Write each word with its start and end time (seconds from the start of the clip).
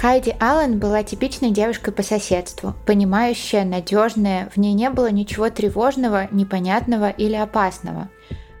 Хайди 0.00 0.34
Аллен 0.40 0.78
была 0.78 1.02
типичной 1.02 1.50
девушкой 1.50 1.92
по 1.92 2.02
соседству, 2.02 2.72
понимающая, 2.86 3.66
надежная, 3.66 4.48
в 4.48 4.56
ней 4.56 4.72
не 4.72 4.88
было 4.88 5.10
ничего 5.10 5.50
тревожного, 5.50 6.26
непонятного 6.30 7.10
или 7.10 7.34
опасного. 7.34 8.08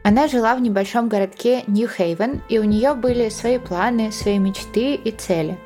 Она 0.04 0.28
жила 0.28 0.54
в 0.54 0.60
небольшом 0.60 1.08
городке 1.08 1.64
Нью-Хейвен, 1.66 2.42
и 2.50 2.58
у 2.58 2.64
нее 2.64 2.92
были 2.92 3.30
свои 3.30 3.56
планы, 3.56 4.12
свои 4.12 4.38
мечты 4.38 4.96
и 4.96 5.10
цели. 5.12 5.56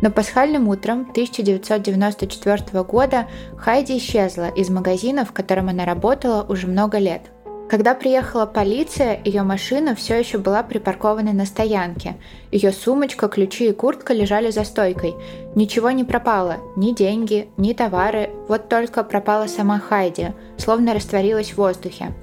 Но 0.00 0.10
пасхальным 0.10 0.66
утром 0.66 1.00
1994 1.10 2.82
года 2.84 3.26
Хайди 3.58 3.98
исчезла 3.98 4.48
из 4.48 4.70
магазина, 4.70 5.26
в 5.26 5.32
котором 5.32 5.68
она 5.68 5.84
работала 5.84 6.42
уже 6.48 6.66
много 6.68 6.96
лет– 6.96 7.20
когда 7.68 7.94
приехала 7.94 8.46
полиция, 8.46 9.20
ее 9.24 9.42
машина 9.42 9.94
все 9.94 10.18
еще 10.18 10.38
была 10.38 10.62
припаркована 10.62 11.34
на 11.34 11.44
стоянке. 11.44 12.16
Ее 12.50 12.72
сумочка, 12.72 13.28
ключи 13.28 13.68
и 13.68 13.72
куртка 13.72 14.14
лежали 14.14 14.50
за 14.50 14.64
стойкой. 14.64 15.14
Ничего 15.54 15.90
не 15.90 16.04
пропало, 16.04 16.56
ни 16.76 16.92
деньги, 16.92 17.48
ни 17.58 17.74
товары, 17.74 18.30
вот 18.48 18.70
только 18.70 19.04
пропала 19.04 19.46
сама 19.48 19.78
Хайди, 19.78 20.28
словно 20.56 20.94
растворилась 20.94 21.50
в 21.50 21.58
воздухе. 21.58 22.14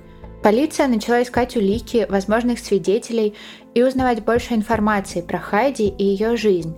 Полиция 0.41 0.87
начала 0.87 1.21
искать 1.21 1.55
улики, 1.55 2.07
возможных 2.09 2.59
свидетелей 2.59 3.35
и 3.75 3.83
узнавать 3.83 4.23
больше 4.23 4.55
информации 4.55 5.21
про 5.21 5.37
Хайди 5.37 5.87
и 5.87 6.03
ее 6.03 6.37
жизнь. 6.37 6.75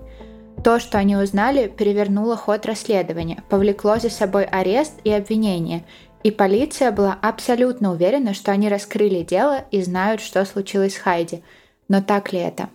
То, 0.64 0.80
что 0.80 0.98
они 0.98 1.16
узнали, 1.16 1.68
перевернуло 1.68 2.36
ход 2.36 2.66
расследования, 2.66 3.44
повлекло 3.48 3.98
за 3.98 4.10
собой 4.10 4.44
арест 4.44 4.94
и 5.06 5.12
обвинение– 5.12 5.86
и 6.24 6.32
полиция 6.32 6.92
была 6.92 7.18
абсолютно 7.22 7.92
уверена, 7.92 8.34
что 8.34 8.52
они 8.52 8.70
раскрыли 8.70 9.24
дело 9.24 9.64
и 9.72 9.82
знают, 9.82 10.22
что 10.22 10.44
случилось 10.46 10.96
с 10.96 10.98
Хайди. 10.98 11.44
Но 11.88 12.02
так 12.02 12.34
ли 12.34 12.40
это? 12.40 12.70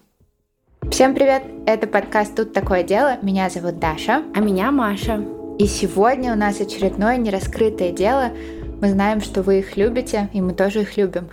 Всем 0.90 1.14
привет! 1.14 1.42
Это 1.66 1.86
подкаст 1.86 2.34
«Тут 2.34 2.52
такое 2.52 2.82
дело». 2.82 3.18
Меня 3.22 3.50
зовут 3.50 3.78
Даша. 3.78 4.24
А 4.34 4.40
меня 4.40 4.70
Маша. 4.70 5.24
И 5.58 5.66
сегодня 5.66 6.32
у 6.32 6.36
нас 6.36 6.60
очередное 6.60 7.16
нераскрытое 7.16 7.92
дело. 7.92 8.32
Мы 8.80 8.90
знаем, 8.90 9.20
что 9.20 9.42
вы 9.42 9.60
их 9.60 9.76
любите, 9.76 10.28
и 10.32 10.40
мы 10.40 10.54
тоже 10.54 10.82
их 10.82 10.96
любим. 10.96 11.28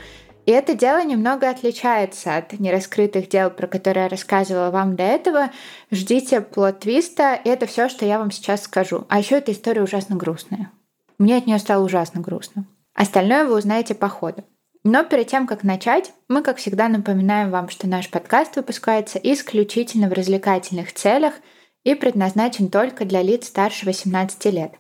И 0.46 0.52
это 0.52 0.74
дело 0.74 1.04
немного 1.04 1.50
отличается 1.50 2.38
от 2.38 2.60
нераскрытых 2.60 3.30
дел, 3.30 3.50
про 3.50 3.68
которые 3.68 4.04
я 4.04 4.10
рассказывала 4.10 4.72
вам 4.72 4.96
до 4.96 5.04
этого. 5.04 5.52
Ждите 5.92 6.42
плод-твиста, 6.42 7.40
и 7.44 7.50
это 7.50 7.66
все, 7.66 7.88
что 7.90 8.06
я 8.06 8.20
вам 8.20 8.32
сейчас 8.32 8.64
скажу. 8.64 9.06
А 9.10 9.20
еще 9.20 9.38
эта 9.38 9.52
история 9.52 9.84
ужасно 9.84 10.16
грустная. 10.16 10.72
Мне 11.20 11.38
от 11.38 11.46
нее 11.46 11.60
стало 11.60 11.84
ужасно 11.84 12.22
грустно. 12.22 12.66
Остальное 12.96 13.46
вы 13.46 13.58
узнаете 13.58 13.94
по 13.94 14.08
ходу. 14.08 14.44
Но 14.86 15.04
перед 15.04 15.28
тем, 15.28 15.46
как 15.46 15.64
начать, 15.64 16.14
мы, 16.30 16.42
как 16.42 16.58
всегда, 16.58 16.88
напоминаем 16.88 17.52
вам, 17.52 17.70
что 17.70 17.88
наш 17.88 18.10
подкаст 18.10 18.56
выпускается 18.56 19.20
исключительно 19.22 20.08
в 20.10 20.14
развлекательных 20.14 20.94
целях 20.94 21.34
и 21.84 21.94
предназначен 21.94 22.70
только 22.70 23.04
для 23.04 23.22
лиц 23.22 23.48
старше 23.48 23.86
18 23.86 24.46
лет. 24.46 24.72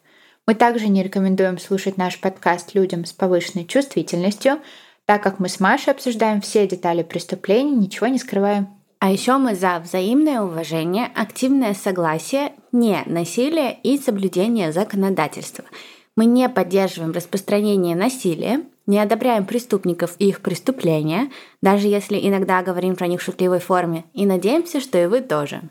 Мы 0.47 0.55
также 0.55 0.87
не 0.87 1.03
рекомендуем 1.03 1.59
слушать 1.59 1.97
наш 1.97 2.19
подкаст 2.19 2.73
людям 2.73 3.03
с 3.03 3.11
повышенной 3.11 3.65
чувствительностью, 3.65 4.59
так 5.05 5.21
как 5.21 5.39
мы 5.39 5.49
с 5.49 5.59
Машей 5.59 5.91
обсуждаем 5.91 6.39
все 6.39 6.65
детали 6.65 7.03
преступлений, 7.03 7.75
ничего 7.75 8.07
не 8.07 8.17
скрываем. 8.17 8.69
А 8.99 9.11
еще 9.11 9.37
мы 9.37 9.55
за 9.55 9.79
взаимное 9.79 10.41
уважение, 10.41 11.09
активное 11.13 11.73
согласие, 11.73 12.53
не 12.71 13.01
насилие 13.05 13.77
и 13.83 13.97
соблюдение 13.97 14.71
законодательства– 14.71 15.65
мы 16.19 16.25
не 16.25 16.49
поддерживаем 16.49 17.13
распространение 17.13 17.95
насилия, 17.95 18.63
не 18.87 18.99
одобряем 18.99 19.45
преступников 19.45 20.15
и 20.19 20.27
их 20.27 20.41
преступления, 20.41 21.31
даже 21.61 21.87
если 21.87 22.19
иногда 22.21 22.61
говорим 22.61 22.97
про 22.97 23.07
них 23.07 23.21
в 23.21 23.23
шутливой 23.23 23.59
форме, 23.59 24.03
и 24.13 24.25
надеемся, 24.25 24.81
что 24.81 25.01
и 25.01 25.05
вы 25.05 25.21
тоже. 25.21 25.61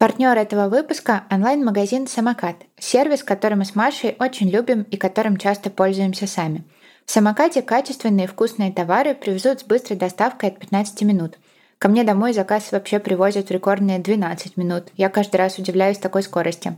Партнер 0.00 0.36
этого 0.36 0.68
выпуска– 0.68 1.26
онлайн-магазин 1.30 2.08
«Самокат», 2.08 2.56
сервис, 2.76 3.22
который 3.22 3.54
мы 3.54 3.64
с 3.64 3.76
Машей 3.76 4.16
очень 4.18 4.50
любим 4.50 4.82
и 4.82 4.96
которым 4.96 5.36
часто 5.36 5.70
пользуемся 5.70 6.26
сами. 6.26 6.64
В 7.06 7.12
«Самокате» 7.12 7.62
качественные 7.62 8.24
и 8.24 8.28
вкусные 8.28 8.72
товары 8.72 9.14
привезут 9.14 9.60
с 9.60 9.62
быстрой 9.62 9.96
доставкой 9.96 10.48
от 10.48 10.58
15 10.58 11.02
минут. 11.02 11.38
Ко 11.78 11.88
мне 11.88 12.02
домой 12.02 12.32
заказ 12.32 12.72
вообще 12.72 12.98
привозят 12.98 13.46
в 13.46 13.52
рекордные 13.52 14.00
12 14.00 14.56
минут. 14.56 14.88
Я 14.96 15.08
каждый 15.08 15.36
раз 15.36 15.56
удивляюсь 15.56 15.98
такой 15.98 16.24
скорости. 16.24 16.76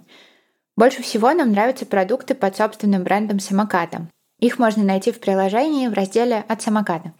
Больше 0.76 1.02
всего 1.02 1.32
нам 1.32 1.52
нравятся 1.52 1.86
продукты 1.86 2.34
под 2.34 2.56
собственным 2.56 3.02
брендом 3.04 3.40
самоката. 3.40 4.08
Их 4.38 4.58
можно 4.58 4.82
найти 4.82 5.12
в 5.12 5.20
приложении 5.20 5.88
в 5.88 5.92
разделе 5.92 6.44
«От 6.48 6.62
самоката». 6.62 7.12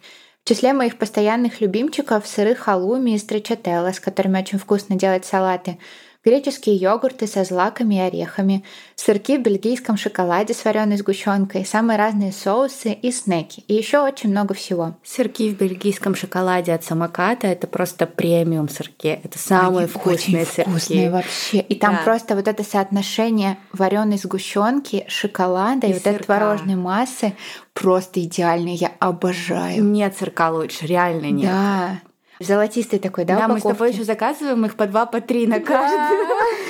В 0.43 0.49
числе 0.49 0.73
моих 0.73 0.97
постоянных 0.97 1.61
любимчиков 1.61 2.25
сыры 2.25 2.55
халуми 2.55 3.11
и 3.11 3.17
строчателла, 3.19 3.91
с 3.91 3.99
которыми 3.99 4.39
очень 4.39 4.57
вкусно 4.57 4.95
делать 4.95 5.25
салаты– 5.25 5.77
греческие 6.23 6.75
йогурты 6.75 7.27
со 7.27 7.43
злаками 7.43 7.95
и 7.95 7.99
орехами, 7.99 8.63
сырки 8.95 9.37
в 9.37 9.41
бельгийском 9.41 9.97
шоколаде 9.97 10.53
с 10.53 10.63
вареной 10.63 10.97
сгущенкой, 10.97 11.65
самые 11.65 11.97
разные 11.97 12.31
соусы 12.31 12.93
и 12.93 13.11
снеки. 13.11 13.63
И 13.67 13.73
еще 13.73 13.99
очень 13.99 14.29
много 14.29 14.53
всего. 14.53 14.95
Сырки 15.03 15.49
в 15.49 15.57
бельгийском 15.57 16.15
шоколаде 16.15 16.73
от 16.73 16.83
самоката 16.83 17.47
это 17.47 17.67
просто 17.67 18.05
премиум 18.05 18.69
сырки. 18.69 19.19
Это 19.23 19.39
самые 19.39 19.85
Они 19.85 19.87
вкусные 19.87 20.43
очень 20.43 20.51
сырки. 20.51 20.69
Вкусные 20.69 21.11
вообще. 21.11 21.59
И 21.59 21.75
там 21.75 21.95
да. 21.95 22.01
просто 22.03 22.35
вот 22.35 22.47
это 22.47 22.63
соотношение 22.63 23.57
вареной 23.73 24.17
сгущенки, 24.17 25.05
шоколада 25.07 25.87
и, 25.87 25.91
и 25.91 25.93
вот 25.93 26.05
этой 26.05 26.23
творожной 26.23 26.75
массы 26.75 27.33
просто 27.73 28.21
идеальное. 28.21 28.73
Я 28.73 28.91
обожаю. 28.99 29.83
Нет 29.83 30.15
сырка 30.17 30.51
лучше, 30.51 30.85
реально 30.85 31.31
нет. 31.31 31.51
Да. 31.51 32.01
Золотистый 32.41 32.99
такой, 32.99 33.25
да? 33.25 33.35
Да, 33.35 33.45
упаковки? 33.45 33.65
мы 33.65 33.73
с 33.73 33.75
тобой 33.75 33.91
еще 33.91 34.03
заказываем 34.03 34.65
их 34.65 34.75
по 34.75 34.87
два, 34.87 35.05
по 35.05 35.21
три 35.21 35.47
на 35.47 35.59
каждый, 35.59 36.17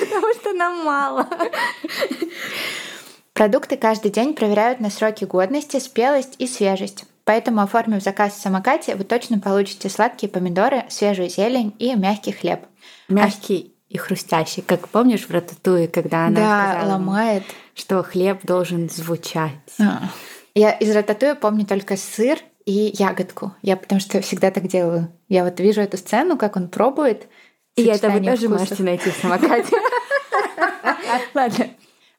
потому 0.00 0.34
что 0.34 0.52
нам 0.52 0.84
мало. 0.84 1.28
Продукты 3.32 3.76
каждый 3.76 4.10
день 4.10 4.34
проверяют 4.34 4.80
на 4.80 4.90
сроки 4.90 5.24
годности, 5.24 5.78
спелость 5.78 6.34
и 6.38 6.46
свежесть. 6.46 7.04
Поэтому, 7.24 7.62
оформив 7.62 8.02
заказ 8.02 8.34
в 8.34 8.40
самокате, 8.40 8.96
вы 8.96 9.04
точно 9.04 9.38
получите 9.38 9.88
сладкие 9.88 10.30
помидоры, 10.30 10.84
свежую 10.88 11.28
зелень 11.28 11.74
и 11.78 11.94
мягкий 11.94 12.32
хлеб. 12.32 12.60
Мягкий 13.08 13.74
и 13.88 13.96
хрустящий, 13.96 14.62
как 14.62 14.88
помнишь 14.88 15.26
в 15.26 15.30
Рататуе, 15.30 15.86
когда 15.86 16.26
она 16.26 16.40
да, 16.40 16.72
сказала, 16.72 16.92
ломает, 16.92 17.44
что 17.74 18.02
хлеб 18.02 18.44
должен 18.44 18.90
звучать. 18.90 19.52
А. 19.80 20.08
Я 20.54 20.72
из 20.72 20.94
Рататуя 20.94 21.34
помню 21.34 21.64
только 21.64 21.96
сыр 21.96 22.38
и 22.64 22.94
ягодку. 22.96 23.52
Я 23.62 23.76
потому 23.76 24.00
что 24.00 24.20
всегда 24.20 24.50
так 24.50 24.68
делаю. 24.68 25.12
Я 25.28 25.44
вот 25.44 25.58
вижу 25.60 25.80
эту 25.80 25.96
сцену, 25.96 26.36
как 26.36 26.56
он 26.56 26.68
пробует. 26.68 27.28
И 27.76 27.84
это 27.84 28.10
вы 28.10 28.20
тоже 28.20 28.48
вкусов. 28.48 28.60
можете 28.60 28.82
найти 28.82 29.10
в 29.10 29.16
самокате. 29.16 29.76
Ладно. 31.34 31.70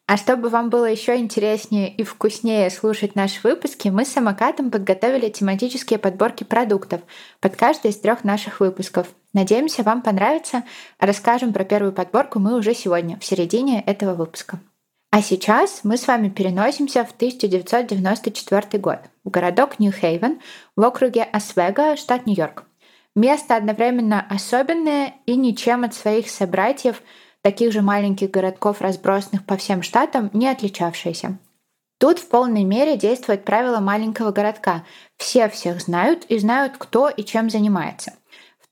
А 0.05 0.17
чтобы 0.17 0.49
вам 0.49 0.69
было 0.69 0.85
еще 0.85 1.15
интереснее 1.15 1.89
и 1.93 2.03
вкуснее 2.03 2.69
слушать 2.69 3.15
наши 3.15 3.39
выпуски, 3.41 3.87
мы 3.87 4.03
с 4.03 4.09
самокатом 4.09 4.69
подготовили 4.69 5.29
тематические 5.29 5.97
подборки 5.97 6.43
продуктов 6.43 7.01
под 7.39 7.55
каждый 7.55 7.91
из 7.91 7.97
трех 7.97 8.25
наших 8.25 8.59
выпусков. 8.59 9.07
Надеемся, 9.31 9.81
вам 9.81 10.01
понравится. 10.01 10.63
Расскажем 10.99 11.53
про 11.53 11.63
первую 11.63 11.93
подборку 11.93 12.39
мы 12.39 12.57
уже 12.57 12.73
сегодня, 12.73 13.17
в 13.17 13.25
середине 13.25 13.81
этого 13.81 14.13
выпуска. 14.13 14.59
А 15.15 15.21
сейчас 15.21 15.81
мы 15.83 15.97
с 15.97 16.07
вами 16.07 16.29
переносимся 16.29 17.05
в 17.05 17.11
1994 17.11 18.81
год 18.81 18.97
в 19.23 19.29
городок 19.29 19.77
Нью-Хейвен 19.77 20.41
в 20.75 20.83
округе 20.83 21.21
Освега, 21.21 21.95
штат 21.97 22.25
Нью-Йорк. 22.25 22.63
Место 23.15 23.55
одновременно 23.55 24.25
особенное 24.27 25.13
и 25.27 25.35
ничем 25.35 25.83
от 25.83 25.93
своих 25.93 26.31
собратьев, 26.31 27.03
таких 27.43 27.71
же 27.71 27.83
маленьких 27.83 28.31
городков, 28.31 28.81
разбросанных 28.81 29.45
по 29.45 29.55
всем 29.55 29.83
штатам, 29.83 30.31
не 30.33 30.47
отличавшееся. 30.47 31.37
Тут 31.99 32.17
в 32.17 32.27
полной 32.27 32.63
мере 32.63 32.97
действует 32.97 33.45
правило 33.45 33.79
маленького 33.79 34.31
городка. 34.31 34.83
Все 35.17 35.47
всех 35.47 35.79
знают 35.79 36.25
и 36.25 36.39
знают, 36.39 36.73
кто 36.79 37.07
и 37.07 37.23
чем 37.23 37.51
занимается. 37.51 38.13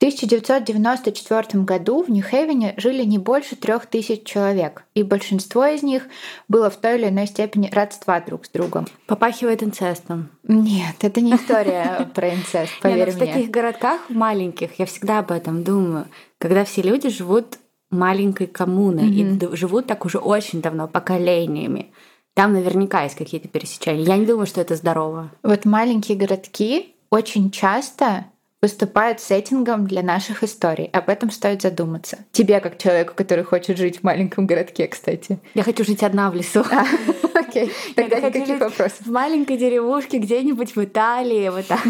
1994 0.01 1.63
году 1.63 2.01
в 2.01 2.09
Нью-Хейвене 2.09 2.73
жили 2.77 3.03
не 3.03 3.19
больше 3.19 3.55
трех 3.55 3.85
тысяч 3.85 4.23
человек, 4.23 4.83
и 4.95 5.03
большинство 5.03 5.63
из 5.63 5.83
них 5.83 6.07
было 6.47 6.71
в 6.71 6.77
той 6.77 6.97
или 6.97 7.09
иной 7.09 7.27
степени 7.27 7.69
родства 7.71 8.19
друг 8.19 8.47
с 8.47 8.49
другом. 8.49 8.87
Попахивает 9.05 9.61
инцестом. 9.61 10.29
Нет, 10.41 10.95
это 11.01 11.21
не 11.21 11.35
история 11.35 12.09
про 12.15 12.33
инцест, 12.33 12.73
ну, 12.83 12.89
поверь 12.89 13.13
мне. 13.13 13.15
В 13.15 13.19
таких 13.19 13.51
городках 13.51 14.09
маленьких 14.09 14.79
я 14.79 14.87
всегда 14.87 15.19
об 15.19 15.31
этом 15.31 15.63
думаю, 15.63 16.07
когда 16.39 16.65
все 16.65 16.81
люди 16.81 17.09
живут 17.09 17.59
маленькой 17.91 18.47
коммуной 18.47 19.07
и 19.07 19.55
живут 19.55 19.85
так 19.85 20.03
уже 20.05 20.17
очень 20.17 20.63
давно, 20.63 20.87
поколениями. 20.87 21.91
Там 22.33 22.53
наверняка 22.53 23.03
есть 23.03 23.15
какие-то 23.15 23.49
пересечения. 23.49 24.03
Я 24.03 24.17
не 24.17 24.25
думаю, 24.25 24.47
что 24.47 24.61
это 24.61 24.75
здорово. 24.75 25.29
Вот 25.43 25.65
маленькие 25.65 26.17
городки 26.17 26.95
очень 27.11 27.51
часто 27.51 28.25
выступают 28.61 29.19
сеттингом 29.19 29.87
для 29.87 30.03
наших 30.03 30.43
историй. 30.43 30.85
Об 30.93 31.09
этом 31.09 31.31
стоит 31.31 31.61
задуматься. 31.61 32.19
Тебе, 32.31 32.59
как 32.59 32.77
человеку, 32.77 33.13
который 33.15 33.43
хочет 33.43 33.77
жить 33.77 33.99
в 33.99 34.03
маленьком 34.03 34.45
городке, 34.45 34.87
кстати. 34.87 35.39
Я 35.55 35.63
хочу 35.63 35.83
жить 35.83 36.03
одна 36.03 36.29
в 36.29 36.35
лесу. 36.35 36.63
А, 36.71 36.85
окей, 37.33 37.71
тогда 37.95 38.19
никаких 38.19 38.59
вопросов. 38.59 39.01
В 39.01 39.11
маленькой 39.11 39.57
деревушке 39.57 40.19
где-нибудь 40.19 40.75
в 40.75 40.83
Италии, 40.83 41.49
вот 41.49 41.65
так. 41.65 41.81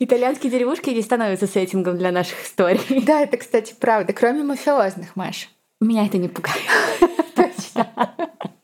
Итальянские 0.00 0.50
деревушки 0.50 0.90
не 0.90 1.02
становятся 1.02 1.46
сеттингом 1.46 1.96
для 1.98 2.10
наших 2.10 2.44
историй. 2.44 2.80
Да, 3.02 3.20
это, 3.20 3.36
кстати, 3.36 3.74
правда. 3.78 4.12
Кроме 4.12 4.42
мафиозных, 4.42 5.14
Маш. 5.14 5.48
Меня 5.80 6.06
это 6.06 6.18
не 6.18 6.28
пугает. 6.28 6.58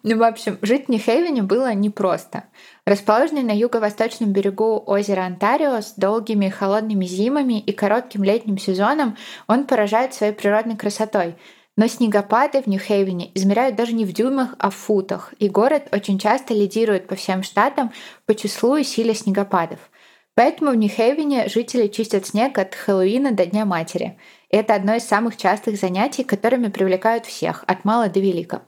Ну, 0.04 0.16
в 0.16 0.22
общем, 0.22 0.58
жить 0.62 0.86
в 0.86 0.88
Нью-Хейвене 0.88 1.42
было 1.42 1.74
непросто. 1.74 2.44
Расположенный 2.88 3.42
на 3.42 3.50
юго-восточном 3.50 4.32
берегу 4.32 4.82
озера 4.86 5.26
Онтарио 5.26 5.82
с 5.82 5.92
долгими 5.98 6.48
холодными 6.48 7.04
зимами 7.04 7.60
и 7.60 7.70
коротким 7.72 8.24
летним 8.24 8.56
сезоном, 8.56 9.18
он 9.46 9.66
поражает 9.66 10.14
своей 10.14 10.32
природной 10.32 10.74
красотой. 10.74 11.34
Но 11.76 11.86
снегопады 11.86 12.62
в 12.62 12.66
Нью-Хейвене 12.66 13.30
измеряют 13.34 13.76
даже 13.76 13.92
не 13.92 14.06
в 14.06 14.14
дюймах, 14.14 14.54
а 14.58 14.70
в 14.70 14.74
футах, 14.74 15.34
и 15.38 15.50
город 15.50 15.88
очень 15.92 16.18
часто 16.18 16.54
лидирует 16.54 17.08
по 17.08 17.14
всем 17.14 17.42
штатам 17.42 17.92
по 18.24 18.34
числу 18.34 18.76
и 18.76 18.84
силе 18.84 19.12
снегопадов. 19.12 19.90
Поэтому 20.34 20.70
в 20.70 20.76
Нью-Хейвене 20.76 21.48
жители 21.48 21.88
чистят 21.88 22.26
снег 22.26 22.56
от 22.56 22.74
Хэллоуина 22.74 23.32
до 23.32 23.44
Дня 23.44 23.66
Матери. 23.66 24.18
И 24.48 24.56
это 24.56 24.74
одно 24.74 24.94
из 24.94 25.04
самых 25.04 25.36
частых 25.36 25.78
занятий, 25.78 26.24
которыми 26.24 26.68
привлекают 26.68 27.26
всех, 27.26 27.64
от 27.66 27.84
мала 27.84 28.08
до 28.08 28.20
велика. 28.20 28.62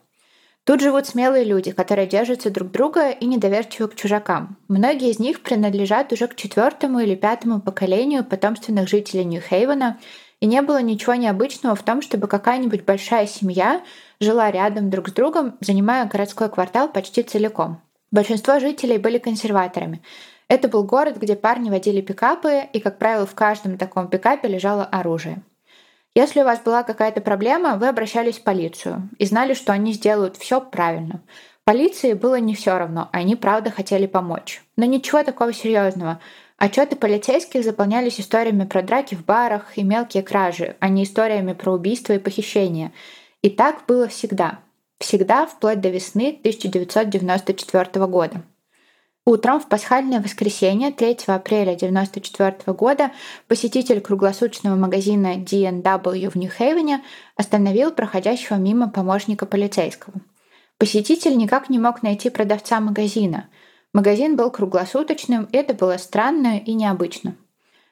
Тут 0.64 0.80
живут 0.80 1.06
смелые 1.06 1.44
люди, 1.44 1.72
которые 1.72 2.06
держатся 2.06 2.50
друг 2.50 2.70
друга 2.70 3.10
и 3.10 3.26
недоверчивы 3.26 3.88
к 3.88 3.96
чужакам. 3.96 4.58
Многие 4.68 5.10
из 5.10 5.18
них 5.18 5.42
принадлежат 5.42 6.12
уже 6.12 6.28
к 6.28 6.36
четвертому 6.36 7.00
или 7.00 7.14
пятому 7.14 7.60
поколению 7.60 8.24
потомственных 8.24 8.88
жителей 8.88 9.24
Нью-Хейвена, 9.24 9.98
и 10.40 10.46
не 10.46 10.62
было 10.62 10.80
ничего 10.80 11.14
необычного 11.14 11.74
в 11.74 11.82
том, 11.82 12.02
чтобы 12.02 12.26
какая-нибудь 12.26 12.84
большая 12.84 13.26
семья 13.26 13.82
жила 14.20 14.50
рядом 14.50 14.90
друг 14.90 15.08
с 15.08 15.12
другом, 15.12 15.56
занимая 15.60 16.06
городской 16.06 16.48
квартал 16.48 16.88
почти 16.88 17.22
целиком. 17.22 17.82
Большинство 18.10 18.58
жителей 18.58 18.98
были 18.98 19.18
консерваторами. 19.18 20.02
Это 20.48 20.68
был 20.68 20.82
город, 20.84 21.16
где 21.18 21.36
парни 21.36 21.70
водили 21.70 22.00
пикапы, 22.00 22.62
и, 22.72 22.80
как 22.80 22.98
правило, 22.98 23.24
в 23.24 23.34
каждом 23.34 23.78
таком 23.78 24.08
пикапе 24.08 24.48
лежало 24.48 24.84
оружие. 24.84 25.42
Если 26.14 26.40
у 26.40 26.44
вас 26.44 26.60
была 26.60 26.82
какая-то 26.82 27.20
проблема, 27.20 27.76
вы 27.76 27.86
обращались 27.88 28.38
в 28.38 28.42
полицию 28.42 29.08
и 29.18 29.24
знали, 29.24 29.54
что 29.54 29.72
они 29.72 29.92
сделают 29.92 30.36
все 30.36 30.60
правильно. 30.60 31.22
Полиции 31.64 32.14
было 32.14 32.40
не 32.40 32.56
все 32.56 32.78
равно, 32.78 33.08
они 33.12 33.36
правда 33.36 33.70
хотели 33.70 34.06
помочь. 34.06 34.62
Но 34.76 34.86
ничего 34.86 35.22
такого 35.22 35.52
серьезного. 35.52 36.20
Отчеты 36.56 36.96
полицейских 36.96 37.62
заполнялись 37.62 38.20
историями 38.20 38.64
про 38.64 38.82
драки 38.82 39.14
в 39.14 39.24
барах 39.24 39.78
и 39.78 39.84
мелкие 39.84 40.24
кражи, 40.24 40.76
а 40.80 40.88
не 40.88 41.04
историями 41.04 41.52
про 41.52 41.72
убийства 41.72 42.14
и 42.14 42.18
похищения. 42.18 42.92
И 43.42 43.48
так 43.48 43.84
было 43.86 44.08
всегда. 44.08 44.58
Всегда 44.98 45.46
вплоть 45.46 45.80
до 45.80 45.90
весны 45.90 46.36
1994 46.40 48.06
года. 48.06 48.42
Утром 49.26 49.60
в 49.60 49.68
пасхальное 49.68 50.20
воскресенье 50.20 50.92
3 50.92 51.18
апреля 51.26 51.72
1994 51.72 52.74
года 52.74 53.12
посетитель 53.48 54.00
круглосуточного 54.00 54.76
магазина 54.76 55.36
D&W 55.36 56.30
в 56.30 56.36
Нью-Хейвене 56.36 57.04
остановил 57.36 57.92
проходящего 57.92 58.56
мимо 58.56 58.88
помощника 58.88 59.44
полицейского. 59.44 60.14
Посетитель 60.78 61.36
никак 61.36 61.68
не 61.68 61.78
мог 61.78 62.02
найти 62.02 62.30
продавца 62.30 62.80
магазина. 62.80 63.50
Магазин 63.92 64.36
был 64.36 64.50
круглосуточным, 64.50 65.44
и 65.52 65.56
это 65.58 65.74
было 65.74 65.98
странно 65.98 66.56
и 66.58 66.72
необычно. 66.72 67.36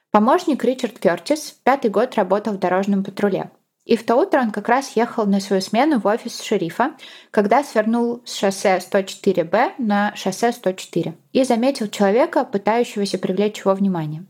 Помощник 0.09 0.63
Ричард 0.63 0.97
Кертис 0.97 1.55
пятый 1.63 1.91
год 1.91 2.15
работал 2.15 2.53
в 2.53 2.59
дорожном 2.59 3.03
патруле. 3.03 3.51
И 3.89 3.97
в 3.97 4.05
то 4.05 4.17
утро 4.17 4.39
он 4.39 4.51
как 4.51 4.69
раз 4.69 4.95
ехал 4.95 5.25
на 5.25 5.39
свою 5.39 5.63
смену 5.63 5.99
в 5.99 6.05
офис 6.05 6.43
шерифа, 6.43 6.91
когда 7.31 7.63
свернул 7.63 8.21
с 8.23 8.37
шоссе 8.37 8.77
104Б 8.77 9.71
на 9.79 10.15
шоссе 10.15 10.51
104 10.51 11.15
и 11.33 11.43
заметил 11.43 11.87
человека, 11.87 12.45
пытающегося 12.45 13.17
привлечь 13.17 13.61
его 13.61 13.73
внимание. 13.73 14.25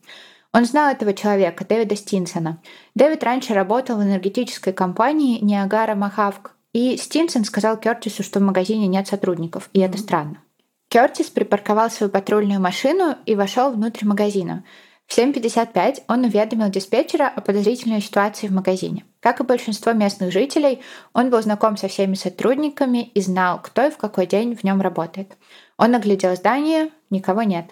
Он 0.54 0.64
знал 0.64 0.90
этого 0.90 1.14
человека, 1.14 1.66
Дэвида 1.66 1.98
Стинсона. 1.98 2.62
Дэвид 2.96 3.22
раньше 3.22 3.54
работал 3.54 3.98
в 3.98 4.02
энергетической 4.02 4.72
компании 4.72 5.44
Ниагара 5.44 5.94
Махавк, 5.94 6.56
и 6.72 6.96
Стинсон 6.96 7.44
сказал 7.44 7.76
Кертису, 7.76 8.24
что 8.24 8.40
в 8.40 8.44
магазине 8.44 8.88
нет 8.88 9.10
сотрудников, 9.10 9.70
и 9.74 9.82
это 9.82 9.98
странно. 9.98 10.42
Кертис 10.88 11.30
припарковал 11.30 11.92
свою 11.92 12.10
патрульную 12.10 12.62
машину 12.62 13.18
и 13.26 13.36
вошел 13.36 13.72
внутрь 13.72 14.06
магазина– 14.06 14.64
в 15.10 15.18
7.55 15.18 16.04
он 16.08 16.24
уведомил 16.24 16.70
диспетчера 16.70 17.28
о 17.28 17.42
подозрительной 17.42 18.00
ситуации 18.00 18.46
в 18.46 18.52
магазине. 18.52 19.06
Как 19.20 19.42
и 19.42 19.44
большинство 19.44 19.92
местных 19.92 20.32
жителей, 20.32 20.82
он 21.14 21.30
был 21.30 21.42
знаком 21.42 21.76
со 21.76 21.90
всеми 21.90 22.14
сотрудниками 22.14 23.10
и 23.14 23.22
знал, 23.22 23.62
кто 23.62 23.88
и 23.88 23.90
в 23.90 23.98
какой 23.98 24.26
день 24.26 24.56
в 24.56 24.64
нем 24.64 24.80
работает. 24.80 25.38
Он 25.78 25.94
оглядел 25.94 26.36
здание, 26.36 26.90
никого 27.10 27.44
нет. 27.44 27.66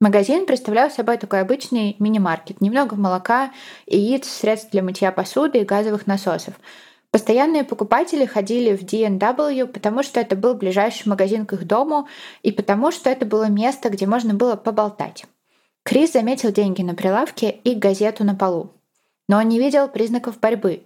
Магазин 0.00 0.46
представлял 0.46 0.90
собой 0.90 1.18
такой 1.18 1.40
обычный 1.40 1.96
мини-маркет. 1.98 2.60
Немного 2.60 2.96
молока, 2.96 3.52
яиц, 3.86 4.26
средств 4.26 4.70
для 4.70 4.82
мытья 4.82 5.12
посуды 5.12 5.60
и 5.60 5.64
газовых 5.64 6.06
насосов. 6.06 6.54
Постоянные 7.10 7.64
покупатели 7.64 8.24
ходили 8.24 8.76
в 8.76 8.84
D&W, 8.84 9.66
потому 9.66 10.02
что 10.02 10.20
это 10.20 10.36
был 10.36 10.54
ближайший 10.54 11.08
магазин 11.08 11.44
к 11.44 11.54
их 11.54 11.66
дому 11.66 12.06
и 12.42 12.52
потому 12.52 12.92
что 12.92 13.10
это 13.10 13.26
было 13.26 13.48
место, 13.48 13.90
где 13.90 14.06
можно 14.06 14.32
было 14.32 14.56
поболтать. 14.56 15.24
Крис 15.82 16.12
заметил 16.12 16.52
деньги 16.52 16.82
на 16.82 16.94
прилавке 16.94 17.50
и 17.50 17.74
газету 17.74 18.24
на 18.24 18.34
полу. 18.34 18.70
Но 19.30 19.36
он 19.36 19.48
не 19.48 19.60
видел 19.60 19.86
признаков 19.86 20.40
борьбы. 20.40 20.82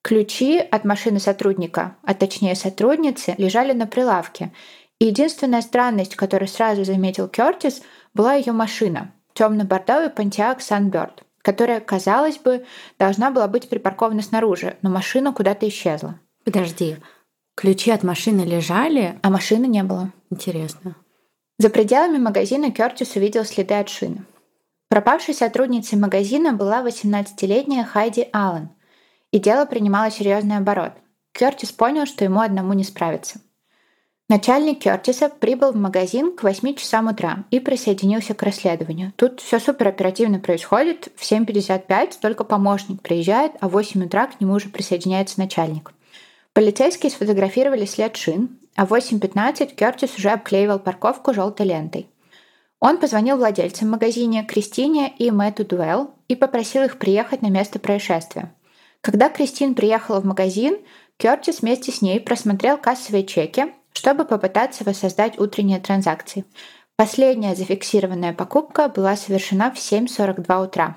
Ключи 0.00 0.58
от 0.58 0.86
машины 0.86 1.20
сотрудника, 1.20 1.98
а 2.02 2.14
точнее 2.14 2.54
сотрудницы, 2.54 3.34
лежали 3.36 3.74
на 3.74 3.86
прилавке. 3.86 4.50
И 4.98 5.04
единственная 5.04 5.60
странность, 5.60 6.16
которую 6.16 6.48
сразу 6.48 6.84
заметил 6.84 7.28
Кертис, 7.28 7.82
была 8.14 8.32
ее 8.32 8.52
машина— 8.52 9.12
темно-бордовый 9.34 10.08
Pontiac 10.08 10.60
Sunbird, 10.60 11.20
которая, 11.42 11.80
казалось 11.80 12.38
бы, 12.38 12.64
должна 12.98 13.30
была 13.30 13.46
быть 13.46 13.68
припаркована 13.68 14.22
снаружи, 14.22 14.78
но 14.80 14.88
машина 14.88 15.34
куда-то 15.34 15.68
исчезла. 15.68 16.18
Подожди, 16.46 16.96
ключи 17.56 17.90
от 17.90 18.02
машины 18.02 18.40
лежали, 18.40 19.18
а 19.20 19.28
машины 19.28 19.66
не 19.66 19.82
было. 19.82 20.10
Интересно. 20.30 20.96
За 21.58 21.68
пределами 21.68 22.16
магазина 22.16 22.70
Кертис 22.70 23.16
увидел 23.16 23.44
следы 23.44 23.74
от 23.74 23.90
шины. 23.90 24.24
Пропавшей 24.92 25.32
сотрудницей 25.32 25.96
магазина 25.96 26.52
была 26.52 26.82
18-летняя 26.82 27.82
Хайди 27.82 28.28
Аллен, 28.30 28.68
и 29.30 29.38
дело 29.38 29.64
принимало 29.64 30.10
серьезный 30.10 30.58
оборот. 30.58 30.92
Кертис 31.32 31.72
понял, 31.72 32.04
что 32.04 32.24
ему 32.24 32.40
одному 32.40 32.74
не 32.74 32.84
справиться. 32.84 33.40
Начальник 34.28 34.80
Кертиса 34.80 35.30
прибыл 35.30 35.72
в 35.72 35.76
магазин 35.76 36.36
к 36.36 36.42
8 36.42 36.74
часам 36.74 37.06
утра 37.06 37.44
и 37.50 37.58
присоединился 37.58 38.34
к 38.34 38.42
расследованию. 38.42 39.14
Тут 39.16 39.40
все 39.40 39.60
супер 39.60 39.88
оперативно 39.88 40.40
происходит. 40.40 41.08
В 41.16 41.22
7.55 41.22 42.18
только 42.20 42.44
помощник 42.44 43.00
приезжает, 43.00 43.52
а 43.60 43.70
в 43.70 43.72
8 43.72 44.04
утра 44.04 44.26
к 44.26 44.42
нему 44.42 44.52
уже 44.52 44.68
присоединяется 44.68 45.40
начальник. 45.40 45.94
Полицейские 46.52 47.10
сфотографировали 47.10 47.86
след 47.86 48.14
шин, 48.18 48.58
а 48.76 48.84
в 48.84 48.92
8.15 48.92 49.74
Кертис 49.74 50.18
уже 50.18 50.28
обклеивал 50.28 50.78
парковку 50.78 51.32
желтой 51.32 51.64
лентой. 51.64 52.11
Он 52.82 52.98
позвонил 52.98 53.36
владельцам 53.36 53.90
магазина 53.90 54.42
Кристине 54.42 55.14
и 55.16 55.30
Мэтту 55.30 55.64
Дуэлл 55.64 56.10
и 56.26 56.34
попросил 56.34 56.82
их 56.82 56.98
приехать 56.98 57.40
на 57.40 57.46
место 57.46 57.78
происшествия. 57.78 58.52
Когда 59.00 59.28
Кристин 59.28 59.76
приехала 59.76 60.18
в 60.20 60.24
магазин, 60.24 60.78
Кертис 61.16 61.60
вместе 61.60 61.92
с 61.92 62.02
ней 62.02 62.18
просмотрел 62.18 62.76
кассовые 62.76 63.24
чеки, 63.24 63.72
чтобы 63.92 64.24
попытаться 64.24 64.82
воссоздать 64.82 65.38
утренние 65.38 65.78
транзакции. 65.78 66.44
Последняя 66.96 67.54
зафиксированная 67.54 68.32
покупка 68.32 68.88
была 68.88 69.14
совершена 69.14 69.70
в 69.70 69.76
7.42 69.76 70.64
утра. 70.64 70.96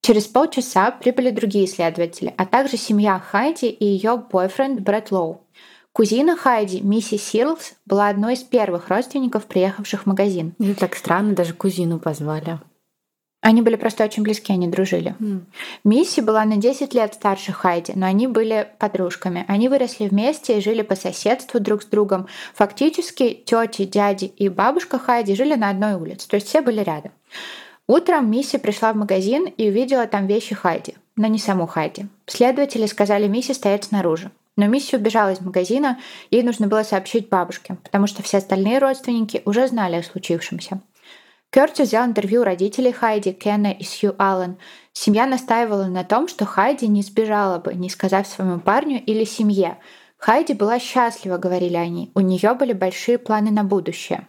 Через 0.00 0.26
полчаса 0.26 0.90
прибыли 0.90 1.30
другие 1.30 1.68
следователи, 1.68 2.34
а 2.36 2.44
также 2.44 2.76
семья 2.76 3.20
Хайди 3.20 3.68
и 3.68 3.84
ее 3.84 4.16
бойфренд 4.16 4.80
Брэд 4.80 5.12
Лоу. 5.12 5.45
Кузина 5.96 6.36
Хайди, 6.36 6.82
миссис 6.82 7.22
Сирлс, 7.22 7.72
была 7.86 8.08
одной 8.08 8.34
из 8.34 8.40
первых 8.40 8.90
родственников, 8.90 9.46
приехавших 9.46 10.02
в 10.02 10.06
магазин. 10.06 10.54
Это 10.60 10.80
так 10.80 10.94
странно, 10.94 11.34
даже 11.34 11.54
кузину 11.54 11.98
позвали. 11.98 12.58
Они 13.40 13.62
были 13.62 13.76
просто 13.76 14.04
очень 14.04 14.22
близки, 14.22 14.52
они 14.52 14.68
дружили. 14.68 15.16
Mm. 15.18 15.44
Мисси 15.84 16.20
была 16.20 16.44
на 16.44 16.58
10 16.58 16.92
лет 16.92 17.14
старше 17.14 17.52
Хайди, 17.52 17.94
но 17.94 18.04
они 18.04 18.26
были 18.26 18.68
подружками. 18.78 19.46
Они 19.48 19.70
выросли 19.70 20.06
вместе 20.06 20.58
и 20.58 20.60
жили 20.60 20.82
по 20.82 20.96
соседству 20.96 21.60
друг 21.60 21.82
с 21.82 21.86
другом. 21.86 22.28
Фактически 22.52 23.32
тети, 23.32 23.86
дяди 23.86 24.26
и 24.26 24.50
бабушка 24.50 24.98
Хайди 24.98 25.34
жили 25.34 25.54
на 25.54 25.70
одной 25.70 25.94
улице, 25.94 26.28
то 26.28 26.34
есть 26.34 26.46
все 26.46 26.60
были 26.60 26.80
рядом. 26.80 27.12
Утром 27.86 28.30
Мисси 28.30 28.58
пришла 28.58 28.92
в 28.92 28.96
магазин 28.96 29.46
и 29.46 29.70
увидела 29.70 30.06
там 30.06 30.26
вещи 30.26 30.54
Хайди, 30.54 30.94
но 31.16 31.26
не 31.26 31.38
саму 31.38 31.66
Хайди. 31.66 32.04
Следователи 32.26 32.84
сказали 32.84 33.28
Мисси 33.28 33.54
стоять 33.54 33.84
снаружи. 33.84 34.30
Но 34.56 34.66
Мисси 34.66 34.96
убежала 34.96 35.32
из 35.32 35.40
магазина, 35.40 35.98
ей 36.30 36.42
нужно 36.42 36.66
было 36.66 36.82
сообщить 36.82 37.28
бабушке, 37.28 37.76
потому 37.82 38.06
что 38.06 38.22
все 38.22 38.38
остальные 38.38 38.78
родственники 38.78 39.42
уже 39.44 39.68
знали 39.68 39.96
о 39.96 40.02
случившемся. 40.02 40.80
Кертис 41.50 41.88
взял 41.88 42.06
интервью 42.06 42.42
родителей 42.42 42.92
Хайди, 42.92 43.32
Кена 43.32 43.72
и 43.72 43.82
Сью 43.82 44.14
Аллен. 44.18 44.58
Семья 44.92 45.26
настаивала 45.26 45.86
на 45.86 46.04
том, 46.04 46.28
что 46.28 46.44
Хайди 46.44 46.86
не 46.88 47.02
сбежала 47.02 47.58
бы, 47.58 47.74
не 47.74 47.88
сказав 47.88 48.26
своему 48.26 48.60
парню 48.60 49.02
или 49.02 49.24
семье. 49.24 49.78
Хайди 50.18 50.54
была 50.54 50.78
счастлива, 50.78 51.38
говорили 51.38 51.76
они. 51.76 52.10
У 52.14 52.20
нее 52.20 52.54
были 52.54 52.72
большие 52.72 53.18
планы 53.18 53.50
на 53.50 53.62
будущее. 53.62 54.26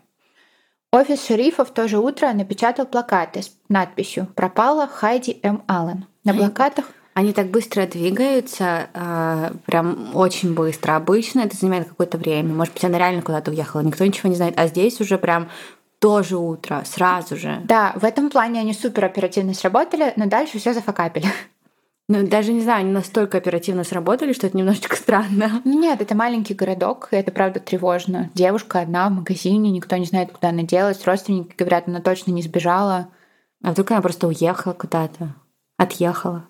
Офис 0.91 1.25
шерифа 1.25 1.65
в 1.65 1.71
то 1.71 1.87
же 1.87 1.97
утро 1.99 2.31
напечатал 2.31 2.85
плакаты 2.85 3.41
с 3.41 3.51
надписью 3.67 4.27
«Пропала 4.35 4.87
Хайди 4.87 5.39
М. 5.43 5.63
Аллен». 5.67 6.05
На 6.23 6.33
плакатах 6.33 6.91
Они 7.17 7.33
так 7.33 7.47
быстро 7.47 7.87
двигаются, 7.87 8.89
э, 8.93 9.51
прям 9.65 10.15
очень 10.15 10.53
быстро. 10.53 10.95
Обычно 10.95 11.39
это 11.39 11.57
занимает 11.57 11.87
какое-то 11.87 12.19
время. 12.19 12.53
Может 12.53 12.75
быть, 12.75 12.85
она 12.85 12.99
реально 12.99 13.23
куда-то 13.23 13.49
уехала, 13.49 13.81
никто 13.81 14.05
ничего 14.05 14.29
не 14.29 14.35
знает. 14.35 14.53
А 14.55 14.67
здесь 14.67 15.01
уже 15.01 15.17
прям 15.17 15.49
тоже 15.97 16.37
утро, 16.37 16.83
сразу 16.85 17.35
же. 17.35 17.59
Да, 17.63 17.93
в 17.95 18.03
этом 18.03 18.29
плане 18.29 18.59
они 18.59 18.71
супер 18.71 19.05
оперативно 19.05 19.55
сработали, 19.55 20.13
но 20.15 20.27
дальше 20.27 20.59
все 20.59 20.75
зафакапили. 20.75 21.25
Ну, 22.07 22.27
даже 22.27 22.53
не 22.53 22.61
знаю, 22.61 22.81
они 22.81 22.91
настолько 22.91 23.39
оперативно 23.39 23.83
сработали, 23.83 24.33
что 24.33 24.45
это 24.45 24.55
немножечко 24.55 24.95
странно. 24.95 25.63
Нет, 25.65 25.99
это 25.99 26.13
маленький 26.13 26.53
городок, 26.53 27.07
и 27.09 27.15
это 27.15 27.31
правда 27.31 27.59
тревожно. 27.59 28.29
Девушка 28.35 28.81
одна 28.81 29.09
в 29.09 29.13
магазине, 29.13 29.71
никто 29.71 29.97
не 29.97 30.05
знает, 30.05 30.31
куда 30.31 30.49
она 30.49 30.61
делась. 30.61 31.03
Родственники 31.03 31.55
говорят, 31.57 31.87
она 31.87 31.99
точно 31.99 32.29
не 32.29 32.43
сбежала. 32.43 33.07
А 33.63 33.71
вдруг 33.71 33.89
она 33.89 34.01
просто 34.03 34.27
уехала 34.27 34.73
куда-то? 34.73 35.33
Отъехала? 35.79 36.45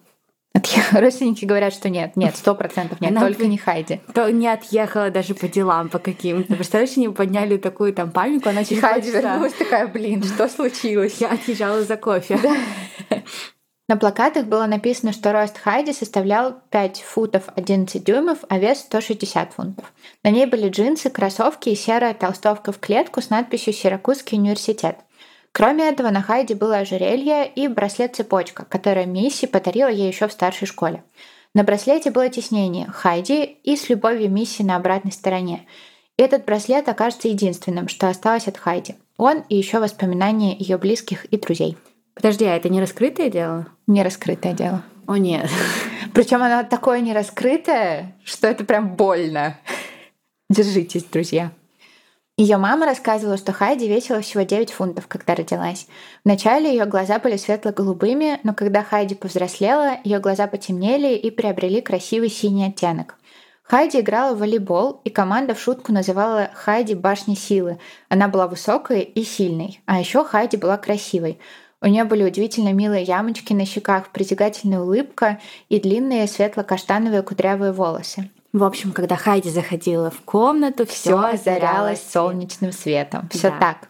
Родственники 0.92 1.46
говорят, 1.46 1.74
что 1.74 1.90
нет, 1.90 2.16
нет, 2.16 2.36
сто 2.36 2.56
процентов 2.56 3.02
нет, 3.02 3.12
она 3.12 3.22
только 3.22 3.48
не 3.48 3.58
Хайди. 3.58 4.02
То 4.14 4.32
не 4.32 4.48
отъехала 4.48 5.10
даже 5.10 5.36
по 5.36 5.48
делам 5.48 5.90
по 5.90 6.00
каким-то. 6.00 6.56
Представляешь, 6.56 6.98
они 6.98 7.10
подняли 7.10 7.58
такую 7.58 7.94
там 7.94 8.12
панику, 8.12 8.50
она 8.50 8.64
через 8.64 8.82
Хайди 8.82 9.12
вернулась 9.12 9.54
такая, 9.54 9.88
блин, 9.88 10.24
что 10.24 10.48
случилось? 10.50 11.18
Я 11.20 11.30
отъезжала 11.30 11.82
за 11.84 11.98
кофе. 11.98 12.40
На 13.90 13.96
плакатах 13.96 14.48
было 14.48 14.66
написано, 14.66 15.14
что 15.14 15.32
рост 15.32 15.58
Хайди 15.58 15.94
составлял 15.94 16.60
5 16.72 17.04
футов 17.04 17.44
11 17.56 18.04
дюймов, 18.04 18.40
а 18.50 18.60
вес 18.60 18.80
160 18.80 19.54
фунтов. 19.54 19.94
На 20.26 20.30
ней 20.30 20.46
были 20.46 20.68
джинсы, 20.68 21.10
кроссовки 21.10 21.70
и 21.70 21.76
серая 21.76 22.14
толстовка 22.14 22.74
в 22.74 22.80
клетку 22.80 23.22
с 23.22 23.30
надписью 23.30 23.72
«Сиракузский 23.72 24.38
университет». 24.38 24.98
Кроме 25.58 25.90
этого, 25.90 26.12
на 26.12 26.22
Хайди 26.22 26.54
было 26.54 26.78
ожерелье 26.78 27.48
и 27.48 27.68
браслет-цепочка, 27.68 28.64
которое 28.70 29.08
Мисси 29.08 29.48
подарила 29.48 29.88
ей 29.88 30.08
еще 30.08 30.28
в 30.28 30.32
старшей 30.32 30.68
школе. 30.68 31.04
На 31.56 31.64
браслете 31.64 32.12
было 32.12 32.30
тиснение 32.30 32.86
Хайди 32.86 33.44
и 33.64 33.76
с 33.76 33.90
любовью 33.90 34.30
Мисси 34.30 34.62
на 34.62 34.76
обратной 34.76 35.12
стороне. 35.12 35.66
И 36.16 36.22
этот 36.22 36.46
браслет 36.46 36.88
окажется 36.88 37.28
единственным, 37.28 37.88
что 37.88 38.08
осталось 38.08 38.48
от 38.48 38.60
Хайди. 38.60 38.98
Он 39.18 39.40
и 39.50 39.56
еще 39.56 39.80
воспоминания 39.80 40.56
ее 40.56 40.78
близких 40.78 41.26
и 41.26 41.40
друзей. 41.40 41.76
Подожди, 42.14 42.46
а 42.46 42.56
это 42.56 42.70
не 42.70 42.80
раскрытое 42.80 43.32
дело? 43.32 43.66
Не 43.88 44.04
раскрытое 44.04 44.54
дело. 44.54 44.84
О 45.08 45.18
нет. 45.18 45.50
Причем 46.14 46.44
оно 46.44 46.70
такое 46.70 47.00
не 47.00 47.14
раскрытое, 47.14 48.16
что 48.24 48.46
это 48.46 48.64
прям 48.64 48.96
больно. 48.96 49.58
Держитесь, 50.52 51.06
друзья. 51.06 51.52
Ее 52.40 52.58
мама 52.58 52.86
рассказывала, 52.86 53.36
что 53.36 53.52
Хайди 53.52 53.88
весила 53.88 54.22
всего 54.22 54.44
9 54.44 54.72
фунтов, 54.72 55.08
когда 55.08 55.34
родилась. 55.34 55.88
Вначале 56.24 56.70
ее 56.70 56.86
глаза 56.86 57.18
были 57.18 57.36
светло-голубыми, 57.36 58.40
но 58.44 58.54
когда 58.54 58.84
Хайди 58.84 59.16
повзрослела, 59.16 59.98
ее 60.04 60.20
глаза 60.20 60.46
потемнели 60.46 61.16
и 61.16 61.32
приобрели 61.32 61.82
красивый 61.82 62.30
синий 62.30 62.68
оттенок. 62.68 63.16
Хайди 63.64 64.02
играла 64.02 64.36
в 64.36 64.40
волейбол, 64.40 65.02
и 65.04 65.10
команда 65.10 65.56
в 65.56 65.60
шутку 65.60 65.92
называла 65.92 66.52
Хайди 66.54 66.94
башней 66.94 67.36
силы. 67.36 67.80
Она 68.08 68.28
была 68.28 68.48
высокой 68.48 69.02
и 69.02 69.24
сильной, 69.24 69.82
а 69.88 70.00
еще 70.00 70.24
Хайди 70.24 70.58
была 70.58 70.78
красивой. 70.78 71.40
У 71.82 71.88
нее 71.88 72.04
были 72.04 72.24
удивительно 72.24 72.72
милые 72.72 73.02
ямочки 73.02 73.54
на 73.54 73.66
щеках, 73.66 74.10
притягательная 74.12 74.82
улыбка 74.82 75.40
и 75.70 75.80
длинные 75.80 76.28
светло-каштановые 76.28 77.24
кудрявые 77.24 77.72
волосы. 77.72 78.30
В 78.58 78.64
общем, 78.64 78.92
когда 78.92 79.16
Хайди 79.16 79.52
заходила 79.52 80.10
в 80.10 80.22
комнату, 80.22 80.88
все 80.88 81.16
озарялось 81.16 82.02
солнечным 82.02 82.72
светом. 82.72 83.30
Все 83.30 83.52
да. 83.52 83.60
так. 83.60 83.90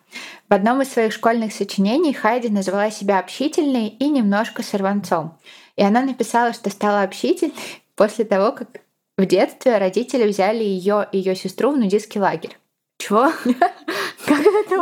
В 0.49 0.53
одном 0.53 0.81
из 0.81 0.91
своих 0.91 1.13
школьных 1.13 1.53
сочинений 1.53 2.11
Хайди 2.11 2.49
назвала 2.49 2.91
себя 2.91 3.19
общительной 3.19 3.87
и 3.87 4.09
немножко 4.09 4.63
сорванцом. 4.63 5.37
И 5.77 5.83
она 5.83 6.01
написала, 6.01 6.51
что 6.51 6.69
стала 6.69 7.03
общительной 7.03 7.53
после 7.95 8.25
того, 8.25 8.51
как 8.51 8.81
в 9.17 9.25
детстве 9.25 9.77
родители 9.77 10.27
взяли 10.27 10.65
ее 10.65 11.07
и 11.13 11.17
ее 11.19 11.37
сестру 11.37 11.71
в 11.71 11.77
нудистский 11.77 12.19
лагерь. 12.19 12.57
Чего? 12.97 13.31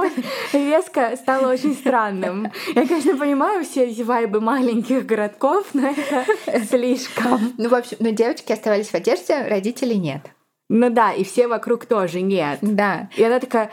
Это 0.03 0.21
резко 0.53 1.15
стало 1.15 1.51
очень 1.51 1.73
странным. 1.73 2.51
Я, 2.73 2.87
конечно, 2.87 3.17
понимаю 3.17 3.63
все 3.63 3.85
эти 3.85 4.01
вайбы 4.01 4.41
маленьких 4.41 5.05
городков, 5.05 5.67
но 5.73 5.89
это 5.89 6.25
слишком. 6.65 7.53
Ну, 7.57 7.69
в 7.69 7.75
общем, 7.75 7.97
но 7.99 8.09
девочки 8.09 8.51
оставались 8.51 8.89
в 8.89 8.95
одежде, 8.95 9.47
родителей 9.47 9.97
нет. 9.97 10.21
Ну 10.69 10.89
да, 10.89 11.13
и 11.13 11.23
все 11.23 11.47
вокруг 11.47 11.85
тоже 11.85 12.21
нет. 12.21 12.59
Да. 12.61 13.09
И 13.15 13.23
она 13.23 13.39
такая, 13.39 13.71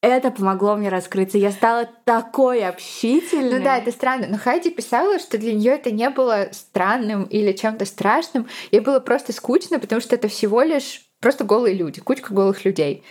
это 0.00 0.30
помогло 0.30 0.76
мне 0.76 0.88
раскрыться. 0.88 1.38
Я 1.38 1.50
стала 1.50 1.88
такой 2.04 2.64
общительной. 2.64 3.58
Ну 3.58 3.64
да, 3.64 3.78
это 3.78 3.90
странно. 3.90 4.28
Но 4.28 4.38
Хайди 4.38 4.70
писала, 4.70 5.18
что 5.18 5.38
для 5.38 5.52
нее 5.54 5.72
это 5.72 5.90
не 5.90 6.08
было 6.10 6.48
странным 6.52 7.24
или 7.24 7.52
чем-то 7.52 7.84
страшным. 7.84 8.46
Ей 8.70 8.80
было 8.80 9.00
просто 9.00 9.32
скучно, 9.32 9.80
потому 9.80 10.00
что 10.00 10.14
это 10.14 10.28
всего 10.28 10.62
лишь 10.62 11.02
просто 11.20 11.42
голые 11.42 11.74
люди, 11.74 12.00
кучка 12.00 12.32
голых 12.32 12.64
людей. 12.64 13.02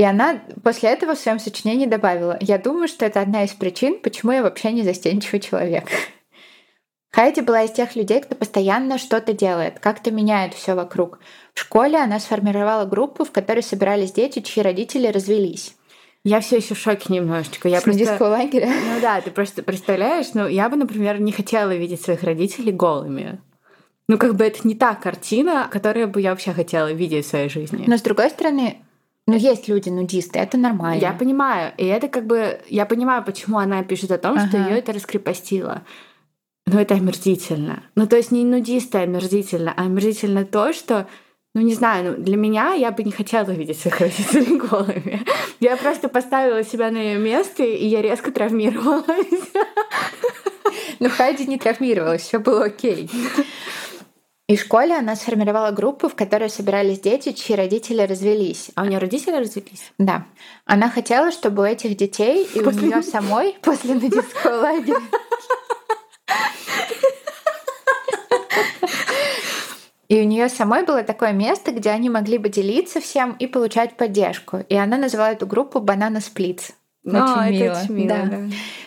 И 0.00 0.02
она 0.02 0.40
после 0.64 0.88
этого 0.88 1.14
в 1.14 1.18
своем 1.18 1.38
сочинении 1.38 1.84
добавила, 1.84 2.38
я 2.40 2.56
думаю, 2.56 2.88
что 2.88 3.04
это 3.04 3.20
одна 3.20 3.44
из 3.44 3.50
причин, 3.50 4.00
почему 4.00 4.32
я 4.32 4.42
вообще 4.42 4.72
не 4.72 4.82
застенчивый 4.82 5.40
человек. 5.40 5.84
Хайди 7.12 7.42
была 7.42 7.64
из 7.64 7.72
тех 7.72 7.94
людей, 7.96 8.22
кто 8.22 8.34
постоянно 8.34 8.96
что-то 8.96 9.34
делает, 9.34 9.78
как-то 9.78 10.10
меняет 10.10 10.54
все 10.54 10.74
вокруг. 10.74 11.18
В 11.52 11.60
школе 11.60 11.98
она 11.98 12.18
сформировала 12.18 12.86
группу, 12.86 13.26
в 13.26 13.30
которой 13.30 13.62
собирались 13.62 14.12
дети, 14.12 14.40
чьи 14.40 14.62
родители 14.62 15.06
развелись. 15.06 15.76
Я 16.24 16.40
все 16.40 16.56
еще 16.56 16.74
в 16.74 16.78
шоке 16.78 17.12
немножечко. 17.12 17.68
Я 17.68 17.80
С 17.80 17.82
просто... 17.82 18.24
лагеря? 18.24 18.72
Ну 18.94 19.02
да, 19.02 19.20
ты 19.20 19.30
просто 19.30 19.62
представляешь, 19.62 20.28
ну 20.32 20.48
я 20.48 20.70
бы, 20.70 20.76
например, 20.76 21.20
не 21.20 21.32
хотела 21.32 21.76
видеть 21.76 22.00
своих 22.00 22.22
родителей 22.22 22.72
голыми. 22.72 23.38
Ну 24.08 24.16
как 24.16 24.34
бы 24.34 24.46
это 24.46 24.66
не 24.66 24.74
та 24.74 24.94
картина, 24.94 25.68
которую 25.70 26.08
бы 26.08 26.22
я 26.22 26.30
вообще 26.30 26.54
хотела 26.54 26.90
видеть 26.90 27.26
в 27.26 27.28
своей 27.28 27.50
жизни. 27.50 27.84
Но 27.86 27.98
с 27.98 28.00
другой 28.00 28.30
стороны, 28.30 28.78
но 29.30 29.36
есть 29.36 29.68
люди-нудисты, 29.68 30.40
это 30.40 30.58
нормально. 30.58 31.00
Я 31.00 31.12
понимаю. 31.12 31.72
И 31.76 31.84
это 31.86 32.08
как 32.08 32.26
бы... 32.26 32.60
Я 32.68 32.84
понимаю, 32.84 33.24
почему 33.24 33.58
она 33.58 33.84
пишет 33.84 34.10
о 34.10 34.18
том, 34.18 34.36
ага. 34.36 34.48
что 34.48 34.56
ее 34.56 34.78
это 34.78 34.92
раскрепостило. 34.92 35.82
Но 36.66 36.80
это 36.80 36.96
омерзительно. 36.96 37.84
Ну, 37.94 38.08
то 38.08 38.16
есть 38.16 38.32
не 38.32 38.44
нудисты 38.44 38.98
омерзительно, 38.98 39.72
а 39.76 39.82
омерзительно 39.82 40.44
то, 40.44 40.72
что 40.72 41.06
ну, 41.54 41.60
не 41.60 41.74
знаю, 41.74 42.16
ну, 42.16 42.24
для 42.24 42.36
меня 42.36 42.72
я 42.72 42.90
бы 42.90 43.04
не 43.04 43.12
хотела 43.12 43.50
видеть 43.52 43.78
своих 43.78 44.00
родителей 44.00 44.56
голыми. 44.68 45.24
Я 45.60 45.76
просто 45.76 46.08
поставила 46.08 46.64
себя 46.64 46.90
на 46.90 46.98
ее 46.98 47.18
место, 47.18 47.62
и 47.62 47.86
я 47.86 48.02
резко 48.02 48.32
травмировалась. 48.32 49.04
Ну, 50.98 51.08
Хайди 51.08 51.46
не 51.46 51.56
травмировалась, 51.56 52.22
все 52.22 52.40
было 52.40 52.64
окей. 52.64 53.08
И 54.50 54.56
в 54.56 54.62
школе 54.62 54.96
она 54.96 55.14
сформировала 55.14 55.70
группу, 55.70 56.08
в 56.08 56.16
которой 56.16 56.50
собирались 56.50 56.98
дети, 56.98 57.30
чьи 57.30 57.54
родители 57.54 58.02
развелись. 58.02 58.72
А 58.74 58.82
у 58.82 58.86
нее 58.86 58.98
родители 58.98 59.36
развелись? 59.36 59.92
Да. 59.96 60.26
Она 60.64 60.90
хотела, 60.90 61.30
чтобы 61.30 61.62
у 61.62 61.64
этих 61.64 61.96
детей 61.96 62.48
и 62.52 62.60
после... 62.60 62.88
у 62.88 62.90
нее 62.90 63.02
самой 63.04 63.56
после 63.62 63.94
нудистского 63.94 64.56
лагеря 64.56 64.98
И 70.08 70.20
у 70.20 70.24
нее 70.24 70.48
самой 70.48 70.84
было 70.84 71.04
такое 71.04 71.30
место, 71.30 71.70
где 71.70 71.90
они 71.90 72.10
могли 72.10 72.36
бы 72.36 72.48
делиться 72.48 73.00
всем 73.00 73.36
и 73.38 73.46
получать 73.46 73.96
поддержку. 73.96 74.64
И 74.68 74.74
она 74.74 74.96
назвала 74.96 75.30
эту 75.30 75.46
группу 75.46 75.78
«Банана 75.78 76.20
Сплитс». 76.20 76.72
Очень 77.04 77.18
О, 77.18 77.50
мило. 77.50 77.64
Это 77.64 77.80
очень 77.80 77.94
мило 77.94 78.08
да. 78.08 78.26
Да. 78.26 78.38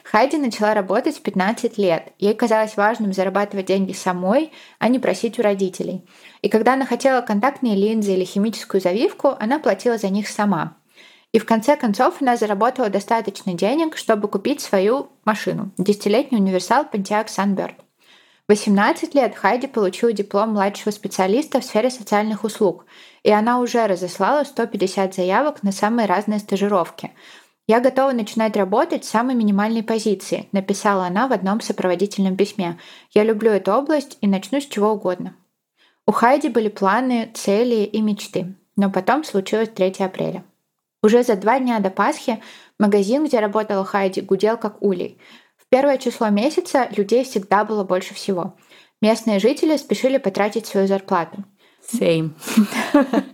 Хайди 0.03 0.37
начала 0.37 0.73
работать 0.73 1.17
в 1.17 1.21
15 1.21 1.77
лет. 1.79 2.13
Ей 2.19 2.35
казалось 2.35 2.77
важным 2.77 3.13
зарабатывать 3.13 3.65
деньги 3.65 3.93
самой, 3.93 4.51
а 4.77 4.87
не 4.87 4.99
просить 4.99 5.39
у 5.39 5.41
родителей. 5.41 6.05
И 6.41 6.49
когда 6.49 6.73
она 6.73 6.85
хотела 6.85 7.21
контактные 7.21 7.75
линзы 7.75 8.13
или 8.13 8.23
химическую 8.23 8.79
завивку, 8.79 9.35
она 9.39 9.57
платила 9.57 9.97
за 9.97 10.09
них 10.09 10.27
сама. 10.27 10.77
И 11.31 11.39
в 11.39 11.45
конце 11.45 11.75
концов 11.75 12.21
она 12.21 12.37
заработала 12.37 12.89
достаточно 12.89 13.53
денег, 13.53 13.97
чтобы 13.97 14.27
купить 14.27 14.61
свою 14.61 15.09
машину– 15.25 15.71
десятилетний 15.79 16.37
универсал 16.37 16.83
Pontiac 16.83 17.25
Sunbird. 17.25 17.73
В 18.45 18.51
18 18.51 19.15
лет 19.15 19.35
Хайди 19.35 19.65
получила 19.65 20.11
диплом 20.11 20.49
младшего 20.51 20.91
специалиста 20.91 21.59
в 21.59 21.63
сфере 21.63 21.89
социальных 21.89 22.43
услуг, 22.43 22.85
и 23.23 23.31
она 23.31 23.59
уже 23.59 23.87
разослала 23.87 24.43
150 24.43 25.15
заявок 25.15 25.63
на 25.63 25.71
самые 25.71 26.05
разные 26.05 26.37
стажировки– 26.37 27.11
«Я 27.65 27.79
готова 27.79 28.11
начинать 28.11 28.57
работать 28.57 29.05
с 29.05 29.09
самой 29.09 29.35
минимальной 29.35 29.83
позиции», 29.83 30.49
написала 30.51 31.05
она 31.05 31.27
в 31.27 31.33
одном 31.33 31.61
сопроводительном 31.61 32.35
письме. 32.35 32.77
«Я 33.11 33.23
люблю 33.23 33.51
эту 33.51 33.71
область 33.71 34.17
и 34.21 34.27
начну 34.27 34.59
с 34.59 34.65
чего 34.65 34.91
угодно». 34.91 35.35
У 36.05 36.11
Хайди 36.11 36.49
были 36.49 36.67
планы, 36.67 37.31
цели 37.33 37.85
и 37.85 38.01
мечты. 38.01 38.55
Но 38.75 38.91
потом 38.91 39.23
случилось 39.23 39.69
3 39.69 39.95
апреля. 39.99 40.43
Уже 41.01 41.23
за 41.23 41.35
два 41.35 41.59
дня 41.59 41.79
до 41.79 41.89
Пасхи 41.89 42.41
магазин, 42.79 43.25
где 43.25 43.39
работала 43.39 43.85
Хайди, 43.85 44.21
гудел 44.21 44.57
как 44.57 44.81
улей. 44.81 45.17
В 45.57 45.67
первое 45.69 45.97
число 45.97 46.29
месяца 46.29 46.89
людей 46.95 47.23
всегда 47.23 47.63
было 47.63 47.83
больше 47.83 48.13
всего. 48.13 48.55
Местные 49.01 49.39
жители 49.39 49.77
спешили 49.77 50.17
потратить 50.17 50.65
свою 50.65 50.87
зарплату. 50.87 51.43
Same. 51.91 52.31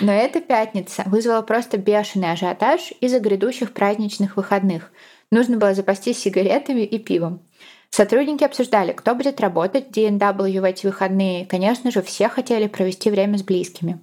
Но 0.00 0.12
эта 0.12 0.40
пятница 0.40 1.04
вызвала 1.06 1.42
просто 1.42 1.78
бешеный 1.78 2.32
ажиотаж 2.32 2.92
из-за 3.00 3.18
грядущих 3.18 3.72
праздничных 3.72 4.36
выходных. 4.36 4.92
Нужно 5.30 5.56
было 5.56 5.74
запастись 5.74 6.18
сигаретами 6.18 6.82
и 6.82 6.98
пивом. 6.98 7.42
Сотрудники 7.90 8.44
обсуждали, 8.44 8.92
кто 8.92 9.14
будет 9.14 9.40
работать 9.40 9.88
в 9.88 9.90
D&W 9.90 10.60
в 10.60 10.64
эти 10.64 10.86
выходные. 10.86 11.46
Конечно 11.46 11.90
же, 11.90 12.02
все 12.02 12.28
хотели 12.28 12.66
провести 12.66 13.10
время 13.10 13.38
с 13.38 13.42
близкими. 13.42 14.00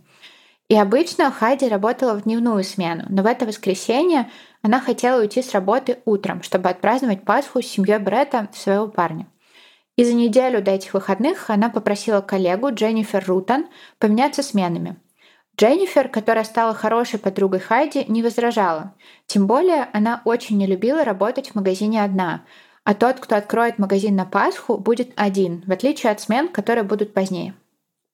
И 0.70 0.75
обычно 0.75 1.29
Хайди 1.29 1.67
работала 1.67 2.15
в 2.15 2.24
дневную 2.24 2.63
смену, 2.63 3.05
но 3.10 3.22
в 3.22 3.25
это 3.25 3.46
воскресенье 3.46 4.32
она 4.62 4.79
хотела 4.79 5.22
уйти 5.22 5.43
с 5.43 5.51
работы 5.51 6.00
утром, 6.05 6.41
чтобы 6.41 6.70
отпраздновать 6.70 7.24
Пасху 7.25 7.62
с 7.62 7.67
семьей 7.67 8.00
Бретта, 8.00 8.48
своего 8.53 8.88
парня. 8.88 9.27
И 9.96 10.03
за 10.03 10.13
неделю 10.13 10.63
до 10.63 10.72
этих 10.72 10.93
выходных 10.96 11.50
она 11.50 11.70
попросила 11.70 12.22
коллегу 12.22 12.74
Дженнифер 12.74 13.24
Рутон 13.27 13.67
поменяться 14.00 14.41
сменами. 14.41 14.96
Дженнифер, 15.55 16.10
которая 16.10 16.43
стала 16.43 16.74
хорошей 16.74 17.19
подругой 17.19 17.60
Хайди, 17.60 18.05
не 18.07 18.24
возражала. 18.24 18.93
Тем 19.27 19.45
более 19.45 19.88
она 19.93 20.22
очень 20.25 20.57
не 20.57 20.65
любила 20.65 21.03
работать 21.03 21.50
в 21.51 21.55
магазине 21.55 22.03
одна, 22.03 22.43
а 22.83 22.95
тот, 22.95 23.19
кто 23.19 23.36
откроет 23.36 23.77
магазин 23.79 24.15
на 24.15 24.25
Пасху, 24.25 24.77
будет 24.77 25.12
один, 25.15 25.63
в 25.65 25.72
отличие 25.72 26.12
от 26.12 26.19
смен, 26.19 26.50
которые 26.50 26.83
будут 26.83 27.13
позднее. 27.13 27.53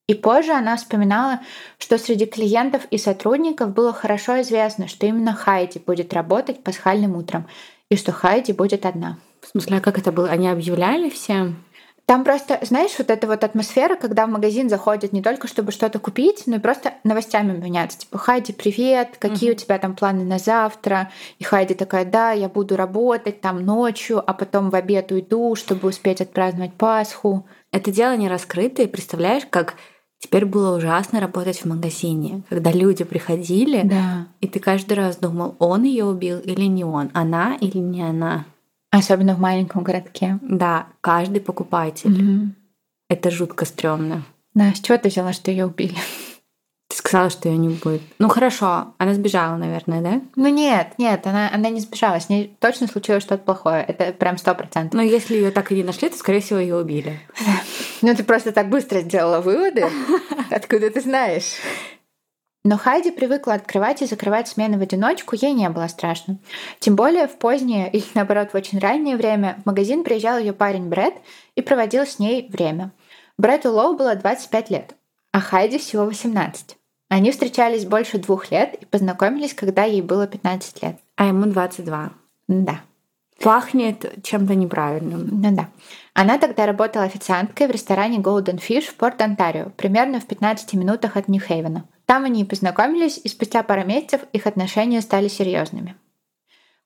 И 0.08 0.16
позже 0.16 0.52
она 0.54 0.76
вспоминала, 0.76 1.40
что 1.78 1.98
среди 1.98 2.26
клиентов 2.26 2.86
и 2.92 2.98
сотрудников 2.98 3.74
было 3.74 3.94
хорошо 3.94 4.42
известно, 4.42 4.88
что 4.88 5.06
именно 5.06 5.34
Хайди 5.34 5.80
будет 5.80 6.14
работать 6.14 6.64
пасхальным 6.64 7.16
утром, 7.16 7.48
и 7.90 7.96
что 7.96 8.12
Хайди 8.12 8.52
будет 8.52 8.86
одна. 8.86 9.18
В 9.42 9.48
смысле, 9.48 9.78
а 9.78 9.82
как 9.82 9.98
это 9.98 10.12
было? 10.12 10.30
Они 10.30 10.48
объявляли 10.50 11.10
всем? 11.10 11.64
Там 12.10 12.24
просто, 12.24 12.58
знаешь, 12.64 12.96
вот 12.98 13.12
эта 13.12 13.28
вот 13.28 13.44
атмосфера, 13.44 13.96
когда 13.96 14.26
в 14.26 14.32
магазин 14.32 14.68
заходят 14.68 15.14
не 15.14 15.22
только 15.22 15.48
чтобы 15.48 15.72
что-то 15.72 16.00
купить, 16.00 16.48
но 16.48 16.56
и 16.56 16.60
просто 16.60 16.96
новостями 17.04 17.56
меняться. 17.56 18.00
Типа, 18.00 18.18
Хайди, 18.18 18.52
привет, 18.52 19.18
какие 19.20 19.52
uh-huh. 19.52 19.54
у 19.54 19.58
тебя 19.58 19.78
там 19.78 19.96
планы 19.96 20.24
на 20.24 20.40
завтра? 20.40 21.12
И 21.38 21.44
Хайди 21.44 21.76
такая, 21.76 22.06
да, 22.06 22.32
я 22.32 22.50
буду 22.50 22.76
работать 22.76 23.42
там 23.42 23.64
ночью, 23.64 24.24
а 24.26 24.34
потом 24.34 24.72
в 24.72 24.76
обед 24.76 25.12
уйду, 25.12 25.54
чтобы 25.54 25.88
успеть 25.88 26.20
отпраздновать 26.20 26.74
Пасху. 26.74 27.46
Это 27.72 27.92
дело 27.92 28.18
не 28.18 28.28
раскрытое, 28.28 28.88
представляешь, 28.88 29.44
как 29.48 29.76
Теперь 30.18 30.46
было 30.46 30.76
ужасно 30.76 31.22
работать 31.22 31.60
в 31.60 31.66
магазине, 31.66 32.42
когда 32.50 32.72
люди 32.72 33.06
приходили, 33.06 33.84
да. 33.84 34.28
и 34.42 34.50
ты 34.50 34.60
каждый 34.60 34.94
раз 34.94 35.16
думал, 35.16 35.56
он 35.60 35.84
ее 35.84 36.04
убил 36.04 36.40
или 36.40 36.66
не 36.66 36.84
он, 36.84 37.10
она 37.14 37.56
или 37.56 37.78
не 37.78 38.02
она. 38.02 38.46
Особенно 38.92 39.36
в 39.36 39.40
маленьком 39.40 39.84
городке. 39.84 40.40
Да, 40.42 40.88
каждый 41.02 41.42
покупатель. 41.42 42.12
Угу. 42.12 42.54
Это 43.10 43.32
жутко 43.32 43.66
стрёмно. 43.66 44.24
Да, 44.54 44.74
с 44.74 44.80
чего 44.80 44.98
ты 44.98 45.10
взяла, 45.10 45.34
что 45.34 45.52
ее 45.52 45.66
убили? 45.66 45.96
Ты 46.90 46.98
сказала, 46.98 47.30
что 47.30 47.50
ее 47.50 47.58
не 47.58 47.70
будет. 47.70 48.02
Ну 48.18 48.30
хорошо, 48.30 48.96
она 48.98 49.14
сбежала, 49.14 49.58
наверное, 49.58 50.02
да? 50.02 50.22
Ну 50.36 50.48
нет, 50.48 50.96
нет, 50.98 51.26
она, 51.28 51.52
она 51.54 51.70
не 51.70 51.82
сбежала. 51.82 52.20
С 52.20 52.30
ней 52.30 52.58
точно 52.60 52.88
случилось 52.88 53.22
что-то 53.22 53.44
плохое. 53.44 53.84
Это 53.84 54.12
прям 54.12 54.40
сто 54.40 54.56
процентов. 54.56 54.96
Но 54.96 55.04
если 55.04 55.36
ее 55.36 55.52
так 55.52 55.72
и 55.72 55.76
не 55.76 55.84
нашли, 55.84 56.10
то, 56.10 56.18
скорее 56.18 56.42
всего, 56.42 56.60
ее 56.60 56.76
убили. 56.76 57.20
Ну 58.02 58.16
ты 58.16 58.24
просто 58.24 58.54
так 58.54 58.70
быстро 58.70 59.02
сделала 59.02 59.42
выводы. 59.42 59.86
Откуда 60.52 60.90
ты 60.90 61.02
знаешь? 61.02 61.58
Но 62.66 62.78
Хайди 62.78 63.12
привыкла 63.12 63.54
открывать 63.54 64.02
и 64.02 64.06
закрывать 64.06 64.50
смены 64.50 64.78
в 64.78 64.82
одиночку, 64.82 65.36
ей 65.36 65.54
не 65.54 65.70
было 65.70 65.88
страшно. 65.88 66.40
Тем 66.80 66.96
более 66.96 67.28
в 67.28 67.38
позднее 67.38 67.90
или, 67.90 68.04
наоборот, 68.16 68.50
в 68.52 68.56
очень 68.56 68.80
раннее 68.80 69.16
время 69.16 69.60
в 69.64 69.66
магазин 69.66 70.04
приезжал 70.04 70.38
ее 70.38 70.52
парень 70.52 70.90
Брэд 70.90 71.14
и 71.56 71.62
проводил 71.62 72.06
с 72.06 72.20
ней 72.20 72.50
время. 72.50 72.92
Брэду 73.38 73.72
Лоу 73.72 73.96
было 73.96 74.16
25 74.16 74.70
лет, 74.72 74.96
а 75.32 75.40
Хайди 75.40 75.78
всего 75.78 76.06
18. 76.06 76.76
Они 77.08 77.32
встречались 77.32 77.86
больше 77.86 78.20
двух 78.20 78.52
лет 78.52 78.76
и 78.76 78.86
познакомились, 78.86 79.54
когда 79.54 79.84
ей 79.84 80.02
было 80.02 80.28
15 80.28 80.84
лет. 80.84 80.98
А 81.16 81.26
ему 81.26 81.46
22. 81.46 82.12
Да. 82.50 82.82
Пахнет 83.42 84.22
чем-то 84.22 84.54
неправильным. 84.54 85.28
Ну 85.32 85.56
да. 85.56 85.70
Она 86.14 86.38
тогда 86.38 86.66
работала 86.66 87.06
официанткой 87.06 87.68
в 87.68 87.72
ресторане 87.72 88.20
Golden 88.20 88.60
Fish 88.60 88.82
в 88.82 88.96
Порт-Онтарио, 88.96 89.72
примерно 89.78 90.20
в 90.20 90.28
15 90.28 90.74
минутах 90.74 91.16
от 91.16 91.30
Нью-Хейвена. 91.30 91.86
Там 92.10 92.26
они 92.26 92.44
познакомились, 92.44 93.22
и 93.24 93.28
спустя 93.28 93.62
пару 93.62 93.86
месяцев 93.86 94.22
их 94.34 94.48
отношения 94.48 95.00
стали 95.00 95.28
серьезными. 95.28 95.96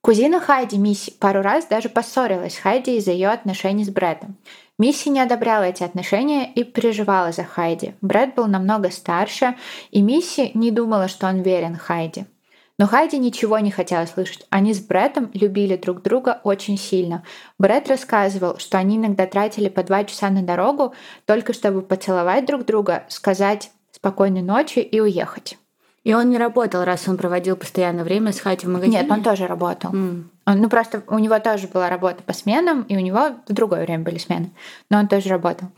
Кузина 0.01 0.41
Хайди 0.41 0.77
Мисси 0.77 1.11
пару 1.11 1.41
раз 1.41 1.65
даже 1.65 1.87
поссорилась 1.87 2.55
с 2.55 2.57
Хайди 2.57 2.97
из-за 2.97 3.11
ее 3.11 3.29
отношений 3.29 3.85
с 3.85 3.89
Брэдом. 3.89 4.35
Мисси 4.77 5.09
не 5.09 5.21
одобряла 5.21 5.63
эти 5.63 5.81
отношения 5.81 6.51
и 6.51 6.65
переживала 6.65 7.31
за 7.31 7.45
Хайди. 7.45 7.95
Брэд 8.01 8.35
был 8.35 8.47
намного 8.47 8.91
старше, 8.91 9.55
и 9.91 10.01
Мисси 10.01 10.51
не 10.55 10.71
думала, 10.71 11.07
что 11.07 11.27
он 11.27 11.41
верен 11.41 11.77
Хайди. 11.77 12.25
Но 12.77 12.85
Хайди 12.85 13.17
ничего 13.17 13.59
не 13.59 13.71
хотела 13.71 14.05
слышать. 14.05 14.45
Они 14.49 14.73
с 14.73 14.81
Брэдом 14.81 15.31
любили 15.33 15.77
друг 15.77 16.01
друга 16.01 16.41
очень 16.43 16.77
сильно. 16.77 17.23
Брэд 17.59 17.87
рассказывал, 17.87 18.57
что 18.57 18.77
они 18.77 18.97
иногда 18.97 19.25
тратили 19.25 19.69
по 19.69 19.83
два 19.83 20.03
часа 20.03 20.29
на 20.29 20.43
дорогу, 20.43 20.93
только 21.23 21.53
чтобы 21.53 21.81
поцеловать 21.81 22.45
друг 22.45 22.65
друга, 22.65 23.05
сказать 23.07 23.71
спокойной 24.03 24.41
ночи 24.41 24.79
и 24.79 24.99
уехать. 24.99 25.57
И 26.03 26.13
он 26.13 26.29
не 26.29 26.37
работал, 26.37 26.83
раз 26.83 27.07
он 27.07 27.15
проводил 27.15 27.55
постоянное 27.55 28.03
время 28.03 28.33
с 28.33 28.41
Хайти 28.41 28.65
в 28.65 28.69
магазине? 28.69 28.99
Нет, 28.99 29.09
он 29.09 29.23
тоже 29.23 29.47
работал. 29.47 29.91
Mm. 29.91 30.23
Он, 30.45 30.61
ну, 30.61 30.69
просто 30.69 31.01
у 31.07 31.17
него 31.19 31.39
тоже 31.39 31.69
была 31.69 31.89
работа 31.89 32.21
по 32.21 32.33
сменам, 32.33 32.81
и 32.81 32.97
у 32.97 32.99
него 32.99 33.29
в 33.47 33.53
другое 33.53 33.85
время 33.85 34.03
были 34.03 34.17
смены. 34.17 34.51
Но 34.89 34.99
он 34.99 35.07
тоже 35.07 35.29
работал. 35.29 35.69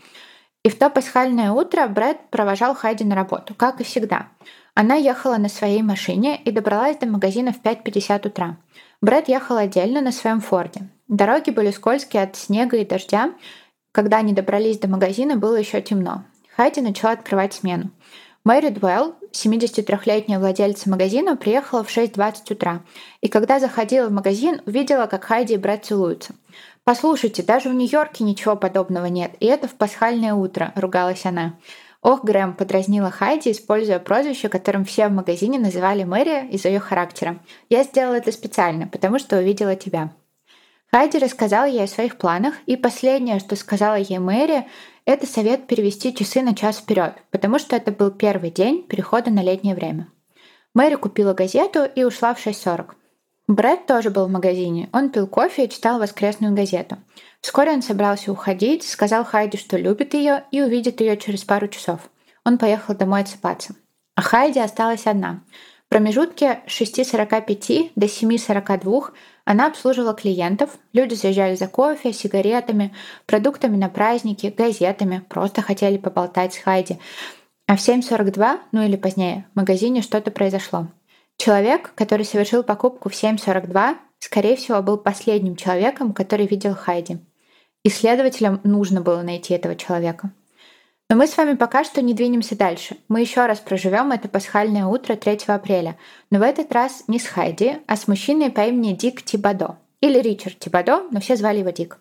И 0.64 0.68
в 0.68 0.76
то 0.76 0.90
пасхальное 0.90 1.52
утро 1.52 1.86
Брэд 1.86 2.30
провожал 2.30 2.74
Хайди 2.74 3.04
на 3.04 3.14
работу, 3.14 3.54
как 3.54 3.80
и 3.80 3.84
всегда. 3.84 4.26
Она 4.74 4.96
ехала 4.96 5.36
на 5.36 5.48
своей 5.48 5.82
машине 5.82 6.36
и 6.44 6.50
добралась 6.50 6.96
до 6.96 7.06
магазина 7.06 7.52
в 7.52 7.62
5.50 7.62 8.26
утра. 8.26 8.56
Брэд 9.00 9.28
ехал 9.28 9.56
отдельно 9.56 10.00
на 10.00 10.10
своем 10.10 10.40
Форде. 10.40 10.88
Дороги 11.06 11.50
были 11.50 11.70
скользкие 11.70 12.24
от 12.24 12.34
снега 12.34 12.76
и 12.78 12.84
дождя. 12.84 13.30
Когда 13.92 14.16
они 14.16 14.32
добрались 14.32 14.80
до 14.80 14.88
магазина, 14.88 15.36
было 15.36 15.54
еще 15.54 15.80
темно. 15.80 16.24
Хайди 16.56 16.80
начала 16.80 17.12
открывать 17.12 17.52
смену. 17.52 17.90
Мэри 18.42 18.70
Дуэлл, 18.70 19.14
73-летняя 19.32 20.38
владельца 20.38 20.88
магазина, 20.88 21.36
приехала 21.36 21.84
в 21.84 21.94
6.20 21.94 22.52
утра. 22.54 22.82
И 23.20 23.28
когда 23.28 23.60
заходила 23.60 24.06
в 24.06 24.12
магазин, 24.12 24.62
увидела, 24.64 25.06
как 25.06 25.24
Хайди 25.24 25.54
и 25.54 25.58
Брэд 25.58 25.84
целуются. 25.84 26.34
«Послушайте, 26.84 27.42
даже 27.42 27.68
в 27.68 27.74
Нью-Йорке 27.74 28.24
ничего 28.24 28.56
подобного 28.56 29.06
нет, 29.06 29.32
и 29.40 29.46
это 29.46 29.68
в 29.68 29.74
пасхальное 29.74 30.32
утро»,— 30.32 30.72
ругалась 30.76 31.26
она. 31.26 31.56
Ох, 32.00 32.24
Грэм 32.24 32.54
подразнила 32.54 33.10
Хайди, 33.10 33.50
используя 33.50 33.98
прозвище, 33.98 34.48
которым 34.48 34.84
все 34.84 35.08
в 35.08 35.12
магазине 35.12 35.58
называли 35.58 36.04
Мэри 36.04 36.48
из-за 36.52 36.68
ее 36.68 36.80
характера. 36.80 37.40
«Я 37.68 37.82
сделала 37.82 38.14
это 38.14 38.32
специально, 38.32 38.86
потому 38.86 39.18
что 39.18 39.36
увидела 39.36 39.76
тебя». 39.76 40.12
Хайди 40.92 41.18
рассказала 41.18 41.66
ей 41.66 41.84
о 41.84 41.88
своих 41.88 42.16
планах, 42.16 42.54
и 42.66 42.76
последнее, 42.76 43.40
что 43.40 43.56
сказала 43.56 43.96
ей 43.96 44.18
Мэри, 44.18 44.66
это 45.06 45.26
совет 45.26 45.66
перевести 45.66 46.14
часы 46.14 46.42
на 46.42 46.54
час 46.54 46.78
вперед, 46.78 47.14
потому 47.30 47.58
что 47.58 47.76
это 47.76 47.92
был 47.92 48.10
первый 48.10 48.50
день 48.50 48.82
перехода 48.82 49.30
на 49.30 49.42
летнее 49.42 49.74
время. 49.74 50.08
Мэри 50.74 50.96
купила 50.96 51.32
газету 51.32 51.84
и 51.84 52.04
ушла 52.04 52.34
в 52.34 52.44
6.40. 52.44 52.90
Брэд 53.48 53.86
тоже 53.86 54.10
был 54.10 54.26
в 54.26 54.30
магазине. 54.30 54.90
Он 54.92 55.10
пил 55.10 55.28
кофе 55.28 55.64
и 55.64 55.70
читал 55.70 56.00
воскресную 56.00 56.54
газету. 56.54 56.98
Вскоре 57.40 57.70
он 57.70 57.82
собрался 57.82 58.32
уходить, 58.32 58.82
сказал 58.82 59.24
Хайди, 59.24 59.56
что 59.56 59.76
любит 59.76 60.14
ее 60.14 60.44
и 60.50 60.60
увидит 60.60 61.00
ее 61.00 61.16
через 61.16 61.44
пару 61.44 61.68
часов. 61.68 62.10
Он 62.44 62.58
поехал 62.58 62.96
домой 62.96 63.20
отсыпаться. 63.20 63.76
А 64.16 64.22
Хайди 64.22 64.58
осталась 64.58 65.06
одна. 65.06 65.44
В 65.86 65.88
промежутке 65.88 66.62
с 66.66 66.80
6.45 66.80 67.92
до 67.94 68.06
7.42 68.06 69.12
она 69.44 69.68
обслуживала 69.68 70.14
клиентов, 70.14 70.70
люди 70.92 71.14
заезжали 71.14 71.54
за 71.54 71.68
кофе, 71.68 72.12
сигаретами, 72.12 72.92
продуктами 73.24 73.76
на 73.76 73.88
праздники, 73.88 74.52
газетами, 74.56 75.22
просто 75.28 75.62
хотели 75.62 75.96
поболтать 75.96 76.54
с 76.54 76.58
Хайди. 76.58 76.98
А 77.68 77.76
в 77.76 77.78
7.42, 77.78 78.58
ну 78.72 78.82
или 78.82 78.96
позднее, 78.96 79.46
в 79.52 79.56
магазине 79.56 80.02
что-то 80.02 80.32
произошло. 80.32 80.88
Человек, 81.36 81.92
который 81.94 82.24
совершил 82.24 82.64
покупку 82.64 83.08
в 83.08 83.12
7.42, 83.12 83.96
скорее 84.18 84.56
всего, 84.56 84.82
был 84.82 84.98
последним 84.98 85.54
человеком, 85.54 86.12
который 86.12 86.48
видел 86.48 86.74
Хайди. 86.74 87.18
Исследователям 87.84 88.60
нужно 88.64 89.02
было 89.02 89.22
найти 89.22 89.54
этого 89.54 89.76
человека. 89.76 90.32
Но 91.08 91.14
мы 91.14 91.28
с 91.28 91.36
вами 91.36 91.54
пока 91.54 91.84
что 91.84 92.02
не 92.02 92.14
двинемся 92.14 92.56
дальше. 92.56 92.96
Мы 93.08 93.20
еще 93.20 93.46
раз 93.46 93.60
проживем 93.60 94.10
это 94.10 94.28
пасхальное 94.28 94.86
утро 94.86 95.14
3 95.14 95.38
апреля, 95.46 95.96
но 96.30 96.40
в 96.40 96.42
этот 96.42 96.72
раз 96.72 97.04
не 97.06 97.20
с 97.20 97.26
Хайди, 97.26 97.78
а 97.86 97.96
с 97.96 98.08
мужчиной 98.08 98.50
по 98.50 98.62
имени 98.62 98.92
Дик 98.92 99.22
Тибадо. 99.22 99.78
Или 100.00 100.18
Ричард 100.18 100.58
Тибадо, 100.58 101.04
но 101.12 101.20
все 101.20 101.36
звали 101.36 101.60
его 101.60 101.70
Дик. 101.70 101.98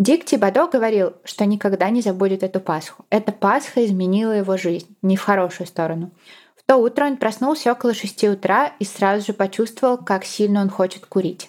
Дик 0.00 0.24
Тибадо 0.24 0.66
говорил, 0.66 1.12
что 1.24 1.46
никогда 1.46 1.88
не 1.88 2.02
забудет 2.02 2.42
эту 2.42 2.58
Пасху. 2.58 3.04
Эта 3.10 3.30
Пасха 3.30 3.84
изменила 3.84 4.32
его 4.32 4.56
жизнь, 4.56 4.96
не 5.02 5.16
в 5.16 5.22
хорошую 5.22 5.68
сторону. 5.68 6.10
В 6.56 6.64
то 6.66 6.76
утро 6.78 7.06
он 7.06 7.18
проснулся 7.18 7.70
около 7.70 7.94
6 7.94 8.24
утра 8.24 8.72
и 8.80 8.84
сразу 8.84 9.24
же 9.24 9.32
почувствовал, 9.34 9.98
как 9.98 10.24
сильно 10.24 10.62
он 10.62 10.68
хочет 10.68 11.06
курить. 11.06 11.48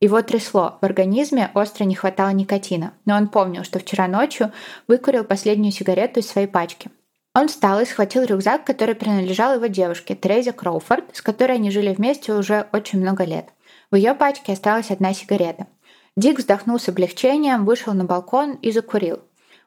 Его 0.00 0.20
трясло, 0.20 0.78
в 0.80 0.84
организме 0.84 1.50
остро 1.54 1.84
не 1.84 1.94
хватало 1.94 2.28
никотина, 2.30 2.92
но 3.06 3.16
он 3.16 3.28
помнил, 3.28 3.64
что 3.64 3.78
вчера 3.78 4.06
ночью 4.08 4.52
выкурил 4.88 5.24
последнюю 5.24 5.72
сигарету 5.72 6.20
из 6.20 6.28
своей 6.28 6.46
пачки. 6.46 6.90
Он 7.34 7.48
встал 7.48 7.80
и 7.80 7.86
схватил 7.86 8.24
рюкзак, 8.24 8.64
который 8.64 8.94
принадлежал 8.94 9.54
его 9.54 9.66
девушке, 9.66 10.14
Терезе 10.14 10.52
Кроуфорд, 10.52 11.16
с 11.16 11.22
которой 11.22 11.52
они 11.52 11.70
жили 11.70 11.94
вместе 11.94 12.34
уже 12.34 12.66
очень 12.72 13.00
много 13.00 13.24
лет. 13.24 13.50
В 13.90 13.96
ее 13.96 14.14
пачке 14.14 14.52
осталась 14.52 14.90
одна 14.90 15.14
сигарета. 15.14 15.66
Дик 16.16 16.38
вздохнул 16.38 16.78
с 16.78 16.88
облегчением, 16.88 17.64
вышел 17.64 17.92
на 17.94 18.04
балкон 18.04 18.52
и 18.62 18.72
закурил. 18.72 19.20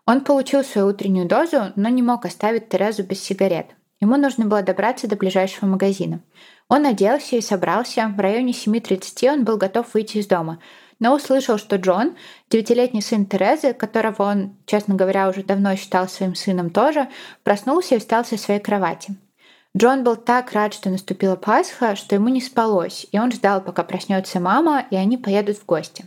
Он 0.05 0.21
получил 0.21 0.63
свою 0.63 0.87
утреннюю 0.87 1.27
дозу, 1.27 1.71
но 1.75 1.89
не 1.89 2.01
мог 2.01 2.25
оставить 2.25 2.69
Терезу 2.69 3.03
без 3.03 3.21
сигарет. 3.21 3.67
Ему 4.01 4.15
нужно 4.15 4.45
было 4.45 4.61
добраться 4.61 5.07
до 5.07 5.17
ближайшего 5.17 5.67
магазина. 5.67 6.21
Он 6.69 6.85
оделся 6.85 7.35
и 7.35 7.41
собрался. 7.41 8.13
В 8.15 8.19
районе 8.19 8.53
7.30 8.53 9.33
он 9.33 9.43
был 9.43 9.57
готов 9.57 9.93
выйти 9.93 10.17
из 10.17 10.27
дома, 10.27 10.59
но 10.99 11.13
услышал, 11.13 11.57
что 11.57 11.75
Джон, 11.75 12.15
девятилетний 12.49 13.01
сын 13.01 13.25
Терезы, 13.25 13.73
которого 13.73 14.23
он, 14.23 14.55
честно 14.65 14.95
говоря, 14.95 15.27
уже 15.27 15.43
давно 15.43 15.75
считал 15.75 16.07
своим 16.07 16.35
сыном 16.35 16.69
тоже, 16.69 17.09
проснулся 17.43 17.95
и 17.95 17.99
встал 17.99 18.23
со 18.23 18.37
своей 18.37 18.61
кровати. 18.61 19.15
Джон 19.77 20.03
был 20.03 20.15
так 20.15 20.53
рад, 20.53 20.73
что 20.73 20.89
наступила 20.89 21.35
Пасха, 21.35 21.95
что 21.95 22.15
ему 22.15 22.29
не 22.29 22.41
спалось, 22.41 23.05
и 23.11 23.19
он 23.19 23.31
ждал, 23.31 23.61
пока 23.61 23.83
проснется 23.83 24.39
мама, 24.39 24.85
и 24.89 24.95
они 24.95 25.17
поедут 25.17 25.57
в 25.57 25.65
гости. 25.65 26.05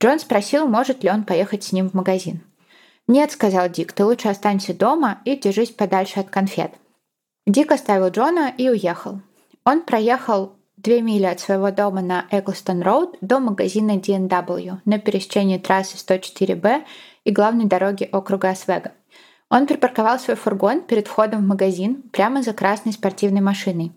Джон 0.00 0.18
спросил, 0.18 0.66
может 0.68 1.02
ли 1.02 1.10
он 1.10 1.24
поехать 1.24 1.64
с 1.64 1.72
ним 1.72 1.88
в 1.88 1.94
магазин. 1.94 2.42
«Нет»,— 3.08 3.30
сказал 3.32 3.68
Дик,— 3.68 3.92
«ты 3.94 4.04
лучше 4.04 4.28
останься 4.28 4.74
дома 4.74 5.20
и 5.24 5.36
держись 5.36 5.70
подальше 5.70 6.20
от 6.20 6.30
конфет». 6.30 6.72
Дик 7.46 7.72
оставил 7.72 8.08
Джона 8.08 8.54
и 8.56 8.68
уехал. 8.68 9.20
Он 9.64 9.82
проехал 9.82 10.52
две 10.76 11.02
мили 11.02 11.24
от 11.24 11.40
своего 11.40 11.72
дома 11.72 12.00
на 12.00 12.26
Эглстон 12.30 12.82
Роуд 12.82 13.16
до 13.20 13.40
магазина 13.40 13.96
D&W 13.96 14.78
на 14.84 14.98
пересечении 15.00 15.58
трассы 15.58 15.96
104Б 15.96 16.84
и 17.24 17.32
главной 17.32 17.64
дороги 17.64 18.08
округа 18.12 18.50
Освега. 18.50 18.92
Он 19.50 19.66
припарковал 19.66 20.20
свой 20.20 20.36
фургон 20.36 20.82
перед 20.82 21.08
входом 21.08 21.42
в 21.42 21.48
магазин 21.48 22.02
прямо 22.12 22.44
за 22.44 22.52
красной 22.52 22.92
спортивной 22.92 23.40
машиной. 23.40 23.90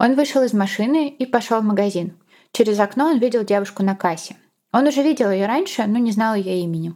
Он 0.00 0.16
вышел 0.16 0.42
из 0.42 0.52
машины 0.52 1.08
и 1.08 1.24
пошел 1.24 1.60
в 1.60 1.64
магазин. 1.64 2.18
Через 2.50 2.80
окно 2.80 3.06
он 3.06 3.18
видел 3.18 3.44
девушку 3.44 3.84
на 3.84 3.94
кассе. 3.94 4.34
Он 4.72 4.88
уже 4.88 5.02
видел 5.02 5.30
ее 5.30 5.46
раньше, 5.46 5.84
но 5.86 5.98
не 5.98 6.10
знал 6.10 6.34
ее 6.34 6.60
имени. 6.62 6.94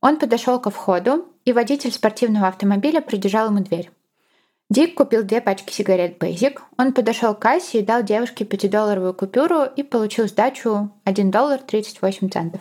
Он 0.00 0.18
подошел 0.18 0.58
ко 0.58 0.70
входу, 0.70 1.26
и 1.44 1.52
водитель 1.52 1.92
спортивного 1.92 2.48
автомобиля 2.48 3.00
придержал 3.00 3.46
ему 3.46 3.60
дверь. 3.60 3.90
Дик 4.68 4.96
купил 4.96 5.22
две 5.22 5.40
пачки 5.40 5.72
сигарет 5.72 6.18
Basic. 6.18 6.58
Он 6.76 6.92
подошел 6.92 7.34
к 7.34 7.38
кассе 7.38 7.80
и 7.80 7.84
дал 7.84 8.02
девушке 8.02 8.44
5-долларовую 8.44 9.14
купюру 9.14 9.62
и 9.64 9.84
получил 9.84 10.26
сдачу 10.26 10.90
1 11.04 11.30
доллар 11.30 11.60
38 11.60 12.30
центов. 12.30 12.60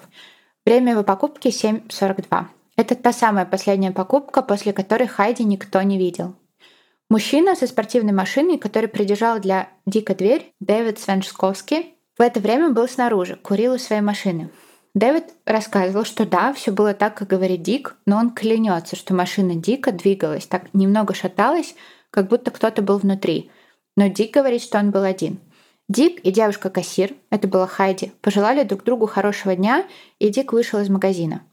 Время 0.65 0.91
его 0.91 1.03
покупки 1.03 1.47
7,42. 1.47 2.45
Это 2.77 2.95
та 2.95 3.11
самая 3.11 3.45
последняя 3.45 3.91
покупка, 3.91 4.43
после 4.43 4.71
которой 4.71 5.07
Хайди 5.07 5.43
никто 5.43 5.81
не 5.81 5.97
видел. 5.97 6.35
Мужчина 7.09 7.55
со 7.55 7.65
спортивной 7.65 8.13
машиной, 8.13 8.59
который 8.59 8.89
придержал 8.89 9.39
для 9.39 9.69
Дика 9.87 10.13
дверь, 10.13 10.53
Дэвид 10.59 10.99
Свеншковский, 10.99 11.95
в 12.17 12.21
это 12.21 12.39
время 12.39 12.69
был 12.69 12.87
снаружи, 12.87 13.35
курил 13.35 13.73
у 13.73 13.77
своей 13.77 14.01
машины. 14.01 14.51
Дэвид 14.95 15.25
рассказывал, 15.45 16.05
что 16.05 16.25
да, 16.25 16.53
все 16.53 16.71
было 16.71 16.93
так, 16.93 17.15
как 17.15 17.27
говорит 17.27 17.61
Дик, 17.61 17.97
но 18.05 18.17
он 18.17 18.31
клянется, 18.31 18.95
что 18.95 19.13
машина 19.13 19.55
Дика 19.55 19.91
двигалась, 19.91 20.47
так 20.47 20.73
немного 20.73 21.13
шаталась, 21.13 21.75
как 22.15 22.29
будто 22.29 22.49
кто-то 22.49 22.81
был 22.81 22.97
внутри. 22.97 23.51
Но 23.97 24.07
Дик 24.07 24.33
говорит, 24.33 24.63
что 24.63 24.79
он 24.79 24.91
был 24.91 25.03
один. 25.03 25.39
Дик 25.89 26.21
и 26.21 26.31
девушка-кассир, 26.31 27.13
это 27.29 27.47
была 27.49 27.67
Хайди, 27.67 28.13
пожелали 28.21 28.63
друг 28.63 28.85
другу 28.85 29.05
хорошего 29.05 29.53
дня, 29.53 29.85
и 30.17 30.29
Дик 30.29 30.53
вышел 30.53 30.79
из 30.79 30.87
магазина. 30.89 31.43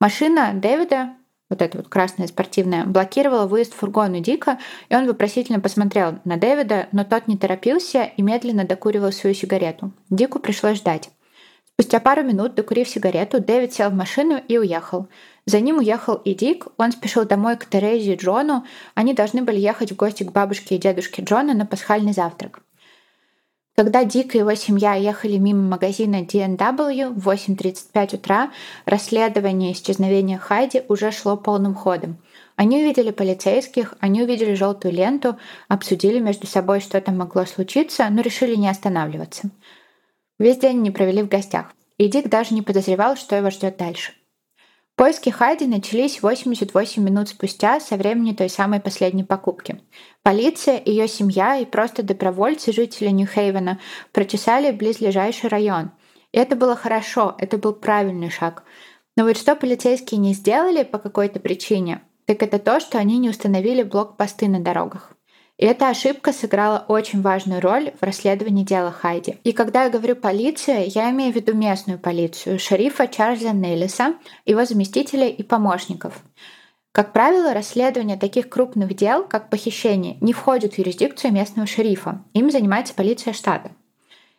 Машина 0.00 0.50
Дэвида, 0.54 1.10
вот 1.48 1.62
эта 1.62 1.78
вот 1.78 1.88
красная 1.88 2.26
спортивная, 2.26 2.84
блокировала 2.86 3.46
выезд 3.46 3.72
фургона 3.72 4.18
Дика, 4.18 4.58
и 4.88 4.96
он 4.96 5.06
вопросительно 5.06 5.60
посмотрел 5.60 6.18
на 6.24 6.36
Дэвида, 6.36 6.88
но 6.90 7.04
тот 7.04 7.28
не 7.28 7.38
торопился 7.38 8.10
и 8.16 8.20
медленно 8.20 8.64
докуривал 8.64 9.12
свою 9.12 9.34
сигарету. 9.36 9.92
Дику 10.10 10.40
пришлось 10.40 10.78
ждать. 10.78 11.10
Спустя 11.74 12.00
пару 12.00 12.24
минут, 12.24 12.56
докурив 12.56 12.88
сигарету, 12.88 13.40
Дэвид 13.40 13.72
сел 13.72 13.90
в 13.90 13.94
машину 13.94 14.42
и 14.48 14.58
уехал. 14.58 15.08
За 15.50 15.58
ним 15.58 15.78
уехал 15.78 16.14
и 16.14 16.32
Дик. 16.32 16.68
Он 16.76 16.92
спешил 16.92 17.24
домой 17.24 17.56
к 17.56 17.66
Терезе 17.66 18.14
и 18.14 18.16
Джону. 18.16 18.64
Они 18.94 19.14
должны 19.14 19.42
были 19.42 19.58
ехать 19.58 19.90
в 19.90 19.96
гости 19.96 20.22
к 20.22 20.30
бабушке 20.30 20.76
и 20.76 20.78
дедушке 20.78 21.22
Джона 21.22 21.54
на 21.54 21.66
пасхальный 21.66 22.12
завтрак. 22.12 22.60
Когда 23.74 24.04
Дик 24.04 24.36
и 24.36 24.38
его 24.38 24.54
семья 24.54 24.94
ехали 24.94 25.38
мимо 25.38 25.62
магазина 25.62 26.22
D&W 26.22 27.08
в 27.08 27.28
8.35 27.28 28.14
утра, 28.14 28.52
расследование 28.84 29.72
исчезновения 29.72 30.38
Хайди 30.38 30.84
уже 30.86 31.10
шло 31.10 31.36
полным 31.36 31.74
ходом. 31.74 32.18
Они 32.54 32.80
увидели 32.80 33.10
полицейских, 33.10 33.94
они 33.98 34.22
увидели 34.22 34.54
желтую 34.54 34.94
ленту, 34.94 35.36
обсудили 35.66 36.20
между 36.20 36.46
собой, 36.46 36.78
что 36.78 37.00
там 37.00 37.18
могло 37.18 37.44
случиться, 37.44 38.08
но 38.08 38.20
решили 38.20 38.54
не 38.54 38.68
останавливаться. 38.68 39.50
Весь 40.38 40.58
день 40.58 40.78
они 40.78 40.92
провели 40.92 41.24
в 41.24 41.28
гостях, 41.28 41.72
и 41.98 42.06
Дик 42.06 42.28
даже 42.28 42.54
не 42.54 42.62
подозревал, 42.62 43.16
что 43.16 43.34
его 43.34 43.50
ждет 43.50 43.76
дальше. 43.76 44.12
Поиски 45.00 45.30
Хайди 45.30 45.64
начались 45.64 46.20
88 46.20 47.02
минут 47.02 47.30
спустя 47.30 47.80
со 47.80 47.96
времени 47.96 48.34
той 48.34 48.50
самой 48.50 48.80
последней 48.80 49.24
покупки. 49.24 49.80
Полиция, 50.22 50.78
ее 50.84 51.08
семья 51.08 51.56
и 51.56 51.64
просто 51.64 52.02
добровольцы, 52.02 52.70
жители 52.70 53.08
Нью-Хейвена, 53.08 53.80
прочесали 54.12 54.70
близлежащий 54.72 55.48
район. 55.48 55.92
И 56.32 56.38
это 56.38 56.54
было 56.54 56.76
хорошо, 56.76 57.34
это 57.38 57.56
был 57.56 57.72
правильный 57.72 58.28
шаг. 58.28 58.62
Но 59.16 59.24
вот 59.24 59.38
что 59.38 59.56
полицейские 59.56 60.20
не 60.20 60.34
сделали 60.34 60.82
по 60.82 60.98
какой-то 60.98 61.40
причине, 61.40 62.02
так 62.26 62.42
это 62.42 62.58
то, 62.58 62.78
что 62.78 62.98
они 62.98 63.16
не 63.16 63.30
установили 63.30 63.82
блокпосты 63.82 64.48
на 64.48 64.60
дорогах. 64.60 65.14
И 65.60 65.66
эта 65.66 65.90
ошибка 65.90 66.32
сыграла 66.32 66.86
очень 66.88 67.20
важную 67.20 67.60
роль 67.60 67.92
в 68.00 68.02
расследовании 68.02 68.64
дела 68.64 68.90
Хайди. 68.90 69.36
И 69.44 69.52
когда 69.52 69.84
я 69.84 69.90
говорю 69.90 70.16
полиция, 70.16 70.84
я 70.86 71.10
имею 71.10 71.34
в 71.34 71.36
виду 71.36 71.54
местную 71.54 71.98
полицию, 71.98 72.58
шерифа 72.58 73.06
Чарльза 73.06 73.52
Неллиса, 73.52 74.14
его 74.46 74.64
заместителей 74.64 75.28
и 75.28 75.42
помощников. 75.42 76.24
Как 76.92 77.12
правило, 77.12 77.52
расследование 77.52 78.16
таких 78.16 78.48
крупных 78.48 78.96
дел, 78.96 79.22
как 79.22 79.50
похищение, 79.50 80.16
не 80.22 80.32
входит 80.32 80.72
в 80.74 80.78
юрисдикцию 80.78 81.34
местного 81.34 81.68
шерифа. 81.68 82.24
Им 82.32 82.50
занимается 82.50 82.94
полиция 82.94 83.34
штата. 83.34 83.70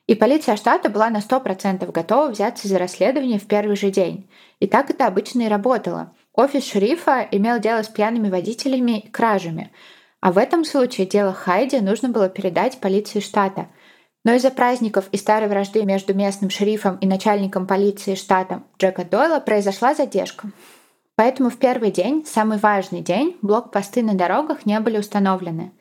И 0.08 0.16
полиция 0.16 0.56
штата 0.56 0.90
была 0.90 1.12
на 1.12 1.20
100% 1.20 1.92
готова 1.92 2.32
взяться 2.32 2.68
за 2.68 2.80
расследование 2.80 3.38
в 3.38 3.46
первый 3.46 3.76
же 3.76 3.92
день. 3.92 4.28
И 4.60 4.66
так 4.66 4.90
это 4.90 5.06
обычно 5.06 5.44
и 5.44 5.50
работало. 5.50 6.16
Офис 6.34 6.66
шерифа 6.66 7.28
имел 7.30 7.60
дело 7.60 7.84
с 7.84 7.90
пьяными 7.90 8.32
водителями 8.32 9.02
и 9.02 9.08
кражами– 9.08 9.72
а 10.22 10.32
в 10.32 10.38
этом 10.38 10.64
случае 10.64 11.08
дело 11.08 11.34
Хайди 11.34 11.80
нужно 11.80 12.10
было 12.10 12.30
передать 12.30 12.80
полиции 12.80 13.20
штата. 13.20 13.68
Но 14.24 14.34
из-за 14.34 14.52
праздников 14.52 15.06
и 15.12 15.18
старой 15.18 15.50
вражды 15.50 15.84
между 15.84 16.14
местным 16.14 16.52
шерифом 16.52 16.98
и 16.98 17.08
начальником 17.08 17.66
полиции 17.66 18.14
штата 18.14 18.62
Джека 18.78 19.04
Дойла 19.04 19.40
произошла 19.40 19.96
задержка. 19.96 20.52
Поэтому 21.16 21.50
в 21.50 21.58
первый 21.58 21.92
день, 21.92 22.24
самый 22.26 22.60
важный 22.60 23.02
день, 23.02 23.36
блокпосты 23.42 24.04
на 24.04 24.14
дорогах 24.14 24.66
не 24.68 24.80
были 24.80 25.00
установлены. 25.00 25.72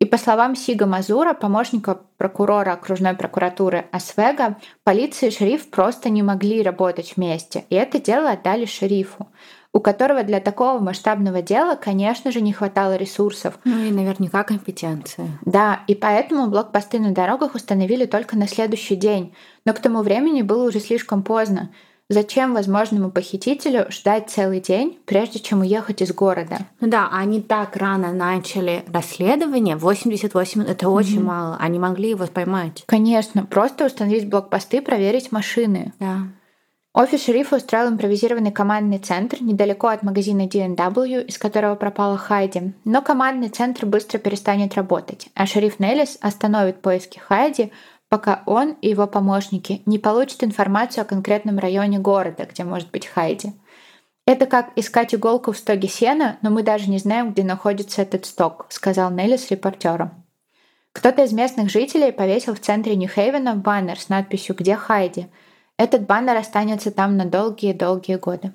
И 0.00 0.06
по 0.06 0.16
словам 0.16 0.56
Сига 0.56 0.86
Мазура, 0.86 1.34
помощника 1.34 2.00
прокурора 2.16 2.72
окружной 2.72 3.14
прокуратуры 3.14 3.86
Освега, 3.92 4.56
полиция 4.84 5.28
и 5.28 5.32
шериф 5.32 5.68
просто 5.70 6.08
не 6.08 6.22
могли 6.22 6.62
работать 6.62 7.14
вместе, 7.16 7.64
и 7.68 7.74
это 7.74 8.00
дело 8.00 8.30
отдали 8.30 8.64
шерифу 8.64 9.28
у 9.72 9.80
которого 9.80 10.22
для 10.22 10.40
такого 10.40 10.78
масштабного 10.78 11.42
дела, 11.42 11.76
конечно 11.76 12.32
же, 12.32 12.40
не 12.40 12.52
хватало 12.52 12.96
ресурсов. 12.96 13.58
Ну 13.64 13.78
и 13.78 13.90
наверняка 13.90 14.42
компетенции. 14.42 15.30
Да, 15.42 15.82
и 15.86 15.94
поэтому 15.94 16.48
блокпосты 16.48 16.98
на 16.98 17.12
дорогах 17.12 17.54
установили 17.54 18.06
только 18.06 18.36
на 18.36 18.48
следующий 18.48 18.96
день. 18.96 19.34
Но 19.64 19.74
к 19.74 19.80
тому 19.80 20.02
времени 20.02 20.42
было 20.42 20.68
уже 20.68 20.80
слишком 20.80 21.22
поздно. 21.22 21.70
Зачем 22.10 22.54
возможному 22.54 23.10
похитителю 23.10 23.84
ждать 23.90 24.30
целый 24.30 24.60
день, 24.60 24.98
прежде 25.04 25.40
чем 25.40 25.60
уехать 25.60 26.00
из 26.00 26.10
города? 26.14 26.56
Ну 26.80 26.88
да, 26.88 27.10
они 27.12 27.42
так 27.42 27.76
рано 27.76 28.14
начали 28.14 28.82
расследование, 28.90 29.76
88 29.76 30.62
это 30.62 30.86
mm-hmm. 30.86 30.88
очень 30.88 31.22
мало, 31.22 31.58
они 31.60 31.78
могли 31.78 32.08
его 32.10 32.26
поймать. 32.26 32.82
Конечно, 32.86 33.44
просто 33.44 33.84
установить 33.84 34.26
блокпосты, 34.26 34.80
проверить 34.80 35.32
машины. 35.32 35.92
Да. 36.00 36.20
Офис 36.98 37.26
шерифа 37.26 37.54
устроил 37.54 37.90
импровизированный 37.90 38.50
командный 38.50 38.98
центр 38.98 39.40
недалеко 39.40 39.86
от 39.86 40.02
магазина 40.02 40.48
D&W, 40.48 41.26
из 41.26 41.38
которого 41.38 41.76
пропала 41.76 42.18
Хайди. 42.18 42.74
Но 42.84 43.02
командный 43.02 43.50
центр 43.50 43.86
быстро 43.86 44.18
перестанет 44.18 44.74
работать, 44.74 45.28
а 45.34 45.46
шериф 45.46 45.78
Неллис 45.78 46.18
остановит 46.20 46.82
поиски 46.82 47.20
Хайди, 47.20 47.70
пока 48.08 48.42
он 48.46 48.72
и 48.82 48.88
его 48.88 49.06
помощники 49.06 49.80
не 49.86 50.00
получат 50.00 50.42
информацию 50.42 51.02
о 51.02 51.04
конкретном 51.04 51.60
районе 51.60 52.00
города, 52.00 52.48
где 52.50 52.64
может 52.64 52.90
быть 52.90 53.06
Хайди. 53.06 53.52
Это 54.26 54.46
как 54.46 54.70
искать 54.74 55.14
иголку 55.14 55.52
в 55.52 55.56
стоге 55.56 55.86
сена, 55.86 56.38
но 56.42 56.50
мы 56.50 56.64
даже 56.64 56.90
не 56.90 56.98
знаем, 56.98 57.30
где 57.30 57.44
находится 57.44 58.02
этот 58.02 58.26
сток, 58.26 58.66
сказал 58.70 59.12
Неллис 59.12 59.48
репортерам. 59.52 60.24
Кто-то 60.90 61.22
из 61.22 61.32
местных 61.32 61.70
жителей 61.70 62.10
повесил 62.10 62.56
в 62.56 62.60
центре 62.60 62.96
Нью-Хейвена 62.96 63.54
баннер 63.54 64.00
с 64.00 64.08
надписью 64.08 64.56
«Где 64.56 64.74
Хайди?», 64.74 65.28
этот 65.78 66.02
баннер 66.02 66.36
останется 66.36 66.90
там 66.90 67.16
на 67.16 67.24
долгие-долгие 67.24 68.16
годы. 68.16 68.52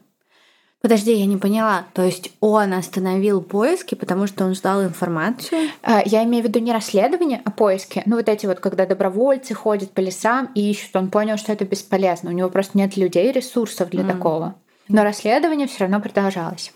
Подожди, 0.81 1.13
я 1.13 1.25
не 1.25 1.37
поняла. 1.37 1.85
То 1.93 2.03
есть 2.03 2.33
он 2.41 2.73
остановил 2.73 3.41
поиски, 3.41 3.95
потому 3.95 4.27
что 4.27 4.43
он 4.43 4.53
ждал 4.53 4.83
информацию? 4.83 5.69
А, 5.81 6.01
я 6.03 6.25
имею 6.25 6.43
в 6.43 6.47
виду 6.47 6.59
не 6.59 6.73
расследование, 6.73 7.41
а 7.45 7.51
поиски. 7.51 8.03
Ну 8.05 8.17
вот 8.17 8.27
эти 8.27 8.45
вот, 8.45 8.59
когда 8.59 8.85
добровольцы 8.85 9.53
ходят 9.53 9.91
по 9.91 10.01
лесам 10.01 10.51
и 10.55 10.71
ищут, 10.71 10.93
он 10.97 11.09
понял, 11.09 11.37
что 11.37 11.53
это 11.53 11.63
бесполезно. 11.63 12.31
У 12.31 12.33
него 12.33 12.49
просто 12.49 12.77
нет 12.77 12.97
людей, 12.97 13.31
ресурсов 13.31 13.89
для 13.91 14.03
mm. 14.03 14.11
такого. 14.11 14.55
Но 14.89 15.03
расследование 15.03 15.67
все 15.67 15.85
равно 15.85 16.01
продолжалось. 16.01 16.73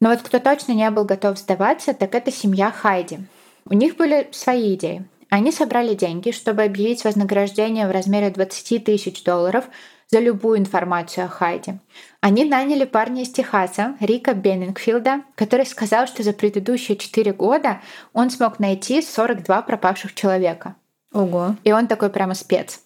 Но 0.00 0.10
вот 0.10 0.22
кто 0.22 0.40
точно 0.40 0.72
не 0.72 0.90
был 0.90 1.04
готов 1.04 1.38
сдаваться, 1.38 1.94
так 1.94 2.16
это 2.16 2.32
семья 2.32 2.72
Хайди. 2.72 3.20
У 3.66 3.74
них 3.74 3.96
были 3.96 4.28
свои 4.32 4.74
идеи. 4.74 5.04
Они 5.30 5.52
собрали 5.52 5.94
деньги, 5.94 6.30
чтобы 6.30 6.62
объявить 6.62 7.04
вознаграждение 7.04 7.86
в 7.86 7.90
размере 7.90 8.30
20 8.30 8.84
тысяч 8.84 9.22
долларов 9.22 9.66
за 10.08 10.20
любую 10.20 10.58
информацию 10.58 11.26
о 11.26 11.28
Хайде. 11.28 11.80
Они 12.20 12.44
наняли 12.44 12.84
парня 12.84 13.22
из 13.22 13.30
Техаса, 13.30 13.96
Рика 14.00 14.32
Беннингфилда, 14.32 15.22
который 15.34 15.66
сказал, 15.66 16.06
что 16.06 16.22
за 16.22 16.32
предыдущие 16.32 16.96
4 16.96 17.32
года 17.32 17.82
он 18.14 18.30
смог 18.30 18.58
найти 18.58 19.02
42 19.02 19.62
пропавших 19.62 20.14
человека. 20.14 20.76
Ого. 21.12 21.56
И 21.64 21.72
он 21.72 21.86
такой 21.86 22.10
прямо 22.10 22.34
спец. 22.34 22.80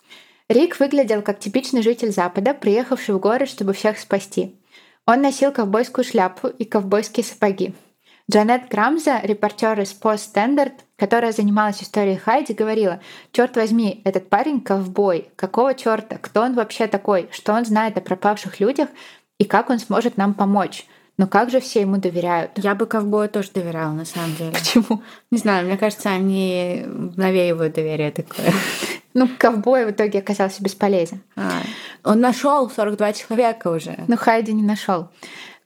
Рик 0.48 0.78
выглядел 0.80 1.22
как 1.22 1.38
типичный 1.38 1.82
житель 1.82 2.10
Запада, 2.10 2.54
приехавший 2.54 3.14
в 3.14 3.20
город, 3.20 3.48
чтобы 3.48 3.72
всех 3.72 3.98
спасти. 3.98 4.56
Он 5.06 5.22
носил 5.22 5.52
ковбойскую 5.52 6.04
шляпу 6.04 6.48
и 6.48 6.64
ковбойские 6.64 7.24
сапоги. 7.24 7.74
Джанет 8.32 8.70
Грамза, 8.70 9.20
репортер 9.24 9.78
из 9.80 9.92
Post 9.92 10.32
Standard, 10.32 10.72
которая 10.96 11.32
занималась 11.32 11.82
историей 11.82 12.16
Хайди, 12.16 12.54
говорила, 12.54 12.98
черт 13.30 13.56
возьми, 13.56 14.00
этот 14.06 14.30
парень 14.30 14.62
ковбой, 14.62 15.28
какого 15.36 15.74
черта, 15.74 16.16
кто 16.16 16.40
он 16.40 16.54
вообще 16.54 16.86
такой, 16.86 17.28
что 17.30 17.52
он 17.52 17.66
знает 17.66 17.98
о 17.98 18.00
пропавших 18.00 18.58
людях 18.58 18.88
и 19.36 19.44
как 19.44 19.68
он 19.68 19.78
сможет 19.78 20.16
нам 20.16 20.32
помочь. 20.32 20.86
Но 21.18 21.26
как 21.26 21.50
же 21.50 21.60
все 21.60 21.82
ему 21.82 21.98
доверяют? 21.98 22.52
Я 22.56 22.74
бы 22.74 22.86
ковбою 22.86 23.28
тоже 23.28 23.50
доверяла, 23.52 23.92
на 23.92 24.06
самом 24.06 24.34
деле. 24.34 24.52
Почему? 24.52 25.02
Не 25.30 25.36
знаю, 25.36 25.66
мне 25.66 25.76
кажется, 25.76 26.08
они 26.08 26.84
навеивают 26.86 27.74
доверие 27.74 28.12
такое. 28.12 28.50
Ну, 29.14 29.28
ковбой 29.36 29.84
в 29.84 29.90
итоге 29.90 30.20
оказался 30.20 30.62
бесполезен. 30.62 31.20
А, 31.36 31.60
он 32.02 32.20
нашел 32.20 32.70
42 32.70 33.12
человека 33.12 33.68
уже. 33.68 34.04
Ну, 34.08 34.16
Хайди 34.16 34.54
не 34.54 34.62
нашел. 34.62 35.10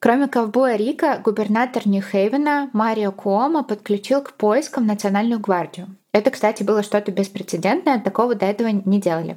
Кроме 0.06 0.28
ковбоя 0.28 0.76
Рика, 0.76 1.20
губернатор 1.24 1.82
Нью-Хейвена 1.84 2.70
Марио 2.72 3.10
Куома 3.10 3.64
подключил 3.64 4.22
к 4.22 4.34
поискам 4.34 4.86
Национальную 4.86 5.40
гвардию. 5.40 5.96
Это, 6.12 6.30
кстати, 6.30 6.62
было 6.62 6.84
что-то 6.84 7.10
беспрецедентное, 7.10 7.98
такого 7.98 8.36
до 8.36 8.46
этого 8.46 8.68
не 8.68 9.00
делали. 9.00 9.36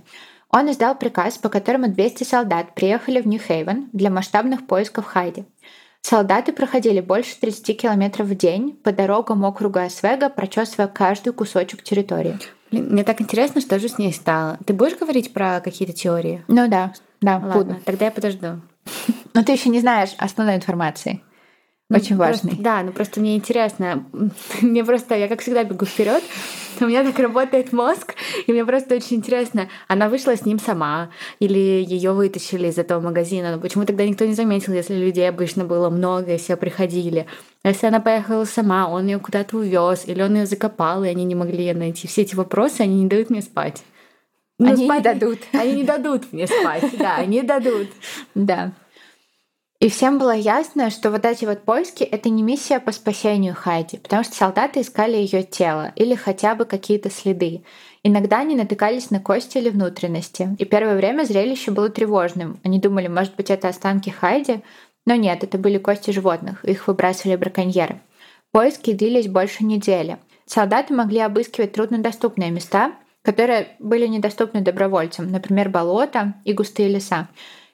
Он 0.51 0.69
издал 0.69 0.93
приказ, 0.93 1.39
по 1.39 1.49
которому 1.49 1.87
200 1.87 2.23
солдат 2.23 2.75
приехали 2.75 3.19
в 3.19 3.25
Нью-Хейвен 3.25 3.89
для 3.93 4.11
масштабных 4.11 4.67
поисков 4.67 5.05
Хайди. 5.05 5.45
Солдаты 6.01 6.53
проходили 6.53 7.01
больше 7.01 7.39
30 7.39 7.75
километров 7.81 8.27
в 8.27 8.35
день 8.35 8.79
по 8.83 8.91
дорогам 8.91 9.45
округа 9.45 9.85
Освега, 9.85 10.29
прочесывая 10.29 10.87
каждый 10.87 11.33
кусочек 11.33 11.81
территории. 11.81 12.37
Блин, 12.69 12.89
мне 12.91 13.03
так 13.03 13.19
интересно, 13.21 13.59
что 13.61 13.79
же 13.79 13.89
с 13.89 13.97
ней 13.97 14.13
стало. 14.13 14.59
Ты 14.67 14.73
будешь 14.73 14.99
говорить 14.99 15.33
про 15.33 15.61
какие-то 15.61 15.95
теории? 15.95 16.45
Ну 16.47 16.67
да, 16.69 16.93
да, 17.21 17.39
Ладно, 17.39 17.53
буду. 17.55 17.75
Тогда 17.85 18.05
я 18.05 18.11
подожду. 18.11 18.61
Но 19.39 19.45
ты 19.45 19.53
еще 19.53 19.69
не 19.69 19.79
знаешь 19.79 20.15
основной 20.17 20.57
информации. 20.57 21.21
Ну, 21.89 21.95
Очень 21.95 22.17
ну, 22.17 22.19
важный. 22.19 22.49
Просто, 22.49 22.61
да, 22.61 22.83
ну 22.83 22.91
просто 22.91 23.21
мне 23.21 23.37
интересно. 23.37 24.05
Мне 24.61 24.83
просто, 24.83 25.15
я 25.15 25.29
как 25.29 25.39
всегда 25.39 25.63
бегу 25.63 25.85
вперед. 25.85 26.21
У 26.81 26.85
меня 26.85 27.05
так 27.05 27.17
работает 27.19 27.71
мозг, 27.71 28.15
и 28.47 28.51
мне 28.51 28.65
просто 28.65 28.95
очень 28.95 29.17
интересно, 29.17 29.69
она 29.87 30.07
вышла 30.07 30.35
с 30.35 30.45
ним 30.45 30.59
сама, 30.59 31.09
или 31.39 31.57
ее 31.57 32.11
вытащили 32.11 32.67
из 32.67 32.77
этого 32.77 33.01
магазина. 33.01 33.53
Но 33.55 33.61
почему 33.61 33.85
тогда 33.85 34.05
никто 34.05 34.25
не 34.25 34.33
заметил, 34.33 34.73
если 34.73 34.95
людей 34.95 35.27
обычно 35.27 35.63
было 35.63 35.89
много, 35.89 36.35
и 36.35 36.37
все 36.37 36.57
приходили? 36.57 37.25
А 37.63 37.69
если 37.69 37.87
она 37.87 38.01
поехала 38.01 38.43
сама, 38.43 38.89
он 38.89 39.07
ее 39.07 39.19
куда-то 39.19 39.57
увез, 39.57 40.03
или 40.05 40.21
он 40.21 40.35
ее 40.35 40.45
закопал, 40.45 41.05
и 41.05 41.07
они 41.07 41.23
не 41.23 41.35
могли 41.35 41.59
ее 41.59 41.73
найти. 41.73 42.07
Все 42.07 42.23
эти 42.23 42.35
вопросы, 42.35 42.81
они 42.81 43.03
не 43.03 43.07
дают 43.07 43.29
мне 43.29 43.41
спать. 43.41 43.83
Ну, 44.57 44.67
они 44.67 44.85
спать, 44.85 44.97
не 44.99 45.03
дадут. 45.03 45.39
Они 45.53 45.73
не 45.73 45.83
дадут 45.83 46.33
мне 46.33 46.45
спать, 46.45 46.83
да, 46.97 47.15
они 47.15 47.41
дадут. 47.41 47.87
Да. 48.35 48.73
И 49.79 49.87
всем 49.87 50.19
было 50.19 50.35
ясно, 50.35 50.89
что 50.89 51.09
вот 51.09 51.23
эти 51.23 51.45
вот 51.45 51.63
поиски— 51.63 52.03
это 52.11 52.27
не 52.27 52.43
миссия 52.43 52.81
по 52.81 52.91
спасению 52.91 53.55
Хайди, 53.55 53.97
потому 53.97 54.25
что 54.25 54.35
солдаты 54.35 54.81
искали 54.81 55.15
ее 55.15 55.43
тело 55.43 55.93
или 55.95 56.15
хотя 56.15 56.53
бы 56.53 56.65
какие-то 56.65 57.09
следы. 57.09 57.63
Иногда 58.03 58.39
они 58.39 58.57
натыкались 58.57 59.09
на 59.09 59.21
кости 59.21 59.57
или 59.57 59.69
внутренности, 59.69 60.53
и 60.59 60.65
первое 60.65 60.97
время 60.97 61.23
зрелище 61.23 61.71
было 61.71 61.87
тревожным. 61.87 62.59
Они 62.65 62.77
думали, 62.77 63.07
может 63.07 63.37
быть, 63.37 63.49
это 63.49 63.69
останки 63.69 64.09
Хайди, 64.09 64.63
но 65.05 65.15
нет, 65.15 65.45
это 65.45 65.57
были 65.57 65.77
кости 65.77 66.11
животных, 66.11 66.65
их 66.65 66.87
выбрасывали 66.87 67.37
браконьеры. 67.37 68.01
Поиски 68.51 68.91
длились 68.91 69.29
больше 69.29 69.63
недели. 69.63 70.17
Солдаты 70.45 70.93
могли 70.93 71.19
обыскивать 71.19 71.71
труднодоступные 71.71 72.51
места, 72.51 72.95
которые 73.21 73.69
были 73.79 74.07
недоступны 74.07 74.59
добровольцам, 74.59 75.31
например, 75.31 75.69
болота 75.69 76.33
и 76.43 76.51
густые 76.51 76.89
леса. 76.89 77.29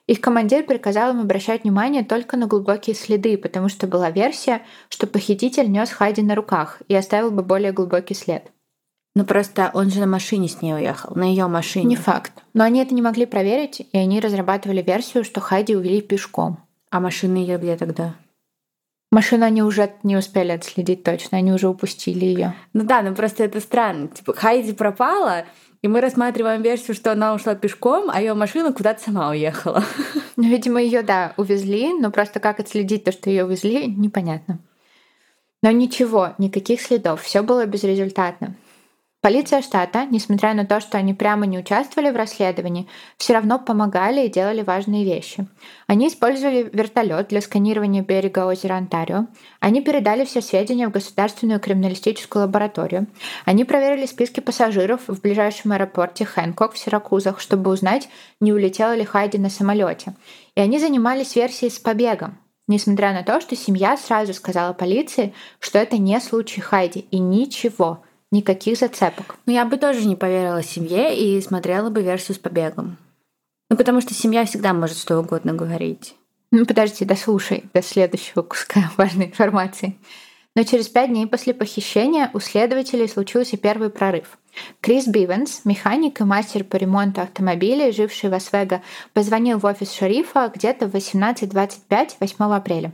Их 0.06 0.20
командир 0.20 0.64
приказал 0.64 1.12
им 1.12 1.20
обращать 1.20 1.64
внимание 1.64 2.04
только 2.04 2.36
на 2.36 2.46
глубокие 2.46 2.94
следы, 2.94 3.36
потому 3.36 3.68
что 3.68 3.88
была 3.88 4.10
версия, 4.10 4.62
что 4.88 5.06
похититель 5.06 5.70
нес 5.70 5.90
Хайди 5.90 6.22
на 6.22 6.36
руках 6.36 6.80
и 6.86 6.94
оставил 6.94 7.32
бы 7.32 7.42
более 7.42 7.72
глубокий 7.72 8.14
след. 8.14 8.52
Ну 9.16 9.24
просто 9.24 9.70
он 9.72 9.90
же 9.90 10.00
на 10.00 10.06
машине 10.06 10.46
с 10.46 10.62
ней 10.62 10.74
уехал, 10.74 11.16
на 11.16 11.24
ее 11.24 11.46
машине. 11.46 11.86
Не 11.86 11.96
факт. 11.96 12.32
Но 12.52 12.62
они 12.62 12.80
это 12.80 12.94
не 12.94 13.02
могли 13.02 13.26
проверить, 13.26 13.80
и 13.80 13.98
они 13.98 14.20
разрабатывали 14.20 14.82
версию, 14.82 15.24
что 15.24 15.40
Хайди 15.40 15.74
увели 15.74 16.02
пешком. 16.02 16.58
А 16.90 17.00
машина 17.00 17.38
ее 17.38 17.58
где 17.58 17.76
тогда? 17.76 18.14
Машину 19.10 19.46
они 19.46 19.62
уже 19.62 19.92
не 20.02 20.16
успели 20.16 20.52
отследить 20.52 21.02
точно, 21.02 21.38
они 21.38 21.52
уже 21.52 21.68
упустили 21.68 22.26
ее. 22.26 22.54
Ну 22.74 22.84
да, 22.84 23.02
ну 23.02 23.14
просто 23.14 23.44
это 23.44 23.60
странно. 23.60 24.08
Типа 24.08 24.34
Хайди 24.34 24.72
пропала, 24.72 25.46
и 25.82 25.88
мы 25.88 26.00
рассматриваем 26.00 26.62
версию, 26.62 26.94
что 26.94 27.12
она 27.12 27.34
ушла 27.34 27.54
пешком, 27.54 28.10
а 28.10 28.20
ее 28.20 28.34
машина 28.34 28.72
куда-то 28.72 29.02
сама 29.02 29.30
уехала. 29.30 29.84
Ну, 30.38 30.50
видимо, 30.50 30.82
ее, 30.82 31.00
да, 31.00 31.32
увезли, 31.38 31.94
но 31.94 32.10
просто 32.10 32.40
как 32.40 32.60
отследить 32.60 33.04
то, 33.04 33.12
что 33.12 33.30
ее 33.30 33.46
увезли, 33.46 33.86
непонятно. 33.86 34.58
Но 35.62 35.70
ничего, 35.70 36.34
никаких 36.36 36.82
следов, 36.82 37.22
все 37.22 37.40
было 37.40 37.64
безрезультатно. 37.64 38.54
Полиция 39.26 39.60
штата, 39.60 40.06
несмотря 40.08 40.54
на 40.54 40.64
то, 40.64 40.78
что 40.78 40.98
они 40.98 41.12
прямо 41.12 41.46
не 41.46 41.58
участвовали 41.58 42.12
в 42.12 42.16
расследовании, 42.16 42.86
все 43.16 43.32
равно 43.32 43.58
помогали 43.58 44.24
и 44.24 44.30
делали 44.30 44.62
важные 44.62 45.04
вещи. 45.04 45.48
Они 45.88 46.06
использовали 46.06 46.70
вертолет 46.72 47.26
для 47.26 47.40
сканирования 47.40 48.04
берега 48.04 48.46
озера 48.46 48.74
Онтарио. 48.74 49.26
Они 49.58 49.80
передали 49.80 50.24
все 50.24 50.40
сведения 50.40 50.86
в 50.86 50.92
Государственную 50.92 51.58
криминалистическую 51.58 52.44
лабораторию. 52.44 53.08
Они 53.44 53.64
проверили 53.64 54.06
списки 54.06 54.38
пассажиров 54.38 55.00
в 55.08 55.20
ближайшем 55.20 55.72
аэропорте 55.72 56.24
Хэнкок 56.24 56.74
в 56.74 56.78
Сиракузах, 56.78 57.40
чтобы 57.40 57.72
узнать, 57.72 58.08
не 58.38 58.52
улетела 58.52 58.94
ли 58.94 59.04
Хайди 59.04 59.38
на 59.38 59.50
самолете. 59.50 60.14
И 60.54 60.60
они 60.60 60.78
занимались 60.78 61.34
версией 61.34 61.72
с 61.72 61.80
побегом, 61.80 62.38
несмотря 62.68 63.12
на 63.12 63.24
то, 63.24 63.40
что 63.40 63.56
семья 63.56 63.96
сразу 63.96 64.32
сказала 64.34 64.72
полиции, 64.72 65.34
что 65.58 65.80
это 65.80 65.98
не 65.98 66.20
случай 66.20 66.60
Хайди 66.60 67.00
и 67.10 67.18
ничего– 67.18 68.04
Никаких 68.32 68.78
зацепок. 68.78 69.36
Ну, 69.46 69.52
я 69.52 69.64
бы 69.64 69.76
тоже 69.76 70.06
не 70.06 70.16
поверила 70.16 70.62
семье 70.62 71.16
и 71.16 71.40
смотрела 71.40 71.90
бы 71.90 72.02
версию 72.02 72.34
с 72.34 72.38
побегом. 72.38 72.98
Ну, 73.70 73.76
потому 73.76 74.00
что 74.00 74.14
семья 74.14 74.44
всегда 74.44 74.72
может 74.72 74.98
что 74.98 75.18
угодно 75.18 75.52
говорить. 75.52 76.14
Ну, 76.50 76.64
подожди, 76.64 77.04
дослушай 77.04 77.64
до 77.72 77.82
следующего 77.82 78.42
куска 78.42 78.90
важной 78.96 79.26
информации. 79.26 79.96
Но 80.56 80.62
через 80.62 80.88
пять 80.88 81.10
дней 81.10 81.26
после 81.26 81.52
похищения 81.52 82.30
у 82.32 82.40
следователей 82.40 83.08
случился 83.08 83.58
первый 83.58 83.90
прорыв. 83.90 84.38
Крис 84.80 85.06
Бивенс, 85.06 85.60
механик 85.64 86.20
и 86.20 86.24
мастер 86.24 86.64
по 86.64 86.76
ремонту 86.76 87.20
автомобилей, 87.20 87.92
живший 87.92 88.30
в 88.30 88.34
Освего, 88.34 88.82
позвонил 89.12 89.58
в 89.58 89.66
офис 89.66 89.92
шерифа 89.92 90.50
где-то 90.54 90.88
в 90.88 90.94
18.25 90.94 92.10
8 92.20 92.44
апреля. 92.54 92.92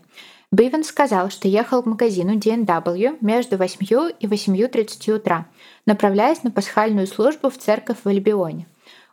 Бивен 0.52 0.84
сказал, 0.84 1.30
что 1.30 1.48
ехал 1.48 1.82
к 1.82 1.86
магазину 1.86 2.34
D&W 2.34 3.16
между 3.22 3.56
8 3.56 3.78
и 4.20 4.26
8.30 4.26 5.16
утра, 5.16 5.46
направляясь 5.86 6.42
на 6.42 6.50
пасхальную 6.50 7.06
службу 7.06 7.48
в 7.48 7.56
церковь 7.56 7.96
в 8.04 8.08
Альбионе. 8.08 8.66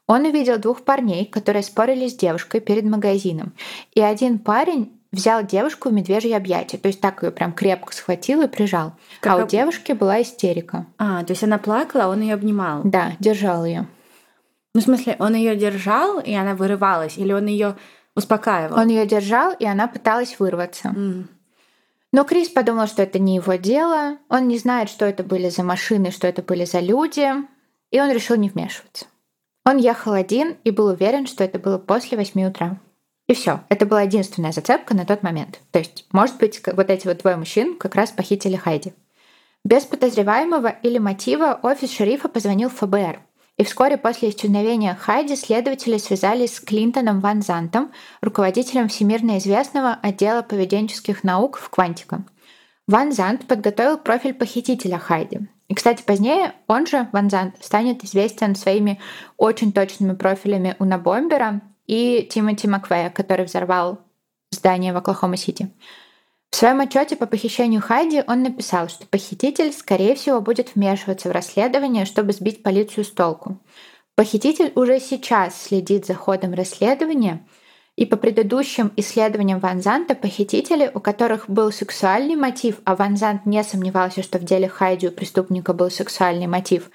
Он 0.05 0.25
увидел 0.25 0.57
двух 0.57 0.81
парней, 0.81 1.25
которые 1.25 1.63
спорили 1.63 2.09
с 2.09 2.15
девушкой 2.15 2.59
перед 2.59 2.83
магазином. 2.83 3.53
И 3.93 4.01
один 4.01 4.37
парень 4.37 4.91
взял 5.13 5.43
девушку 5.43 5.89
в 5.89 5.93
медвежье 5.93 6.35
объятие, 6.35 6.79
то 6.79 6.87
есть 6.87 6.99
так 6.99 7.23
ее 7.23 7.31
прям 7.31 7.53
крепко 7.53 7.93
схватил 7.93 8.41
и 8.41 8.47
прижал. 8.47 8.93
Как... 9.21 9.33
А 9.39 9.43
у 9.43 9.47
девушки 9.47 9.93
была 9.93 10.21
истерика. 10.21 10.87
А, 10.97 11.23
то 11.23 11.31
есть 11.31 11.43
она 11.43 11.57
плакала, 11.57 12.05
а 12.05 12.07
он 12.09 12.21
ее 12.21 12.33
обнимал. 12.33 12.81
Да, 12.83 13.13
держал 13.19 13.63
ее. 13.63 13.87
Ну, 14.75 14.81
в 14.81 14.83
смысле, 14.83 15.15
он 15.19 15.35
ее 15.35 15.55
держал, 15.55 16.19
и 16.19 16.33
она 16.33 16.53
вырывалась, 16.53 17.17
или 17.17 17.31
он 17.31 17.47
ее 17.47 17.75
Успокаивал. 18.15 18.79
Он 18.79 18.87
ее 18.87 19.05
держал, 19.05 19.53
и 19.53 19.65
она 19.65 19.87
пыталась 19.87 20.39
вырваться. 20.39 20.89
Mm. 20.89 21.27
Но 22.11 22.23
Крис 22.23 22.49
подумал, 22.49 22.87
что 22.87 23.03
это 23.03 23.19
не 23.19 23.35
его 23.35 23.53
дело. 23.53 24.17
Он 24.29 24.47
не 24.47 24.57
знает, 24.57 24.89
что 24.89 25.05
это 25.05 25.23
были 25.23 25.49
за 25.49 25.63
машины, 25.63 26.11
что 26.11 26.27
это 26.27 26.41
были 26.41 26.65
за 26.65 26.79
люди. 26.79 27.29
И 27.91 28.01
он 28.01 28.11
решил 28.11 28.35
не 28.35 28.49
вмешиваться. 28.49 29.05
Он 29.65 29.77
ехал 29.77 30.13
один 30.13 30.57
и 30.63 30.71
был 30.71 30.87
уверен, 30.87 31.27
что 31.27 31.43
это 31.43 31.59
было 31.59 31.77
после 31.77 32.17
восьми 32.17 32.45
утра. 32.45 32.79
И 33.27 33.35
все. 33.35 33.61
Это 33.69 33.85
была 33.85 34.01
единственная 34.01 34.51
зацепка 34.51 34.95
на 34.95 35.05
тот 35.05 35.21
момент. 35.21 35.59
То 35.69 35.77
есть, 35.77 36.07
может 36.11 36.37
быть, 36.37 36.59
вот 36.65 36.89
эти 36.89 37.07
вот 37.07 37.19
двое 37.19 37.37
мужчин 37.37 37.77
как 37.77 37.93
раз 37.93 38.09
похитили 38.09 38.55
Хайди. 38.55 38.93
Без 39.63 39.83
подозреваемого 39.83 40.69
или 40.81 40.97
мотива 40.97 41.59
офис 41.61 41.91
шерифа 41.91 42.27
позвонил 42.27 42.69
в 42.69 42.77
ФБР. 42.77 43.19
И 43.59 43.63
вскоре 43.65 43.97
после 43.97 44.29
исчезновения 44.29 44.95
Хайди 44.95 45.35
следователи 45.35 45.97
связались 45.97 46.55
с 46.55 46.59
Клинтоном 46.61 47.19
Ван 47.19 47.41
Зантом, 47.41 47.91
руководителем 48.21 48.87
всемирно 48.87 49.37
известного 49.37 49.99
отдела 50.01 50.43
поведенческих 50.43 51.25
наук 51.25 51.57
в 51.57 51.69
Квантика. 51.69 52.23
Ван 52.87 53.11
Зант 53.11 53.47
подготовил 53.47 53.97
профиль 53.97 54.33
похитителя 54.33 54.97
Хайди. 54.97 55.41
И, 55.67 55.75
кстати, 55.75 56.01
позднее 56.03 56.53
он 56.67 56.87
же, 56.87 57.09
Ван 57.11 57.29
Зант, 57.29 57.55
станет 57.59 58.05
известен 58.05 58.55
своими 58.55 58.97
очень 59.35 59.73
точными 59.73 60.15
профилями 60.15 60.77
Уна 60.79 60.97
Бомбера 60.97 61.59
и 61.85 62.29
Тимоти 62.31 62.65
Маквея, 62.65 63.09
который 63.09 63.43
взорвал 63.43 63.99
здание 64.51 64.93
в 64.93 64.97
Оклахома-Сити. 64.97 65.69
В 66.51 66.55
своем 66.55 66.81
отчете 66.81 67.15
по 67.15 67.25
похищению 67.25 67.81
Хайди 67.81 68.23
он 68.27 68.43
написал, 68.43 68.89
что 68.89 69.05
похититель, 69.05 69.71
скорее 69.71 70.15
всего, 70.15 70.41
будет 70.41 70.75
вмешиваться 70.75 71.29
в 71.29 71.31
расследование, 71.31 72.05
чтобы 72.05 72.33
сбить 72.33 72.63
полицию 72.63 73.05
с 73.05 73.11
толку. 73.11 73.59
Похититель 74.15 74.73
уже 74.75 74.99
сейчас 74.99 75.61
следит 75.61 76.05
за 76.05 76.15
ходом 76.15 76.53
расследования, 76.53 77.45
и 77.95 78.05
по 78.05 78.17
предыдущим 78.17 78.91
исследованиям 78.95 79.59
Ван 79.59 79.81
Занта 79.81 80.15
похитители, 80.15 80.89
у 80.93 80.99
которых 80.99 81.49
был 81.49 81.71
сексуальный 81.71 82.35
мотив, 82.35 82.77
а 82.83 82.95
Ван 82.95 83.15
Зант 83.15 83.45
не 83.45 83.63
сомневался, 83.63 84.23
что 84.23 84.39
в 84.39 84.43
деле 84.43 84.67
Хайди 84.67 85.07
у 85.07 85.11
преступника 85.11 85.73
был 85.73 85.89
сексуальный 85.89 86.47
мотив, 86.47 86.89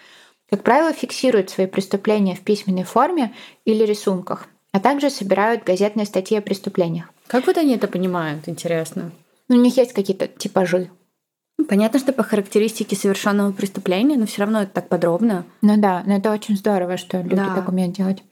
как 0.51 0.63
правило, 0.63 0.93
фиксируют 0.93 1.51
свои 1.51 1.67
преступления 1.67 2.35
в 2.35 2.41
письменной 2.41 2.85
форме 2.85 3.35
или 3.65 3.85
рисунках, 3.85 4.47
а 4.73 4.81
также 4.81 5.11
собирают 5.11 5.65
газетные 5.65 6.07
статьи 6.07 6.37
о 6.37 6.43
преступлениях. 6.43 7.11
Как 7.27 7.47
вот 7.47 7.57
они 7.57 7.75
это 7.75 7.89
понимают, 7.89 8.49
интересно? 8.49 9.13
Ну, 9.49 9.57
у 9.57 9.61
них 9.61 9.77
есть 9.77 9.93
какие-то 9.93 10.27
типажи. 10.29 10.91
Понятно, 11.69 11.99
что 11.99 12.13
по 12.13 12.23
характеристике 12.23 12.97
совершенного 12.97 13.53
преступления, 13.53 14.17
но 14.17 14.27
все 14.27 14.43
равно 14.43 14.63
это 14.63 14.73
так 14.73 14.89
подробно. 14.89 15.45
Ну 15.63 15.77
да, 15.77 16.03
но 16.07 16.17
это 16.17 16.33
очень 16.33 16.57
здорово, 16.57 16.97
что 16.97 17.19
люди 17.19 17.37
да. 17.37 17.55
так 17.55 17.69
умеют 17.69 17.95
делать. 17.95 18.23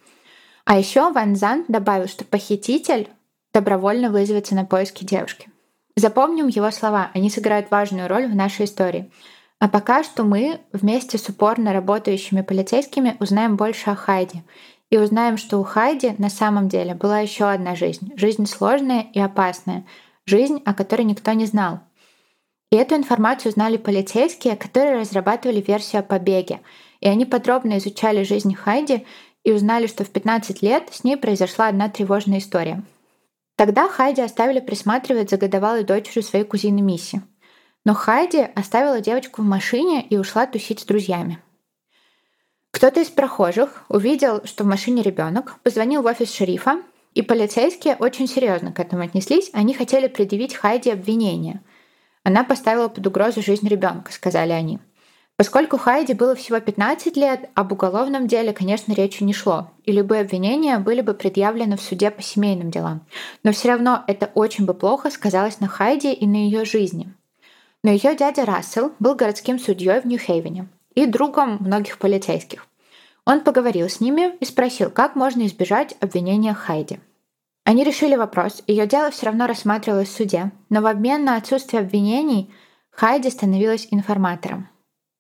А 0.65 0.79
еще 0.79 1.11
Ван 1.13 1.37
Зант 1.37 1.67
добавил, 1.69 2.09
что 2.09 2.25
похититель 2.25 3.09
добровольно 3.53 4.11
вызовется 4.11 4.55
на 4.55 4.65
поиски 4.65 5.05
девушки. 5.05 5.49
Запомним 5.97 6.49
его 6.49 6.71
слова, 6.71 7.11
они 7.15 7.31
сыграют 7.31 7.71
важную 7.71 8.09
роль 8.09 8.27
в 8.27 8.35
нашей 8.35 8.65
истории. 8.65 9.11
А 9.59 9.69
пока 9.69 10.03
что 10.03 10.25
мы 10.25 10.61
вместе 10.73 11.19
с 11.19 11.29
упорно 11.29 11.73
работающими 11.73 12.41
полицейскими 12.41 13.17
узнаем 13.21 13.57
больше 13.57 13.91
о 13.91 13.95
Хайде. 13.95 14.43
И 14.91 14.99
узнаем, 14.99 15.37
что 15.37 15.59
у 15.59 15.63
Хайди 15.63 16.15
на 16.19 16.29
самом 16.29 16.69
деле 16.69 16.95
была 16.95 17.21
еще 17.21 17.49
одна 17.49 17.77
жизнь. 17.77 18.13
Жизнь 18.17 18.47
сложная 18.47 19.07
и 19.13 19.21
опасная— 19.21 19.85
жизнь, 20.27 20.63
о 20.65 20.75
которой 20.75 21.03
никто 21.03 21.33
не 21.33 21.47
знал. 21.47 21.81
И 22.71 22.77
эту 22.77 22.95
информацию 22.95 23.53
знали 23.53 23.77
полицейские, 23.77 24.57
которые 24.57 25.01
разрабатывали 25.01 25.61
версию 25.61 26.01
о 26.01 26.05
побеге. 26.05 26.61
И 27.01 27.09
они 27.09 27.27
подробно 27.27 27.79
изучали 27.79 28.23
жизнь 28.23 28.55
Хайди 28.55 29.07
и 29.45 29.53
узнали, 29.53 29.87
что 29.87 30.05
в 30.05 30.11
15 30.11 30.63
лет 30.63 30.89
с 30.91 31.05
ней 31.05 31.17
произошла 31.17 31.69
одна 31.69 31.89
тревожная 31.89 32.39
история. 32.39 32.83
Тогда 33.57 33.89
Хайди 33.89 34.23
оставили 34.23 34.61
присматривать 34.61 35.31
за 35.31 35.37
годовалой 35.37 35.85
дочерью 35.85 36.23
своей 36.23 36.45
кузины 36.45 36.81
Мисси. 36.81 37.21
Но 37.85 37.95
Хайди 37.95 38.49
оставила 38.55 39.01
девочку 39.01 39.43
в 39.43 39.45
машине 39.45 40.07
и 40.07 40.17
ушла 40.17 40.47
тусить 40.47 40.81
с 40.81 40.85
друзьями. 40.85 41.39
Кто-то 42.71 43.01
из 43.01 43.09
прохожих 43.09 43.85
увидел, 43.91 44.47
что 44.47 44.65
в 44.65 44.67
машине 44.67 45.03
ребенок, 45.03 45.61
позвонил 45.63 46.03
в 46.03 46.07
офис 46.07 46.33
шерифа 46.33 46.81
и 47.15 47.23
полицейские 47.23 47.97
очень 47.97 48.27
серьезно 48.27 48.73
к 48.73 48.81
этому 48.81 49.03
отнеслись. 49.03 49.51
Они 49.53 49.75
хотели 49.75 50.09
предъявить 50.09 50.55
Хайди 50.55 50.91
обвинение. 50.91 51.61
Она 52.25 52.45
поставила 52.45 52.89
под 52.89 53.07
угрозу 53.07 53.43
жизнь 53.43 53.69
ребенка, 53.69 54.13
сказали 54.13 54.53
они. 54.53 54.79
Поскольку 55.37 55.77
Хайди 55.77 56.13
было 56.13 56.35
всего 56.35 56.61
15 56.61 57.17
лет, 57.17 57.51
об 57.55 57.73
уголовном 57.73 58.29
деле, 58.29 58.53
конечно, 58.53 58.93
речи 58.93 59.25
не 59.25 59.33
шло, 59.33 59.71
и 59.85 59.91
любые 59.91 60.21
обвинения 60.21 60.79
были 60.79 61.01
бы 61.01 61.15
предъявлены 61.15 61.77
в 61.77 61.83
суде 61.83 62.11
по 62.11 62.23
семейным 62.23 62.71
делам. 62.71 63.07
Но 63.43 63.53
все 63.53 63.69
равно 63.69 64.05
это 64.07 64.31
очень 64.35 64.67
бы 64.67 64.75
плохо 64.75 65.11
сказалось 65.11 65.59
на 65.59 65.69
Хайди 65.69 66.13
и 66.13 66.27
на 66.27 66.37
ее 66.37 66.65
жизни. 66.65 67.13
Но 67.83 67.91
ее 67.91 68.15
дядя 68.15 68.45
Рассел 68.45 68.93
был 69.01 69.17
городским 69.17 69.59
судьей 69.59 70.01
в 70.01 70.07
Нью-Хейвене 70.07 70.69
и 70.95 71.07
другом 71.07 71.57
многих 71.61 71.99
полицейских. 71.99 72.67
Он 73.25 73.41
поговорил 73.41 73.89
с 73.89 74.01
ними 74.01 74.37
и 74.41 74.45
спросил, 74.45 74.91
как 74.91 75.15
можно 75.15 75.47
избежать 75.47 75.95
обвинения 76.01 76.55
Хайди. 76.55 76.99
Они 77.65 77.85
решили 77.85 78.17
вопрос, 78.17 78.63
ее 78.67 78.87
дело 78.87 79.11
все 79.11 79.27
равно 79.27 79.47
рассматривалось 79.47 80.09
в 80.09 80.17
суде, 80.17 80.51
но 80.69 80.81
в 80.81 80.87
обмен 80.87 81.25
на 81.25 81.37
отсутствие 81.37 81.83
обвинений 81.83 82.53
Хайди 82.91 83.31
становилась 83.31 83.87
информатором. 83.91 84.69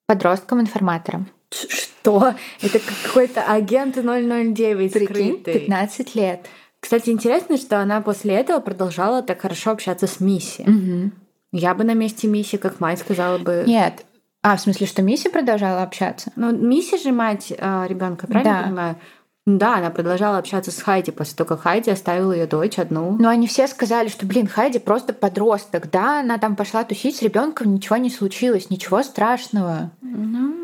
Подростком-информатором. 0.07 1.29
Что? 1.51 2.35
Это 2.61 2.81
какой-то 2.81 3.45
агент 3.45 3.95
009 3.95 4.93
Прикинь, 4.93 5.07
скрытый. 5.07 5.61
15 5.61 6.15
лет. 6.17 6.47
Кстати, 6.81 7.11
интересно, 7.11 7.57
что 7.57 7.81
она 7.81 8.01
после 8.01 8.35
этого 8.35 8.59
продолжала 8.59 9.23
так 9.23 9.41
хорошо 9.41 9.71
общаться 9.71 10.09
с 10.09 10.19
Мисси. 10.19 10.63
Угу. 10.63 11.13
Я 11.53 11.75
бы 11.75 11.85
на 11.85 11.95
месте 11.95 12.27
Мисси, 12.27 12.57
как 12.57 12.81
мать, 12.81 12.99
сказала 12.99 13.39
бы... 13.39 13.63
Нет, 13.69 14.05
а, 14.43 14.57
в 14.57 14.61
смысле, 14.61 14.87
что 14.87 15.03
Мисси 15.03 15.29
продолжала 15.29 15.83
общаться? 15.83 16.33
Ну, 16.35 16.51
Мисси 16.53 16.99
же 16.99 17.13
мать 17.13 17.53
э, 17.57 17.87
ребенка, 17.89 18.27
правильно 18.27 18.59
да. 18.59 18.63
понимаю? 18.65 18.97
Да, 19.45 19.79
она 19.79 19.91
продолжала 19.91 20.39
общаться 20.39 20.71
с 20.71 20.81
Хайди 20.81 21.11
после 21.11 21.37
того, 21.37 21.49
как 21.49 21.63
Хайди 21.63 21.91
оставила 21.91 22.33
ее 22.33 22.47
дочь 22.47 22.79
одну. 22.79 23.17
Но 23.19 23.29
они 23.29 23.49
все 23.49 23.67
сказали, 23.67 24.09
что, 24.09 24.25
блин, 24.25 24.47
Хайди 24.47 24.79
просто 24.79 25.13
подросток, 25.13 25.91
да, 25.91 26.21
она 26.21 26.39
там 26.39 26.55
пошла 26.55 26.85
тусить 26.85 27.17
с 27.17 27.23
ребенком, 27.23 27.75
ничего 27.75 27.97
не 27.97 28.11
случилось, 28.11 28.71
ничего 28.71 29.03
страшного. 29.03 29.91
Ну... 30.01 30.55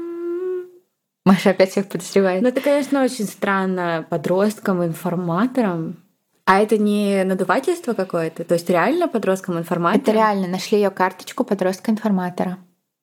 Маша 1.24 1.50
опять 1.50 1.72
всех 1.72 1.88
подозревает. 1.88 2.42
Ну, 2.42 2.48
это, 2.48 2.60
конечно, 2.60 3.02
очень 3.02 3.26
странно 3.26 4.06
подросткам, 4.08 4.84
информаторам. 4.84 5.96
А 6.46 6.60
это 6.60 6.78
не 6.78 7.24
надувательство 7.24 7.92
какое-то? 7.92 8.44
То 8.44 8.54
есть 8.54 8.70
реально 8.70 9.08
подросткам 9.08 9.58
информатора? 9.58 10.00
Это 10.00 10.12
реально. 10.12 10.46
Нашли 10.48 10.78
ее 10.78 10.90
карточку 10.90 11.44
подростка-информатора. 11.44 12.58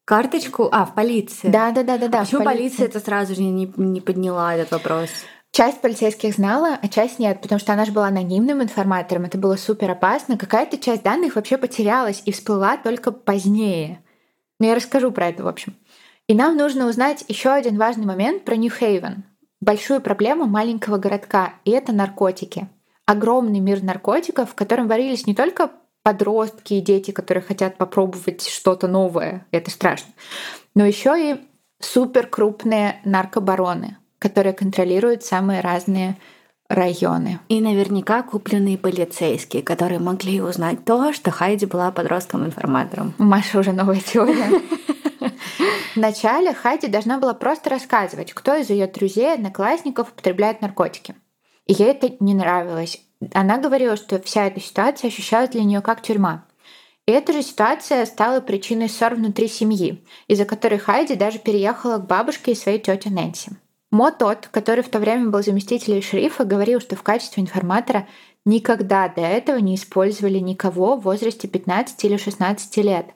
Карточку? 0.06 0.70
А, 0.72 0.86
в 0.86 0.94
полиции. 0.94 1.50
Да, 1.50 1.72
да, 1.72 1.82
да, 1.82 1.98
да, 1.98 2.08
да. 2.08 2.20
А 2.20 2.26
почему 2.26 2.44
полиция 2.44 2.86
это 2.86 3.00
сразу 3.00 3.34
же 3.34 3.42
не, 3.42 3.74
не 3.76 4.02
подняла 4.02 4.56
этот 4.56 4.72
вопрос? 4.72 5.10
Часть 5.52 5.82
полицейских 5.82 6.36
знала, 6.36 6.78
а 6.80 6.88
часть 6.90 7.18
нет, 7.18 7.42
потому 7.42 7.60
что 7.60 7.74
она 7.74 7.86
же 7.86 7.92
была 7.92 8.08
анонимным 8.08 8.62
информатором, 8.62 9.24
это 9.24 9.38
было 9.38 9.56
супер 9.56 9.90
опасно. 9.90 10.38
Какая-то 10.38 10.78
часть 10.78 11.02
данных 11.02 11.36
вообще 11.36 11.58
потерялась 11.58 12.22
и 12.26 12.32
всплыла 12.32 12.78
только 12.78 13.12
позднее. 13.12 14.04
Но 14.60 14.68
я 14.68 14.76
расскажу 14.76 15.12
про 15.12 15.30
это, 15.30 15.44
в 15.44 15.48
общем. 15.48 15.76
И 16.28 16.36
нам 16.36 16.56
нужно 16.56 16.88
узнать 16.88 17.24
еще 17.28 17.50
один 17.50 17.78
важный 17.78 18.06
момент 18.06 18.44
про 18.44 18.56
Нью-Хейвен. 18.56 19.24
Большую 19.62 20.02
проблему 20.02 20.46
маленького 20.46 20.98
городка, 20.98 21.54
и 21.64 21.72
это 21.72 21.94
наркотики. 21.94 22.68
Огромный 23.06 23.60
мир 23.60 23.82
наркотиков, 23.82 24.52
в 24.52 24.56
котором 24.56 24.88
варились 24.88 25.26
не 25.26 25.34
только 25.34 25.72
подростки 26.06 26.76
и 26.76 26.82
дети, 26.82 27.10
которые 27.10 27.42
хотят 27.42 27.78
попробовать 27.78 28.48
что-то 28.48 28.88
новое, 28.88 29.48
это 29.50 29.72
страшно. 29.72 30.14
Но 30.76 30.86
еще 30.86 31.16
и 31.18 31.36
супер 31.80 32.28
крупные 32.28 33.02
наркобароны, 33.06 33.98
которые 34.20 34.54
контролируют 34.54 35.24
самые 35.24 35.62
разные 35.62 36.16
районы. 36.70 37.40
И 37.50 37.60
наверняка 37.60 38.22
купленные 38.22 38.78
полицейские, 38.78 39.64
которые 39.64 40.00
могли 40.00 40.42
узнать 40.42 40.86
то, 40.86 41.12
что 41.12 41.32
Хайди 41.32 41.66
была 41.66 41.90
подростком-информатором. 41.90 43.16
Маша 43.18 43.58
уже 43.58 43.72
новая 43.72 44.00
теория. 44.00 44.62
Вначале 45.96 46.54
Хайди 46.54 46.86
должна 46.86 47.18
была 47.18 47.34
просто 47.34 47.72
рассказывать, 47.72 48.32
кто 48.32 48.54
из 48.54 48.70
ее 48.70 48.86
друзей, 48.86 49.34
одноклассников 49.34 50.12
употребляет 50.12 50.62
наркотики. 50.62 51.16
И 51.66 51.74
ей 51.74 51.90
это 51.90 52.12
не 52.20 52.36
нравилось. 52.36 53.02
Она 53.34 53.58
говорила, 53.58 53.96
что 53.96 54.22
вся 54.22 54.48
эта 54.48 54.60
ситуация 54.60 55.08
ощущалась 55.08 55.50
для 55.50 55.64
нее 55.64 55.82
как 55.82 56.02
тюрьма. 56.02 56.46
И 57.06 57.12
эта 57.12 57.34
же 57.34 57.44
ситуация 57.44 58.06
стала 58.06 58.42
причиной 58.42 58.90
ссор 58.90 59.16
внутри 59.16 59.48
семьи, 59.48 60.04
из-за 60.28 60.46
которой 60.46 60.80
Хайди 60.80 61.16
даже 61.16 61.38
переехала 61.38 61.98
к 61.98 62.08
бабушке 62.08 62.54
и 62.54 62.56
своей 62.56 62.80
тете 62.80 63.10
Нэнси. 63.10 63.52
Мо 63.92 64.12
тот, 64.12 64.48
который 64.48 64.84
в 64.84 64.90
то 64.90 65.00
время 65.00 65.30
был 65.30 65.44
заместителем 65.44 66.02
шерифа, 66.02 66.44
говорил, 66.44 66.82
что 66.82 66.96
в 66.96 67.04
качестве 67.04 67.44
информатора 67.44 68.08
никогда 68.44 69.08
до 69.08 69.22
этого 69.22 69.58
не 69.58 69.76
использовали 69.76 70.40
никого 70.40 70.98
в 70.98 71.04
возрасте 71.04 71.48
15 71.48 72.04
или 72.04 72.18
16 72.18 72.78
лет. 72.78 73.08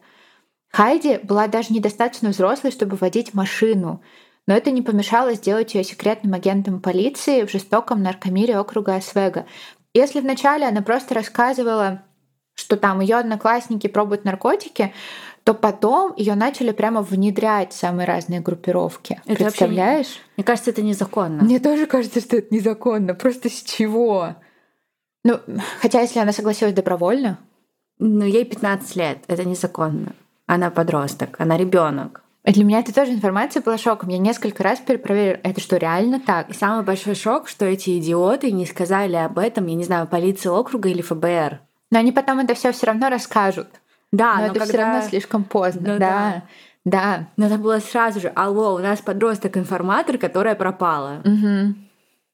Хайди 0.71 1.17
была 1.23 1.47
даже 1.47 1.73
недостаточно 1.73 2.29
взрослой, 2.29 2.71
чтобы 2.71 2.95
водить 2.95 3.33
машину, 3.33 4.01
но 4.45 4.55
это 4.55 4.71
не 4.71 4.81
помешало 4.81 5.33
сделать 5.33 5.73
ее 5.73 5.83
секретным 5.83 6.33
агентом 6.33 6.79
полиции 6.79 7.43
в 7.43 7.51
жестоком 7.51 8.01
наркомире 8.01 8.57
округа 8.57 8.95
Освега, 8.95 9.45
если 9.93 10.19
вначале 10.19 10.67
она 10.67 10.81
просто 10.81 11.13
рассказывала, 11.15 12.03
что 12.53 12.77
там 12.77 12.99
ее 12.99 13.17
одноклассники 13.17 13.87
пробуют 13.87 14.25
наркотики, 14.25 14.93
то 15.43 15.53
потом 15.53 16.13
ее 16.15 16.35
начали 16.35 16.71
прямо 16.71 17.01
внедрять 17.01 17.73
в 17.73 17.77
самые 17.77 18.05
разные 18.05 18.41
группировки. 18.41 19.21
Это 19.25 19.45
Представляешь? 19.45 20.07
Вообще, 20.07 20.21
мне 20.37 20.43
кажется, 20.43 20.69
это 20.71 20.81
незаконно. 20.81 21.43
Мне 21.43 21.59
тоже 21.59 21.85
кажется, 21.85 22.19
что 22.19 22.37
это 22.37 22.53
незаконно. 22.53 23.13
Просто 23.15 23.49
с 23.49 23.63
чего? 23.63 24.35
Ну, 25.23 25.39
хотя 25.81 26.01
если 26.01 26.19
она 26.19 26.33
согласилась 26.33 26.73
добровольно. 26.73 27.39
Ну, 27.97 28.25
ей 28.25 28.45
15 28.45 28.95
лет, 28.95 29.19
это 29.27 29.43
незаконно. 29.43 30.13
Она 30.45 30.69
подросток, 30.69 31.39
она 31.39 31.57
ребенок. 31.57 32.23
Для 32.45 32.63
меня 32.63 32.79
это 32.79 32.93
тоже 32.93 33.11
информация 33.11 33.61
была 33.61 33.77
шоком. 33.77 34.09
Я 34.09 34.17
несколько 34.17 34.63
раз 34.63 34.79
перепроверила, 34.79 35.39
это 35.43 35.59
что, 35.61 35.77
реально 35.77 36.19
так? 36.19 36.49
И 36.49 36.53
самый 36.53 36.83
большой 36.83 37.15
шок, 37.15 37.47
что 37.47 37.65
эти 37.65 37.99
идиоты 37.99 38.51
не 38.51 38.65
сказали 38.65 39.15
об 39.15 39.37
этом, 39.37 39.67
я 39.67 39.75
не 39.75 39.83
знаю, 39.83 40.07
полиции 40.07 40.49
округа 40.49 40.89
или 40.89 41.01
ФБР. 41.01 41.59
Но 41.91 41.99
они 41.99 42.11
потом 42.11 42.39
это 42.39 42.53
все 42.53 42.71
все 42.71 42.87
равно 42.87 43.09
расскажут. 43.09 43.67
Да, 44.11 44.35
но, 44.35 44.39
но 44.39 44.45
это 44.45 44.59
когда... 44.59 44.65
все 44.65 44.77
равно 44.77 45.01
слишком 45.07 45.43
поздно. 45.43 45.93
Ну, 45.93 45.99
да. 45.99 46.43
да. 46.85 47.27
Но 47.37 47.47
это 47.47 47.57
было 47.57 47.79
сразу 47.79 48.19
же, 48.19 48.31
алло, 48.35 48.73
у 48.73 48.79
нас 48.79 48.99
подросток-информатор, 49.01 50.17
которая 50.17 50.55
пропала. 50.55 51.21
Угу. 51.25 51.75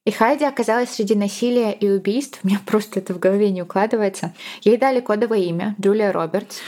И 0.06 0.12
Хайди 0.12 0.46
оказалась 0.46 0.92
среди 0.92 1.16
насилия 1.16 1.72
и 1.72 1.90
убийств. 1.90 2.40
У 2.44 2.48
меня 2.48 2.60
просто 2.64 3.00
это 3.00 3.14
в 3.14 3.20
голове 3.20 3.50
не 3.50 3.64
укладывается. 3.64 4.34
Ей 4.62 4.78
дали 4.78 5.00
кодовое 5.00 5.40
имя 5.40 5.76
Джулия 5.82 6.12
Робертс. 6.12 6.60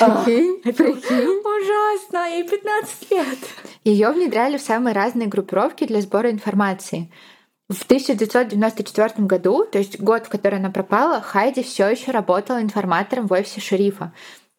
Прикинь, 0.00 0.62
прикинь. 0.62 1.42
Ужасно, 1.44 2.26
ей 2.30 2.48
15 2.48 3.10
лет. 3.10 3.38
Ее 3.84 4.10
внедряли 4.10 4.56
в 4.56 4.62
самые 4.62 4.94
разные 4.94 5.28
группировки 5.28 5.84
для 5.84 6.00
сбора 6.00 6.30
информации. 6.30 7.10
В 7.68 7.84
1994 7.84 9.26
году, 9.26 9.66
то 9.70 9.76
есть 9.76 10.00
год, 10.00 10.26
в 10.26 10.28
который 10.30 10.58
она 10.58 10.70
пропала, 10.70 11.20
Хайди 11.20 11.62
все 11.62 11.88
еще 11.88 12.12
работала 12.12 12.62
информатором 12.62 13.26
в 13.26 13.32
офисе 13.32 13.60
шерифа. 13.60 14.12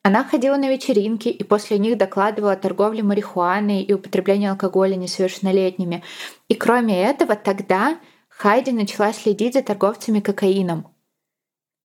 Она 0.03 0.23
ходила 0.23 0.57
на 0.57 0.69
вечеринки 0.69 1.29
и 1.29 1.43
после 1.43 1.79
них 1.79 1.97
докладывала 1.97 2.53
о 2.53 2.57
торговле 2.57 3.01
марихуаной 3.01 3.81
и 3.81 3.93
употреблении 3.93 4.47
алкоголя 4.47 4.95
несовершеннолетними. 4.95 6.03
И 6.49 6.55
кроме 6.55 7.03
этого, 7.03 7.35
тогда 7.35 7.97
Хайди 8.29 8.71
начала 8.71 9.11
следить 9.11 9.55
за 9.55 9.63
торговцами 9.63 10.19
кокаином 10.19 10.87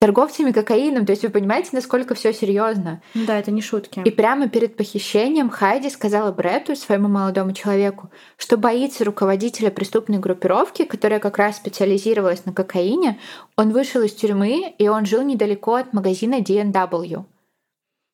торговцами 0.06 0.52
кокаином. 0.52 1.04
То 1.04 1.10
есть 1.10 1.24
вы 1.24 1.30
понимаете, 1.30 1.70
насколько 1.72 2.14
все 2.14 2.32
серьезно. 2.32 3.02
Да, 3.14 3.40
это 3.40 3.50
не 3.50 3.60
шутки. 3.60 4.02
И 4.04 4.10
прямо 4.12 4.48
перед 4.48 4.76
похищением 4.76 5.50
Хайди 5.50 5.90
сказала 5.90 6.30
Брету, 6.30 6.76
своему 6.76 7.08
молодому 7.08 7.52
человеку, 7.52 8.10
что 8.36 8.56
боится 8.56 9.04
руководителя 9.04 9.70
преступной 9.72 10.18
группировки, 10.18 10.84
которая 10.84 11.18
как 11.18 11.38
раз 11.38 11.56
специализировалась 11.56 12.44
на 12.44 12.52
кокаине. 12.52 13.18
Он 13.56 13.72
вышел 13.72 14.00
из 14.02 14.12
тюрьмы, 14.12 14.74
и 14.78 14.86
он 14.86 15.06
жил 15.06 15.22
недалеко 15.22 15.74
от 15.74 15.92
магазина 15.92 16.36
DNW. 16.36 17.24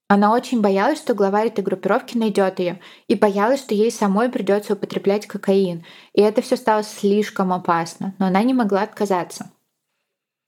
Она 0.09 0.33
очень 0.33 0.63
боялась, 0.63 0.99
что 0.99 1.13
главарь 1.13 1.49
этой 1.49 1.63
группировки 1.63 2.17
найдет 2.17 2.59
ее, 2.59 2.81
и 3.07 3.15
боялась, 3.17 3.61
что 3.61 3.75
ей 3.75 3.91
самой 3.91 4.31
придется 4.31 4.73
употреблять 4.73 5.27
кокаин. 5.27 5.85
И 6.15 6.23
это 6.23 6.41
все 6.41 6.57
стало 6.57 6.85
слишком 6.85 7.53
опасно, 7.53 8.15
но 8.19 8.27
она 8.27 8.43
не 8.43 8.55
могла 8.55 8.83
отказаться. 8.83 9.51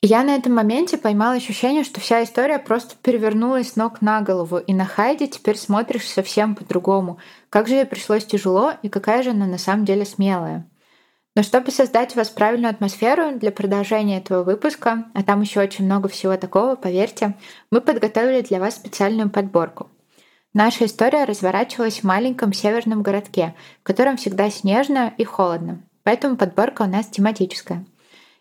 Я 0.07 0.23
на 0.23 0.35
этом 0.35 0.53
моменте 0.53 0.99
поймала 0.99 1.37
ощущение, 1.37 1.83
что 1.83 1.99
вся 1.99 2.23
история 2.23 2.59
просто 2.59 2.95
перевернулась 3.01 3.75
ног 3.75 4.03
на 4.03 4.21
голову, 4.21 4.59
и 4.59 4.75
на 4.75 4.85
Хайди 4.85 5.27
теперь 5.27 5.57
смотришь 5.57 6.07
совсем 6.07 6.55
по-другому. 6.55 7.17
Как 7.49 7.69
же 7.69 7.77
ей 7.77 7.87
пришлось 7.87 8.27
тяжело, 8.27 8.75
и 8.83 8.91
какая 8.91 9.23
же 9.23 9.31
она 9.31 9.47
на 9.47 9.57
самом 9.57 9.87
деле 9.87 10.05
смелая. 10.05 10.69
Но 11.35 11.43
чтобы 11.43 11.71
создать 11.71 12.15
у 12.15 12.19
вас 12.19 12.29
правильную 12.29 12.71
атмосферу 12.71 13.39
для 13.39 13.51
продолжения 13.51 14.19
этого 14.19 14.43
выпуска, 14.43 15.07
а 15.15 15.23
там 15.23 15.41
еще 15.41 15.63
очень 15.63 15.87
много 15.87 16.11
всего 16.11 16.37
такого, 16.37 16.77
поверьте, 16.77 17.35
мы 17.71 17.81
подготовили 17.81 18.43
для 18.43 18.61
вас 18.61 18.75
специальную 18.75 19.31
подборку. 19.31 19.89
Наша 20.53 20.85
история 20.85 21.25
разворачивалась 21.25 22.01
в 22.01 22.05
маленьком 22.05 22.53
северном 22.53 23.03
городке, 23.03 23.55
в 23.81 23.85
котором 23.85 24.19
всегда 24.19 24.51
снежно 24.51 25.15
и 25.17 25.25
холодно. 25.25 25.81
Поэтому 26.03 26.37
подборка 26.37 26.83
у 26.83 26.87
нас 26.89 27.07
тематическая. 27.07 27.87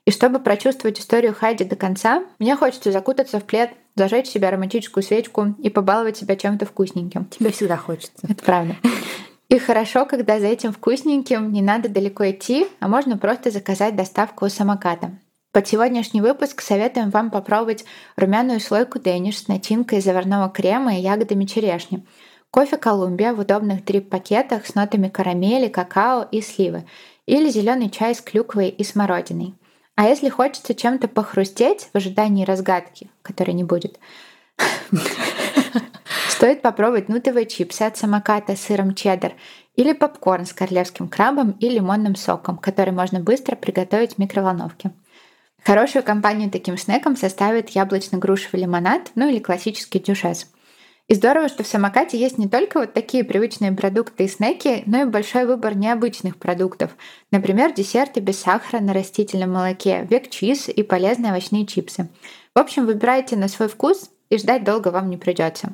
И 0.05 0.11
чтобы 0.11 0.39
прочувствовать 0.39 0.99
историю 0.99 1.33
Хайди 1.33 1.63
до 1.63 1.75
конца, 1.77 2.23
мне 2.37 2.55
хочется 2.57 2.91
закутаться 2.91 3.39
в 3.39 3.45
плед, 3.45 3.71
зажечь 3.95 4.27
себе 4.27 4.49
ароматическую 4.49 5.03
свечку 5.03 5.55
и 5.59 5.69
побаловать 5.69 6.17
себя 6.17 6.35
чем-то 6.35 6.65
вкусненьким. 6.65 7.25
Тебе 7.25 7.51
всегда 7.51 7.77
хочется. 7.77 8.11
Это 8.27 8.43
правда. 8.43 8.75
И 9.47 9.59
хорошо, 9.59 10.05
когда 10.05 10.39
за 10.39 10.47
этим 10.47 10.73
вкусненьким 10.73 11.53
не 11.53 11.61
надо 11.61 11.87
далеко 11.87 12.29
идти, 12.29 12.67
а 12.79 12.87
можно 12.87 13.17
просто 13.17 13.51
заказать 13.51 13.95
доставку 13.95 14.45
у 14.45 14.49
самоката. 14.49 15.11
Под 15.53 15.67
сегодняшний 15.67 16.21
выпуск 16.21 16.61
советуем 16.61 17.11
вам 17.11 17.29
попробовать 17.29 17.85
румяную 18.15 18.59
слойку 18.59 18.99
Дэниш 18.99 19.37
с 19.37 19.47
начинкой 19.47 20.01
заварного 20.01 20.49
крема 20.49 20.97
и 20.97 21.01
ягодами 21.01 21.45
черешни. 21.45 22.03
Кофе 22.49 22.77
Колумбия 22.77 23.33
в 23.33 23.39
удобных 23.39 23.85
дрип-пакетах 23.85 24.65
с 24.65 24.73
нотами 24.73 25.09
карамели, 25.09 25.67
какао 25.67 26.27
и 26.31 26.41
сливы. 26.41 26.85
Или 27.27 27.49
зеленый 27.49 27.89
чай 27.89 28.15
с 28.15 28.21
клюквой 28.21 28.69
и 28.69 28.83
смородиной. 28.83 29.53
А 29.95 30.05
если 30.05 30.29
хочется 30.29 30.73
чем-то 30.73 31.07
похрустеть 31.07 31.89
в 31.93 31.97
ожидании 31.97 32.45
разгадки, 32.45 33.09
которой 33.21 33.51
не 33.51 33.63
будет, 33.63 33.99
стоит 36.29 36.61
попробовать 36.61 37.09
нутовые 37.09 37.45
чипсы 37.45 37.83
от 37.83 37.95
самоката 37.95 38.55
с 38.55 38.61
сыром 38.61 38.95
чеддер 38.95 39.33
или 39.75 39.93
попкорн 39.93 40.45
с 40.45 40.53
королевским 40.53 41.07
крабом 41.07 41.51
и 41.51 41.69
лимонным 41.69 42.15
соком, 42.15 42.57
который 42.57 42.91
можно 42.91 43.19
быстро 43.19 43.55
приготовить 43.55 44.15
в 44.15 44.17
микроволновке. 44.17 44.91
Хорошую 45.63 46.03
компанию 46.03 46.49
таким 46.49 46.77
снеком 46.77 47.15
составит 47.15 47.69
яблочно-грушевый 47.69 48.61
лимонад, 48.61 49.11
ну 49.15 49.29
или 49.29 49.39
классический 49.39 49.99
дюшес– 49.99 50.51
и 51.09 51.15
здорово, 51.15 51.49
что 51.49 51.63
в 51.63 51.67
самокате 51.67 52.17
есть 52.17 52.37
не 52.37 52.47
только 52.47 52.79
вот 52.79 52.93
такие 52.93 53.25
привычные 53.25 53.73
продукты 53.73 54.23
и 54.23 54.27
снеки, 54.29 54.83
но 54.85 55.01
и 55.01 55.05
большой 55.05 55.45
выбор 55.45 55.75
необычных 55.75 56.37
продуктов. 56.37 56.91
Например, 57.29 57.73
десерты 57.73 58.21
без 58.21 58.39
сахара 58.39 58.79
на 58.79 58.93
растительном 58.93 59.51
молоке, 59.51 60.07
век-чиз 60.09 60.69
и 60.69 60.81
полезные 60.81 61.33
овощные 61.33 61.65
чипсы. 61.65 62.07
В 62.55 62.59
общем, 62.59 62.85
выбирайте 62.85 63.35
на 63.35 63.49
свой 63.49 63.67
вкус 63.67 64.11
и 64.29 64.37
ждать 64.37 64.63
долго 64.63 64.89
вам 64.89 65.09
не 65.09 65.17
придется. 65.17 65.73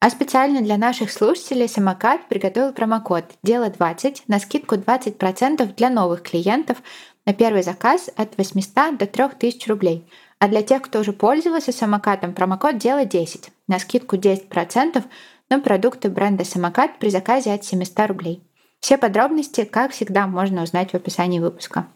А 0.00 0.08
специально 0.08 0.62
для 0.62 0.78
наших 0.78 1.12
слушателей 1.12 1.68
самокат 1.68 2.26
приготовил 2.28 2.72
промокод 2.72 3.24
«Дело20» 3.46 4.22
на 4.26 4.40
скидку 4.40 4.76
20% 4.76 5.76
для 5.76 5.90
новых 5.90 6.22
клиентов 6.22 6.78
на 7.26 7.34
первый 7.34 7.62
заказ 7.62 8.10
от 8.16 8.36
800 8.38 8.96
до 8.96 9.06
3000 9.06 9.68
рублей– 9.68 10.08
а 10.42 10.48
для 10.48 10.60
тех, 10.60 10.82
кто 10.82 10.98
уже 10.98 11.12
пользовался 11.12 11.70
самокатом, 11.70 12.34
промокод 12.34 12.76
«Дело 12.76 13.04
10» 13.04 13.50
на 13.68 13.78
скидку 13.78 14.16
10% 14.16 15.04
на 15.48 15.60
продукты 15.60 16.10
бренда 16.10 16.44
«Самокат» 16.44 16.98
при 16.98 17.10
заказе 17.10 17.52
от 17.52 17.64
700 17.64 18.08
рублей. 18.08 18.42
Все 18.80 18.98
подробности, 18.98 19.62
как 19.62 19.92
всегда, 19.92 20.26
можно 20.26 20.64
узнать 20.64 20.90
в 20.90 20.94
описании 20.94 21.38
выпуска. 21.38 21.86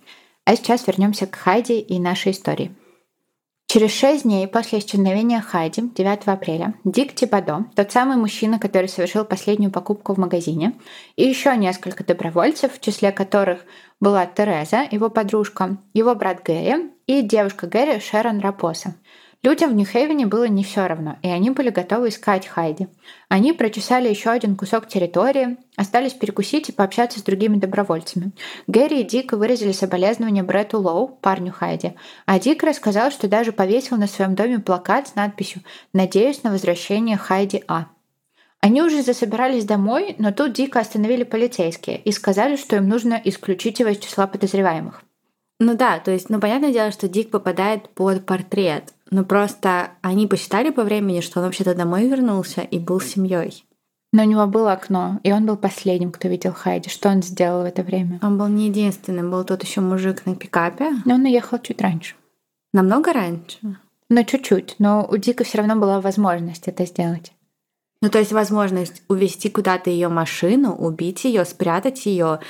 А 0.45 0.55
сейчас 0.55 0.87
вернемся 0.87 1.27
к 1.27 1.35
Хайди 1.35 1.81
и 1.81 1.99
нашей 1.99 2.31
истории. 2.31 2.73
Через 3.69 3.99
шесть 3.99 4.23
дней 4.23 4.47
после 4.47 4.79
исчезновения 4.79 5.41
Хайди, 5.41 5.83
9 5.83 6.27
апреля, 6.27 6.75
Дик 6.85 7.17
Тибадо, 7.17 7.65
тот 7.75 7.91
самый 7.91 8.17
мужчина, 8.17 8.61
который 8.61 8.89
совершил 8.89 9.25
последнюю 9.25 9.73
покупку 9.73 10.15
в 10.15 10.19
магазине, 10.19 10.75
и 11.17 11.25
еще 11.25 11.57
несколько 11.57 12.05
добровольцев, 12.05 12.75
в 12.75 12.81
числе 12.81 13.11
которых 13.11 13.65
была 13.99 14.25
Тереза, 14.25 14.87
его 14.89 15.11
подружка, 15.11 15.79
его 15.95 16.15
брат 16.15 16.45
Гэри 16.45 16.93
и 17.09 17.23
девушка 17.23 17.67
Гэри 17.67 17.99
Шерон 17.99 18.39
Рапоса. 18.39 18.95
Людям 19.47 19.71
в 19.71 19.75
Нью-Хейвене 19.77 20.27
было 20.27 20.49
не 20.49 20.65
все 20.65 20.89
равно, 20.89 21.19
и 21.23 21.29
они 21.29 21.51
были 21.51 21.71
готовы 21.71 22.09
искать 22.09 22.49
Хайди. 22.49 22.89
Они 23.29 23.53
прочесали 23.53 24.09
еще 24.09 24.31
один 24.31 24.57
кусок 24.57 24.89
территории, 24.89 25.57
остались 25.77 26.15
перекусить 26.15 26.69
и 26.69 26.73
пообщаться 26.73 27.21
с 27.21 27.23
другими 27.23 27.57
добровольцами. 27.57 28.33
Гэри 28.67 29.03
и 29.03 29.05
Дик 29.05 29.31
выразили 29.35 29.71
соболезнования 29.71 30.43
Бретту 30.43 30.81
Лоу, 30.81 31.07
парню 31.07 31.53
Хайди, 31.53 31.93
а 32.25 32.41
Дик 32.41 32.65
рассказал, 32.65 33.13
что 33.13 33.29
даже 33.29 33.53
повесил 33.53 33.97
на 33.99 34.09
своем 34.09 34.35
доме 34.35 34.59
плакат 34.59 35.07
с 35.07 35.15
надписью 35.15 35.63
«Надеюсь 35.93 36.43
на 36.43 36.51
возвращение 36.51 37.17
Хайди 37.17 37.63
А». 37.69 37.87
Они 38.61 38.83
уже 38.83 39.05
засобирались 39.05 39.65
домой, 39.65 40.17
но 40.19 40.33
тут 40.33 40.55
Дика 40.55 40.81
остановили 40.81 41.23
полицейские 41.23 41.99
и 41.99 42.11
сказали, 42.11 42.57
что 42.57 42.75
им 42.75 42.89
нужно 42.89 43.21
исключить 43.23 43.79
его 43.79 43.91
из 43.91 43.99
числа 43.99 44.27
подозреваемых. 44.27 45.06
Ну 45.59 45.75
да, 45.75 45.99
то 45.99 46.11
есть, 46.11 46.29
ну 46.29 46.39
понятное 46.39 46.73
дело, 46.73 46.91
что 46.91 47.09
Дик 47.09 47.31
попадает 47.31 47.89
под 47.91 48.27
портрет, 48.27 48.93
но 49.11 49.25
просто 49.25 49.91
они 50.03 50.27
посчитали 50.27 50.71
по 50.71 50.83
времени, 50.83 51.21
что 51.21 51.41
он 51.41 51.47
вообще-то 51.47 51.75
домой 51.75 52.09
вернулся 52.09 52.61
и 52.61 52.79
был 52.79 53.01
с 53.01 53.07
семьей. 53.07 53.65
Но 54.13 54.23
у 54.23 54.27
него 54.27 54.47
было 54.47 54.73
окно, 54.73 55.21
и 55.25 55.33
он 55.33 55.47
был 55.47 55.57
последним, 55.57 56.13
кто 56.13 56.29
видел 56.29 56.53
Хайди. 56.53 56.89
Что 56.89 57.09
он 57.11 57.23
сделал 57.23 57.63
в 57.63 57.67
это 57.67 57.83
время? 57.83 58.19
Он 58.23 58.39
был 58.39 58.47
не 58.49 58.69
единственным, 58.69 59.31
был 59.31 59.45
тот 59.45 59.63
еще 59.63 59.81
мужик 59.81 60.25
на 60.27 60.35
пикапе. 60.35 60.93
Но 61.05 61.15
он 61.15 61.25
уехал 61.25 61.59
чуть 61.59 61.83
раньше. 61.83 62.15
Намного 62.73 63.13
раньше? 63.13 63.59
Ну, 64.09 64.25
чуть-чуть. 64.25 64.77
Но 64.79 65.07
у 65.11 65.17
Дика 65.17 65.45
все 65.45 65.59
равно 65.59 65.77
была 65.77 66.01
возможность 66.01 66.69
это 66.69 66.87
сделать. 66.87 67.33
Ну, 68.01 68.09
то 68.09 68.19
есть 68.19 68.33
возможность 68.33 69.03
увезти 69.09 69.51
куда-то 69.51 69.91
ее 69.91 70.09
машину, 70.09 70.75
убить 70.75 71.25
ее, 71.25 71.45
спрятать 71.45 72.07
ее, 72.07 72.41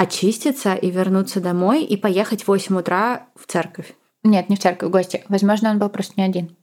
очиститься 0.00 0.72
и 0.72 0.90
вернуться 0.90 1.42
домой 1.42 1.84
и 1.84 1.94
поехать 1.98 2.44
в 2.44 2.48
8 2.48 2.74
утра 2.78 3.26
в 3.34 3.44
церковь. 3.46 3.94
Нет, 4.22 4.48
не 4.48 4.56
в 4.56 4.58
церковь, 4.58 4.88
в 4.88 4.92
гости. 4.92 5.22
Возможно, 5.28 5.68
он 5.70 5.78
был 5.78 5.90
просто 5.90 6.14
не 6.16 6.22
один. 6.24 6.56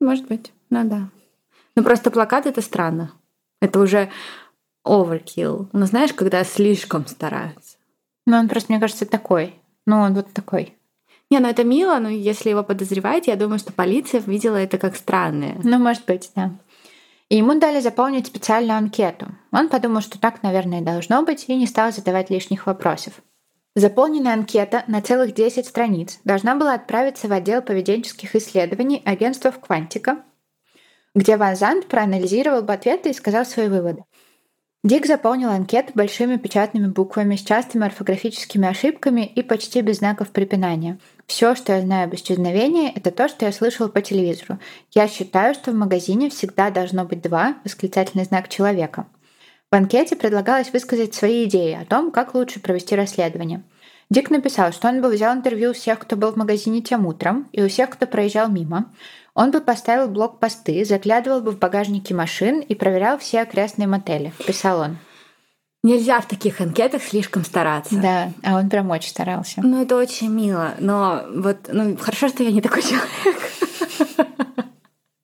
Может 0.00 0.26
быть, 0.26 0.52
ну 0.70 0.88
да. 0.88 1.10
Ну 1.76 1.82
просто 1.82 2.10
плакат 2.10 2.46
это 2.46 2.62
странно. 2.62 3.12
Это 3.60 3.78
уже 3.78 4.08
overkill. 4.86 5.68
Ну 5.74 5.84
знаешь, 5.84 6.14
когда 6.14 6.42
слишком 6.44 7.06
стараются. 7.06 7.76
Ну 8.26 8.38
он 8.38 8.48
просто, 8.48 8.72
мне 8.72 8.80
кажется, 8.80 9.04
такой. 9.04 9.54
Ну 9.84 9.98
он 9.98 10.14
вот 10.14 10.32
такой. 10.32 10.74
Не, 11.30 11.40
ну 11.40 11.48
это 11.48 11.64
мило, 11.64 11.98
но 11.98 12.08
если 12.08 12.48
его 12.48 12.64
подозревать, 12.64 13.26
я 13.26 13.36
думаю, 13.36 13.58
что 13.58 13.70
полиция 13.70 14.22
видела 14.22 14.56
это 14.56 14.78
как 14.78 14.96
странное. 14.96 15.60
Ну, 15.62 15.78
может 15.78 16.06
быть, 16.06 16.30
да. 16.34 16.52
И 17.28 17.36
ему 17.36 17.58
дали 17.58 17.80
заполнить 17.80 18.26
специальную 18.26 18.78
анкету. 18.78 19.26
Он 19.52 19.68
подумал, 19.68 20.00
что 20.00 20.18
так, 20.18 20.42
наверное, 20.42 20.80
должно 20.80 21.22
быть, 21.22 21.44
и 21.48 21.56
не 21.56 21.66
стал 21.66 21.92
задавать 21.92 22.30
лишних 22.30 22.66
вопросов. 22.66 23.20
Заполненная 23.74 24.32
анкета 24.32 24.84
на 24.86 25.02
целых 25.02 25.34
10 25.34 25.66
страниц 25.66 26.20
должна 26.24 26.56
была 26.56 26.74
отправиться 26.74 27.28
в 27.28 27.32
отдел 27.32 27.62
поведенческих 27.62 28.34
исследований 28.34 29.02
агентства 29.04 29.50
Квантика, 29.50 30.24
где 31.14 31.36
Ван 31.36 31.54
Зант 31.54 31.86
проанализировал 31.86 32.62
бы 32.62 32.72
ответы 32.72 33.10
и 33.10 33.14
сказал 33.14 33.44
свои 33.44 33.68
выводы. 33.68 34.04
Дик 34.84 35.06
заполнил 35.06 35.50
анкету 35.50 35.90
большими 35.96 36.36
печатными 36.36 36.86
буквами 36.86 37.34
с 37.34 37.40
частыми 37.40 37.84
орфографическими 37.84 38.68
ошибками 38.68 39.26
и 39.26 39.42
почти 39.42 39.80
без 39.80 39.96
знаков 39.96 40.30
препинания. 40.30 41.00
Все, 41.26 41.56
что 41.56 41.72
я 41.72 41.80
знаю 41.80 42.04
об 42.04 42.14
исчезновении, 42.14 42.92
это 42.94 43.10
то, 43.10 43.26
что 43.26 43.44
я 43.44 43.50
слышал 43.50 43.88
по 43.88 44.00
телевизору. 44.02 44.60
Я 44.92 45.08
считаю, 45.08 45.54
что 45.54 45.72
в 45.72 45.74
магазине 45.74 46.30
всегда 46.30 46.70
должно 46.70 47.04
быть 47.04 47.22
два 47.22 47.56
восклицательный 47.64 48.24
знак 48.24 48.48
человека. 48.48 49.08
В 49.68 49.74
анкете 49.74 50.14
предлагалось 50.14 50.72
высказать 50.72 51.12
свои 51.12 51.46
идеи 51.46 51.74
о 51.74 51.84
том, 51.84 52.12
как 52.12 52.34
лучше 52.34 52.60
провести 52.60 52.94
расследование. 52.94 53.64
Дик 54.10 54.30
написал, 54.30 54.72
что 54.72 54.88
он 54.88 55.02
бы 55.02 55.08
взял 55.08 55.36
интервью 55.36 55.70
у 55.70 55.74
всех, 55.74 55.98
кто 55.98 56.14
был 56.14 56.32
в 56.32 56.36
магазине 56.36 56.82
тем 56.82 57.04
утром, 57.04 57.48
и 57.50 57.62
у 57.62 57.68
всех, 57.68 57.90
кто 57.90 58.06
проезжал 58.06 58.48
мимо, 58.48 58.94
он 59.38 59.52
бы 59.52 59.60
поставил 59.60 60.08
блокпосты, 60.08 60.84
заглядывал 60.84 61.40
бы 61.40 61.52
в 61.52 61.60
багажники 61.60 62.12
машин 62.12 62.58
и 62.58 62.74
проверял 62.74 63.18
все 63.18 63.42
окрестные 63.42 63.86
мотели, 63.86 64.32
писал 64.44 64.80
он. 64.80 64.98
Нельзя 65.84 66.20
в 66.20 66.26
таких 66.26 66.60
анкетах 66.60 67.04
слишком 67.04 67.44
стараться. 67.44 67.94
Да, 67.94 68.32
а 68.42 68.58
он 68.58 68.68
прям 68.68 68.90
очень 68.90 69.10
старался. 69.10 69.60
Ну, 69.62 69.80
это 69.80 69.96
очень 69.96 70.28
мило, 70.28 70.74
но 70.80 71.22
вот, 71.32 71.68
ну, 71.72 71.96
хорошо, 71.96 72.26
что 72.26 72.42
я 72.42 72.50
не 72.50 72.60
такой 72.60 72.82
человек. 72.82 73.52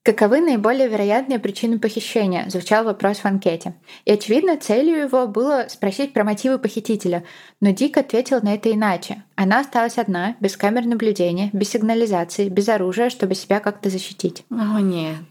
Каковы 0.04 0.42
наиболее 0.42 0.86
вероятные 0.86 1.38
причины 1.38 1.78
похищения? 1.78 2.46
Звучал 2.50 2.84
вопрос 2.84 3.20
в 3.20 3.24
анкете. 3.24 3.74
И, 4.04 4.12
очевидно, 4.12 4.58
целью 4.58 4.98
его 4.98 5.26
было 5.26 5.64
спросить 5.70 6.12
про 6.12 6.24
мотивы 6.24 6.58
похитителя, 6.58 7.24
но 7.62 7.70
Дик 7.70 7.96
ответил 7.96 8.42
на 8.42 8.52
это 8.52 8.70
иначе. 8.70 9.24
Она 9.34 9.60
осталась 9.60 9.96
одна, 9.96 10.36
без 10.40 10.58
камер 10.58 10.84
наблюдения, 10.84 11.48
без 11.54 11.70
сигнализации, 11.70 12.50
без 12.50 12.68
оружия, 12.68 13.08
чтобы 13.08 13.34
себя 13.34 13.60
как-то 13.60 13.88
защитить. 13.88 14.44
О, 14.50 14.78
нет. 14.78 15.24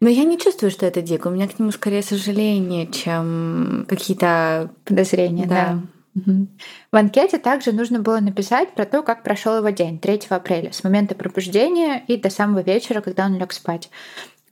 Но 0.00 0.10
я 0.10 0.24
не 0.24 0.38
чувствую, 0.38 0.70
что 0.70 0.84
это 0.84 1.00
Дик. 1.00 1.24
У 1.24 1.30
меня 1.30 1.48
к 1.48 1.58
нему 1.58 1.70
скорее 1.72 2.02
сожаление, 2.02 2.88
чем 2.88 3.86
какие-то 3.88 4.70
подозрения. 4.84 5.46
Да. 5.46 5.54
да. 5.54 5.80
В 6.14 6.96
анкете 6.96 7.38
также 7.38 7.72
нужно 7.72 8.00
было 8.00 8.20
написать 8.20 8.74
про 8.74 8.84
то, 8.84 9.02
как 9.02 9.22
прошел 9.22 9.58
его 9.58 9.70
день 9.70 9.98
3 9.98 10.22
апреля, 10.30 10.72
с 10.72 10.82
момента 10.82 11.14
пробуждения 11.14 12.02
и 12.06 12.16
до 12.16 12.30
самого 12.30 12.60
вечера, 12.60 13.00
когда 13.00 13.26
он 13.26 13.38
лег 13.38 13.52
спать. 13.52 13.90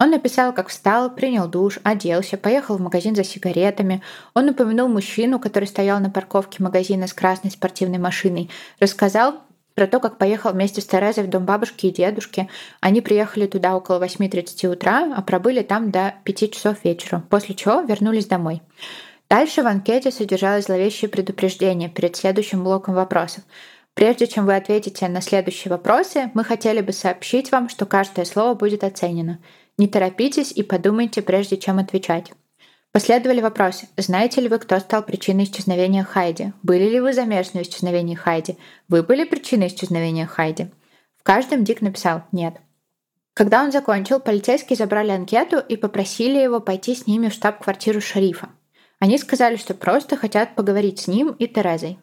Он 0.01 0.11
написал, 0.11 0.53
как 0.53 0.69
встал, 0.69 1.11
принял 1.11 1.49
душ, 1.49 1.81
оделся, 1.83 2.37
поехал 2.37 2.77
в 2.77 2.81
магазин 2.81 3.17
за 3.17 3.25
сигаретами. 3.25 4.01
Он 4.33 4.49
упомянул 4.49 4.89
мужчину, 4.89 5.41
который 5.41 5.65
стоял 5.65 5.99
на 5.99 6.09
парковке 6.09 6.63
магазина 6.63 7.09
с 7.09 7.13
красной 7.13 7.51
спортивной 7.51 7.99
машиной. 7.99 8.49
Рассказал 8.79 9.43
про 9.75 9.89
то, 9.89 9.99
как 9.99 10.19
поехал 10.19 10.53
вместе 10.53 10.81
с 10.81 10.87
Терезой 10.87 11.25
в 11.25 11.31
дом 11.31 11.45
бабушки 11.45 11.87
и 11.87 11.93
дедушки. 11.93 12.49
Они 12.81 13.01
приехали 13.01 13.49
туда 13.49 13.77
около 13.77 14.05
8.30 14.05 14.73
утра, 14.73 15.13
а 15.17 15.23
пробыли 15.23 15.63
там 15.63 15.91
до 15.91 16.15
5 16.23 16.53
часов 16.53 16.85
вечера, 16.85 17.25
после 17.29 17.57
чего 17.57 17.81
вернулись 17.81 18.27
домой. 18.27 18.63
Дальше 19.31 19.63
в 19.63 19.67
анкете 19.67 20.11
содержалось 20.11 20.65
зловещее 20.65 21.11
предупреждение 21.11 21.91
перед 21.91 22.17
следующим 22.17 22.65
блоком 22.65 22.95
вопросов. 22.95 23.45
Прежде 23.93 24.27
чем 24.27 24.47
вы 24.47 24.57
ответите 24.57 25.07
на 25.09 25.21
следующие 25.21 25.71
вопросы, 25.71 26.31
мы 26.33 26.45
хотели 26.45 26.81
бы 26.81 26.93
сообщить 26.93 27.53
вам, 27.53 27.69
что 27.69 27.85
каждое 27.85 28.25
слово 28.25 28.55
будет 28.55 28.85
оценено. 28.85 29.39
Не 29.77 29.87
торопитесь 29.87 30.53
и 30.53 30.63
подумайте, 30.63 31.21
прежде 31.21 31.59
чем 31.59 31.79
отвечать. 31.79 32.33
Последовали 32.91 33.43
вопросы. 33.43 33.87
Знаете 33.99 34.41
ли 34.41 34.49
вы, 34.49 34.59
кто 34.59 34.79
стал 34.79 35.03
причиной 35.03 35.45
исчезновения 35.45 36.05
Хайди? 36.05 36.53
Были 36.63 36.89
ли 36.89 37.01
вы 37.01 37.13
замешаны 37.13 37.63
в 37.63 37.67
исчезновении 37.67 38.15
Хайди? 38.15 38.57
Вы 38.89 39.03
были 39.03 39.25
причиной 39.25 39.67
исчезновения 39.67 40.27
Хайди? 40.27 40.69
В 41.19 41.23
каждом 41.23 41.65
Дик 41.65 41.83
написал 41.83 42.23
«нет». 42.33 42.57
Когда 43.35 43.63
он 43.63 43.73
закончил, 43.73 44.21
полицейские 44.21 44.77
забрали 44.77 45.11
анкету 45.11 45.59
и 45.59 45.77
попросили 45.77 46.39
его 46.39 46.61
пойти 46.61 46.95
с 46.95 47.07
ними 47.07 47.29
в 47.29 47.35
штаб-квартиру 47.35 48.01
шерифа. 48.01 48.49
Они 49.01 49.19
сказали, 49.19 49.57
что 49.57 49.75
просто 49.75 50.17
хотят 50.17 50.55
поговорить 50.55 51.01
с 51.01 51.07
ним 51.07 51.31
и 51.39 51.47
Терезой. 51.47 51.99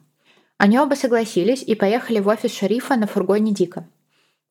Они 0.57 0.79
оба 0.79 0.95
согласились 0.95 1.63
и 1.63 1.75
поехали 1.75 2.19
в 2.19 2.27
офис 2.27 2.55
шерифа 2.55 2.95
на 2.95 3.07
фургоне 3.07 3.51
Дика. 3.51 3.87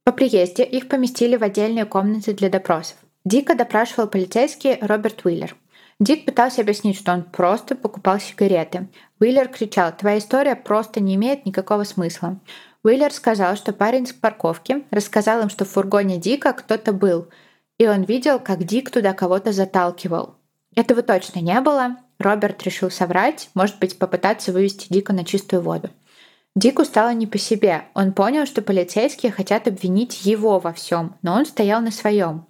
По 0.04 0.12
приезде 0.12 0.64
их 0.64 0.88
поместили 0.88 1.36
в 1.36 1.42
отдельные 1.42 1.86
комнаты 1.86 2.34
для 2.34 2.50
допросов. 2.50 2.98
Дика 3.24 3.54
допрашивал 3.54 4.06
полицейский 4.06 4.76
Роберт 4.82 5.24
Уиллер. 5.24 5.56
Дик 5.98 6.26
пытался 6.26 6.60
объяснить, 6.60 6.98
что 6.98 7.12
он 7.12 7.22
просто 7.22 7.74
покупал 7.74 8.20
сигареты. 8.20 8.88
Уиллер 9.20 9.48
кричал, 9.48 9.96
твоя 9.96 10.18
история 10.18 10.56
просто 10.56 11.00
не 11.00 11.14
имеет 11.14 11.46
никакого 11.46 11.84
смысла. 11.84 12.38
Уиллер 12.82 13.12
сказал, 13.12 13.56
что 13.56 13.72
парень 13.72 14.06
с 14.06 14.12
парковки 14.12 14.84
рассказал 14.90 15.40
им, 15.40 15.48
что 15.48 15.64
в 15.64 15.70
фургоне 15.70 16.18
Дика 16.18 16.52
кто-то 16.52 16.92
был, 16.92 17.28
и 17.78 17.88
он 17.88 18.02
видел, 18.02 18.38
как 18.40 18.64
Дик 18.64 18.90
туда 18.90 19.14
кого-то 19.14 19.52
заталкивал. 19.52 20.34
Этого 20.74 21.02
точно 21.02 21.38
не 21.38 21.58
было, 21.62 21.96
Роберт 22.18 22.62
решил 22.62 22.90
соврать, 22.90 23.50
может 23.54 23.78
быть, 23.78 23.98
попытаться 23.98 24.52
вывести 24.52 24.86
Дика 24.90 25.12
на 25.12 25.24
чистую 25.24 25.62
воду. 25.62 25.90
Дику 26.56 26.84
стало 26.84 27.12
не 27.12 27.26
по 27.26 27.38
себе. 27.38 27.84
Он 27.94 28.12
понял, 28.12 28.46
что 28.46 28.62
полицейские 28.62 29.32
хотят 29.32 29.66
обвинить 29.66 30.24
его 30.24 30.58
во 30.58 30.72
всем, 30.72 31.16
но 31.22 31.34
он 31.34 31.46
стоял 31.46 31.80
на 31.80 31.90
своем. 31.90 32.46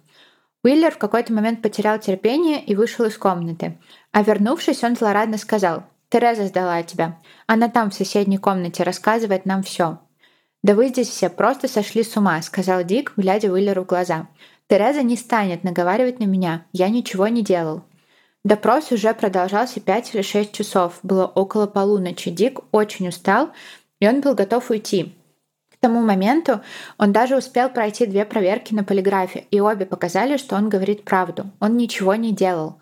Уиллер 0.63 0.91
в 0.91 0.97
какой-то 0.97 1.33
момент 1.33 1.61
потерял 1.61 1.99
терпение 1.99 2.63
и 2.63 2.75
вышел 2.75 3.05
из 3.05 3.17
комнаты. 3.17 3.79
А 4.11 4.21
вернувшись, 4.23 4.83
он 4.83 4.95
злорадно 4.95 5.37
сказал, 5.37 5.83
«Тереза 6.09 6.47
сдала 6.47 6.83
тебя. 6.83 7.19
Она 7.47 7.67
там, 7.67 7.89
в 7.89 7.95
соседней 7.95 8.37
комнате, 8.37 8.83
рассказывает 8.83 9.45
нам 9.45 9.63
все. 9.63 9.99
«Да 10.65 10.73
вы 10.73 10.87
здесь 10.87 11.09
все 11.09 11.29
просто 11.29 11.67
сошли 11.67 12.01
с 12.01 12.17
ума»,— 12.17 12.41
сказал 12.43 12.83
Дик, 12.83 13.13
глядя 13.17 13.51
Уиллеру 13.51 13.83
в 13.83 13.85
глаза. 13.85 14.29
«Тереза 14.67 15.03
не 15.03 15.15
станет 15.15 15.63
наговаривать 15.63 16.19
на 16.19 16.23
меня. 16.23 16.65
Я 16.73 16.89
ничего 16.89 17.27
не 17.27 17.43
делал. 17.43 17.83
Допрос 18.45 18.91
уже 18.91 19.11
продолжался 19.15 19.79
5 19.79 20.13
или 20.13 20.21
6 20.21 20.51
часов. 20.51 20.99
Было 21.01 21.25
около 21.25 21.65
полуночи. 21.65 22.29
Дик 22.29 22.59
очень 22.71 23.07
устал, 23.07 23.49
и 23.99 24.07
он 24.07 24.21
был 24.21 24.35
готов 24.35 24.69
уйти. 24.69 25.15
К 25.73 25.77
тому 25.79 26.01
моменту 26.01 26.61
он 26.99 27.11
даже 27.11 27.35
успел 27.35 27.69
пройти 27.69 28.05
две 28.05 28.23
проверки 28.23 28.71
на 28.75 28.83
полиграфе, 28.83 29.47
и 29.49 29.59
обе 29.59 29.87
показали, 29.87 30.37
что 30.37 30.55
он 30.55 30.69
говорит 30.69 31.03
правду. 31.03 31.49
Он 31.59 31.75
ничего 31.75 32.13
не 32.13 32.33
делал. 32.33 32.79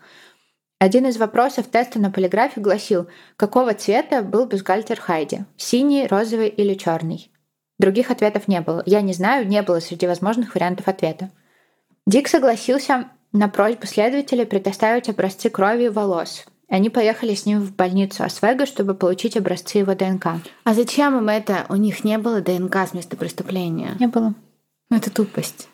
Один 0.78 1.06
из 1.06 1.16
вопросов 1.16 1.66
теста 1.68 1.98
на 1.98 2.10
полиграфе 2.10 2.60
гласил, 2.60 3.08
какого 3.36 3.72
цвета 3.72 4.20
был 4.20 4.44
бюстгальтер 4.44 5.00
Хайди– 5.00 5.46
синий, 5.56 6.06
розовый 6.06 6.48
или 6.48 6.74
черный. 6.74 7.30
Других 7.78 8.10
ответов 8.10 8.48
не 8.48 8.60
было. 8.60 8.82
Я 8.84 9.00
не 9.00 9.14
знаю, 9.14 9.48
не 9.48 9.62
было 9.62 9.80
среди 9.80 10.06
возможных 10.06 10.54
вариантов 10.54 10.88
ответа. 10.88 11.30
Дик 12.06 12.28
согласился 12.28 13.08
на 13.34 13.48
просьбу 13.48 13.86
следователя 13.86 14.46
предоставить 14.46 15.08
образцы 15.10 15.50
крови 15.50 15.84
и 15.84 15.88
волос. 15.88 16.46
Они 16.68 16.88
поехали 16.88 17.34
с 17.34 17.44
ним 17.44 17.60
в 17.60 17.74
больницу 17.74 18.24
Освега, 18.24 18.64
чтобы 18.64 18.94
получить 18.94 19.36
образцы 19.36 19.78
его 19.78 19.94
ДНК. 19.94 20.26
А 20.62 20.72
зачем 20.72 21.18
им 21.18 21.28
это? 21.28 21.66
У 21.68 21.74
них 21.74 22.04
не 22.04 22.16
было 22.16 22.40
ДНК 22.40 22.76
с 22.76 22.94
места 22.94 23.16
преступления. 23.16 23.96
Не 24.00 24.06
было. 24.06 24.34
Ну, 24.88 24.96
это 24.96 25.10
тупость. 25.10 25.68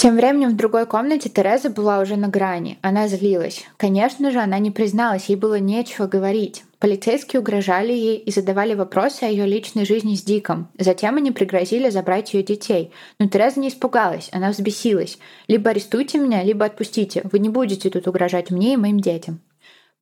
Тем 0.00 0.16
временем 0.16 0.52
в 0.52 0.56
другой 0.56 0.86
комнате 0.86 1.28
Тереза 1.28 1.68
была 1.68 1.98
уже 1.98 2.16
на 2.16 2.28
грани. 2.28 2.78
Она 2.80 3.06
злилась. 3.06 3.66
Конечно 3.76 4.30
же, 4.30 4.38
она 4.38 4.58
не 4.58 4.70
призналась, 4.70 5.26
ей 5.26 5.36
было 5.36 5.58
нечего 5.58 6.06
говорить. 6.06 6.64
Полицейские 6.78 7.40
угрожали 7.40 7.92
ей 7.92 8.16
и 8.16 8.30
задавали 8.30 8.72
вопросы 8.72 9.24
о 9.24 9.28
ее 9.28 9.44
личной 9.44 9.84
жизни 9.84 10.14
с 10.14 10.22
Диком. 10.22 10.68
Затем 10.78 11.18
они 11.18 11.32
пригрозили 11.32 11.90
забрать 11.90 12.32
ее 12.32 12.42
детей. 12.42 12.92
Но 13.18 13.28
Тереза 13.28 13.60
не 13.60 13.68
испугалась, 13.68 14.30
она 14.32 14.52
взбесилась. 14.52 15.18
«Либо 15.48 15.68
арестуйте 15.68 16.16
меня, 16.16 16.42
либо 16.42 16.64
отпустите. 16.64 17.20
Вы 17.30 17.38
не 17.38 17.50
будете 17.50 17.90
тут 17.90 18.08
угрожать 18.08 18.50
мне 18.50 18.72
и 18.72 18.78
моим 18.78 19.00
детям». 19.00 19.42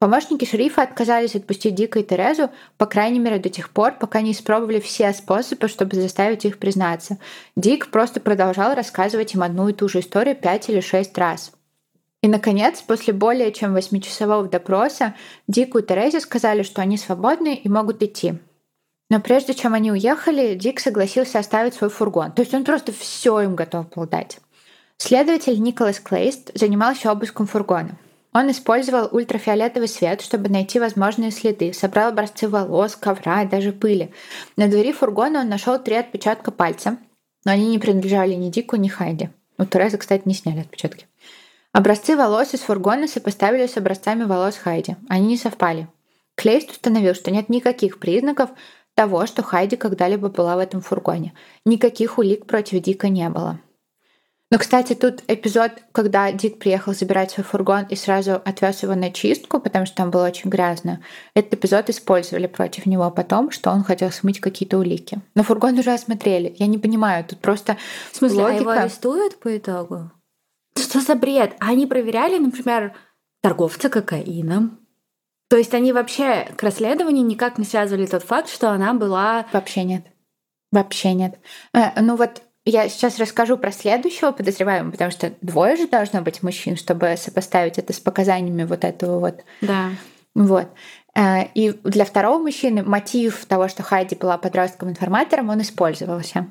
Помощники 0.01 0.44
шерифа 0.44 0.82
отказались 0.82 1.34
отпустить 1.34 1.74
Дика 1.74 1.99
и 1.99 2.05
Терезу, 2.05 2.51
по 2.76 2.86
крайней 2.86 3.18
мере, 3.18 3.40
до 3.40 3.49
тех 3.49 3.70
пор, 3.70 3.94
пока 3.99 4.20
не 4.20 4.30
испробовали 4.30 4.78
все 4.78 5.12
способы, 5.12 5.66
чтобы 5.66 5.96
заставить 5.96 6.44
их 6.44 6.59
признаться. 6.59 7.18
Дик 7.57 7.90
просто 7.90 8.20
продолжал 8.20 8.76
рассказывать 8.76 9.34
им 9.34 9.42
одну 9.42 9.68
и 9.68 9.72
ту 9.72 9.88
же 9.88 9.99
историю 9.99 10.36
пять 10.36 10.68
или 10.68 10.78
шесть 10.80 11.18
раз. 11.18 11.51
И, 12.22 12.28
наконец, 12.28 12.80
после 12.80 13.12
более 13.12 13.53
чем 13.53 13.74
восьмичасового 13.74 14.49
допроса, 14.49 15.14
Дику 15.49 15.78
и 15.78 15.82
Терезе 15.82 16.20
сказали, 16.20 16.62
что 16.62 16.80
они 16.80 16.96
свободны 16.96 17.57
и 17.57 17.68
могут 17.68 18.01
идти. 18.03 18.34
Но 19.11 19.20
прежде 19.20 19.55
чем 19.55 19.74
они 19.74 19.90
уехали, 19.90 20.55
Дик 20.55 20.78
согласился 20.78 21.40
оставить 21.40 21.74
свой 21.74 21.90
фургон. 21.90 22.32
То 22.32 22.42
есть 22.42 22.55
он 22.55 22.64
просто 22.64 22.92
все 22.92 23.40
им 23.40 23.57
готов 23.57 23.88
был 23.90 24.07
дать. 24.07 24.38
Следователь 24.96 25.61
Николас 25.61 25.99
Клейст 25.99 26.51
занимался 26.55 27.11
обыском 27.11 27.46
фургона. 27.46 27.96
Он 28.39 28.53
использовал 28.53 29.09
ультрафиолетовый 29.11 29.89
свет, 29.89 30.20
чтобы 30.20 30.49
найти 30.49 30.78
возможные 30.78 31.32
следы, 31.32 31.72
собрал 31.72 32.11
образцы 32.11 32.49
волос, 32.49 32.95
ковра 32.95 33.43
и 33.43 33.49
даже 33.49 33.72
пыли. 33.72 34.12
На 34.57 34.68
двери 34.68 34.93
фургона 34.93 35.41
он 35.41 35.49
нашел 35.49 35.76
три 35.80 35.97
отпечатка 35.97 36.53
пальца, 36.53 36.99
но 37.45 37.51
они 37.51 37.66
не 37.66 37.80
принадлежали 37.80 38.34
ни 38.34 38.49
Дику, 38.49 38.76
ни 38.76 38.86
Хайди. 38.86 39.30
У 39.59 39.64
Терезы, 39.64 39.99
кстати, 39.99 40.22
не 40.24 40.34
сняли 40.34 40.61
отпечатки. 40.61 41.09
Образцы 41.72 42.16
волос 42.16 42.55
из 42.55 42.61
фургона 42.61 43.09
сопоставили 43.09 43.66
с 43.66 43.76
образцами 43.76 44.22
волос 44.22 44.57
Хайди. 44.57 44.95
Они 45.09 45.26
не 45.26 45.36
совпали. 45.36 45.89
Клейст 46.36 46.70
установил, 46.70 47.14
что 47.14 47.32
нет 47.32 47.49
никаких 47.49 47.99
признаков 47.99 48.51
того, 48.95 49.26
что 49.26 49.43
Хайди 49.43 49.74
когда-либо 49.74 50.28
была 50.28 50.55
в 50.55 50.61
этом 50.61 50.80
фургоне. 50.80 51.34
Никаких 51.64 52.18
улик 52.18 52.47
против 52.47 52.84
Дика 52.84 53.09
не 53.09 53.28
было. 53.30 53.59
Но, 54.51 54.59
кстати, 54.59 54.94
тут 54.94 55.22
эпизод, 55.28 55.72
когда 55.92 56.32
Дик 56.32 56.59
приехал 56.59 56.94
забирать 56.94 57.32
свой 57.32 57.44
фургон 57.44 57.84
и 57.84 57.94
сразу 57.96 58.34
отвез 58.36 58.82
его 58.82 58.94
на 58.94 59.12
чистку, 59.12 59.61
потому 59.61 59.84
что 59.84 59.96
там 59.96 60.11
было 60.11 60.26
очень 60.26 60.49
грязно. 60.49 61.03
Этот 61.34 61.55
эпизод 61.55 61.90
использовали 61.90 62.46
против 62.46 62.86
него 62.86 63.11
потом, 63.11 63.51
что 63.51 63.70
он 63.70 63.84
хотел 63.84 64.11
смыть 64.11 64.40
какие-то 64.40 64.78
улики. 64.78 65.20
Но 65.34 65.42
фургон 65.42 65.78
уже 65.78 65.92
осмотрели. 65.92 66.55
Я 66.59 66.66
не 66.66 66.78
понимаю, 66.78 67.26
тут 67.26 67.40
просто 67.40 67.76
В 68.12 68.16
смысле, 68.16 68.42
логика... 68.42 68.57
а 68.57 68.61
его 68.61 68.70
арестуют 68.70 69.38
по 69.38 69.55
итогу? 69.55 70.11
Что 70.78 71.01
за 71.01 71.14
бред? 71.14 71.55
А 71.61 71.68
они 71.68 71.86
проверяли, 71.86 72.38
например, 72.38 72.94
торговца 73.42 73.90
кокаином? 73.90 74.78
То 75.51 75.57
есть 75.57 75.74
они 75.74 75.92
вообще 75.92 76.49
к 76.57 76.62
расследованию 76.62 77.24
никак 77.26 77.59
не 77.59 77.64
связывали 77.64 78.07
тот 78.07 78.22
факт, 78.22 78.49
что 78.49 78.70
она 78.70 78.94
была... 78.94 79.46
Вообще 79.53 79.84
нет. 79.84 80.07
Вообще 80.72 81.12
нет. 81.14 81.38
Э, 81.74 82.01
ну 82.01 82.16
вот 82.16 82.42
я 82.71 82.89
сейчас 82.89 83.19
расскажу 83.19 83.57
про 83.57 83.73
следующего 83.73 84.33
подозреваемого, 84.33 84.93
потому 84.93 85.11
что 85.11 85.33
двое 85.41 85.77
же 85.77 85.89
должно 85.89 86.23
быть 86.23 86.43
мужчин, 86.43 86.77
чтобы 86.77 87.14
сопоставить 87.16 87.79
это 87.79 87.93
с 87.93 88.01
показаниями 88.01 88.64
вот 88.64 88.85
этого 88.85 89.21
вот. 89.21 89.45
Да. 89.61 89.91
Вот. 90.35 90.69
Э, 91.14 91.47
И 91.55 91.71
для 91.85 92.05
второго 92.05 92.39
мужчины 92.39 92.83
мотив 92.83 93.45
того, 93.47 93.69
что 93.69 93.83
Хайди 93.83 94.14
была 94.16 94.39
подростком-информатором, 94.39 95.49
он 95.49 95.62
использовался. 95.62 96.47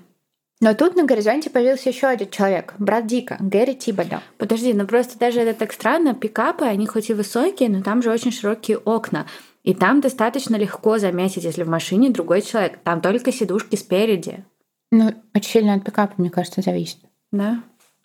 Но 0.60 0.74
тут 0.74 0.96
на 0.96 1.04
горизонте 1.04 1.52
появился 1.52 1.90
еще 1.90 2.08
один 2.08 2.30
человек, 2.32 2.74
брат 2.80 3.06
Дика, 3.06 3.38
Гэри 3.40 3.76
Тибода. 3.76 4.24
Подожди, 4.40 4.74
ну 4.74 4.88
просто 4.88 5.20
даже 5.20 5.42
это 5.42 5.60
так 5.60 5.72
странно. 5.72 6.16
Пикапы, 6.16 6.66
они 6.66 6.88
хоть 6.88 7.12
и 7.12 7.14
высокие, 7.14 7.70
но 7.70 7.84
там 7.84 8.02
же 8.02 8.12
очень 8.12 8.32
широкие 8.32 8.80
окна. 8.80 9.28
И 9.64 9.76
там 9.76 10.02
достаточно 10.02 10.56
легко 10.56 10.98
заметить, 10.98 11.44
если 11.44 11.62
в 11.62 11.70
машине 11.70 12.10
другой 12.10 12.42
человек. 12.42 12.80
Там 12.84 13.02
только 13.02 13.32
сидушки 13.32 13.76
спереди. 13.76 14.44
Ну, 14.92 15.14
очень 15.34 15.50
сильно 15.50 15.74
от 15.74 15.84
пикапа, 15.84 16.14
мне 16.18 16.30
кажется, 16.30 16.62
зависит. 16.62 17.00
Да? 17.32 17.64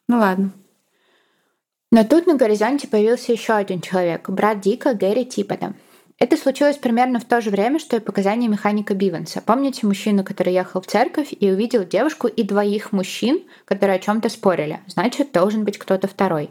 Ну 0.08 0.18
ладно. 0.18 0.52
Но 1.90 2.04
тут 2.04 2.26
на 2.26 2.36
горизонте 2.36 2.88
появился 2.88 3.32
еще 3.32 3.52
один 3.52 3.80
человек, 3.80 4.28
брат 4.28 4.60
Дика, 4.60 4.94
Гэри 4.94 5.26
Тибода. 5.26 5.74
Это 6.18 6.36
случилось 6.36 6.76
примерно 6.76 7.18
в 7.18 7.24
то 7.24 7.40
же 7.40 7.50
время, 7.50 7.78
что 7.78 7.96
и 7.96 8.00
показания 8.00 8.48
механика 8.48 8.94
Бивенса. 8.94 9.42
Помните 9.44 9.86
мужчину, 9.86 10.24
который 10.24 10.52
ехал 10.52 10.80
в 10.80 10.86
церковь 10.86 11.34
и 11.38 11.50
увидел 11.50 11.84
девушку 11.84 12.28
и 12.28 12.42
двоих 12.42 12.92
мужчин, 12.92 13.42
которые 13.64 13.96
о 13.96 13.98
чем-то 13.98 14.28
спорили? 14.28 14.80
Значит, 14.86 15.32
должен 15.32 15.64
быть 15.64 15.78
кто-то 15.78 16.08
второй. 16.08 16.50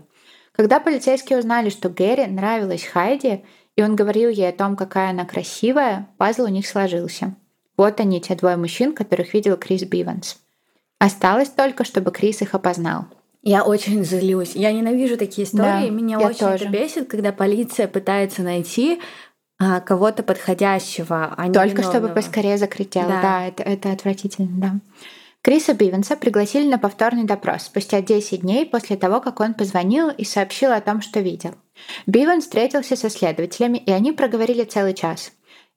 Когда 0.51 0.79
полицейские 0.79 1.39
узнали, 1.39 1.69
что 1.69 1.89
Гэри 1.89 2.27
нравилась 2.27 2.83
Хайди, 2.83 3.45
и 3.75 3.81
он 3.81 3.95
говорил 3.95 4.29
ей 4.29 4.49
о 4.49 4.53
том, 4.53 4.75
какая 4.75 5.11
она 5.11 5.25
красивая, 5.25 6.09
пазл 6.17 6.43
у 6.43 6.49
них 6.49 6.67
сложился. 6.67 7.35
Вот 7.81 7.99
они, 7.99 8.21
те 8.21 8.35
двое 8.35 8.57
мужчин, 8.57 8.93
которых 8.93 9.33
видел 9.33 9.57
Крис 9.57 9.81
Бивенс. 9.81 10.37
Осталось 10.99 11.49
только, 11.49 11.83
чтобы 11.83 12.11
Крис 12.11 12.43
их 12.43 12.53
опознал. 12.53 13.05
Я 13.41 13.63
очень 13.63 14.05
злюсь. 14.05 14.51
Я 14.53 14.71
ненавижу 14.71 15.17
такие 15.17 15.47
истории. 15.47 15.87
Да, 15.87 15.89
Меня 15.89 16.19
очень 16.19 16.37
тоже. 16.37 16.65
это 16.65 16.67
бесит, 16.67 17.09
когда 17.09 17.31
полиция 17.31 17.87
пытается 17.87 18.43
найти 18.43 19.01
а, 19.59 19.79
кого-то 19.79 20.21
подходящего, 20.21 21.33
а 21.35 21.47
не 21.47 21.53
Только 21.53 21.81
чтобы 21.81 21.95
виновного. 22.09 22.13
поскорее 22.13 22.59
закрыть 22.59 22.91
дело. 22.91 23.07
Да. 23.07 23.21
Да, 23.23 23.47
это, 23.47 23.63
это 23.63 23.91
отвратительно, 23.91 24.49
да. 24.61 24.73
Криса 25.41 25.73
Бивенса 25.73 26.15
пригласили 26.15 26.69
на 26.69 26.77
повторный 26.77 27.23
допрос 27.23 27.63
спустя 27.63 27.99
10 28.03 28.41
дней 28.41 28.67
после 28.67 28.95
того, 28.95 29.21
как 29.21 29.39
он 29.39 29.55
позвонил 29.55 30.09
и 30.09 30.23
сообщил 30.23 30.71
о 30.71 30.81
том, 30.81 31.01
что 31.01 31.19
видел. 31.19 31.55
Бивенс 32.05 32.43
встретился 32.43 32.95
со 32.95 33.09
следователями, 33.09 33.79
и 33.79 33.89
они 33.89 34.11
проговорили 34.11 34.65
целый 34.65 34.93
час. 34.93 35.31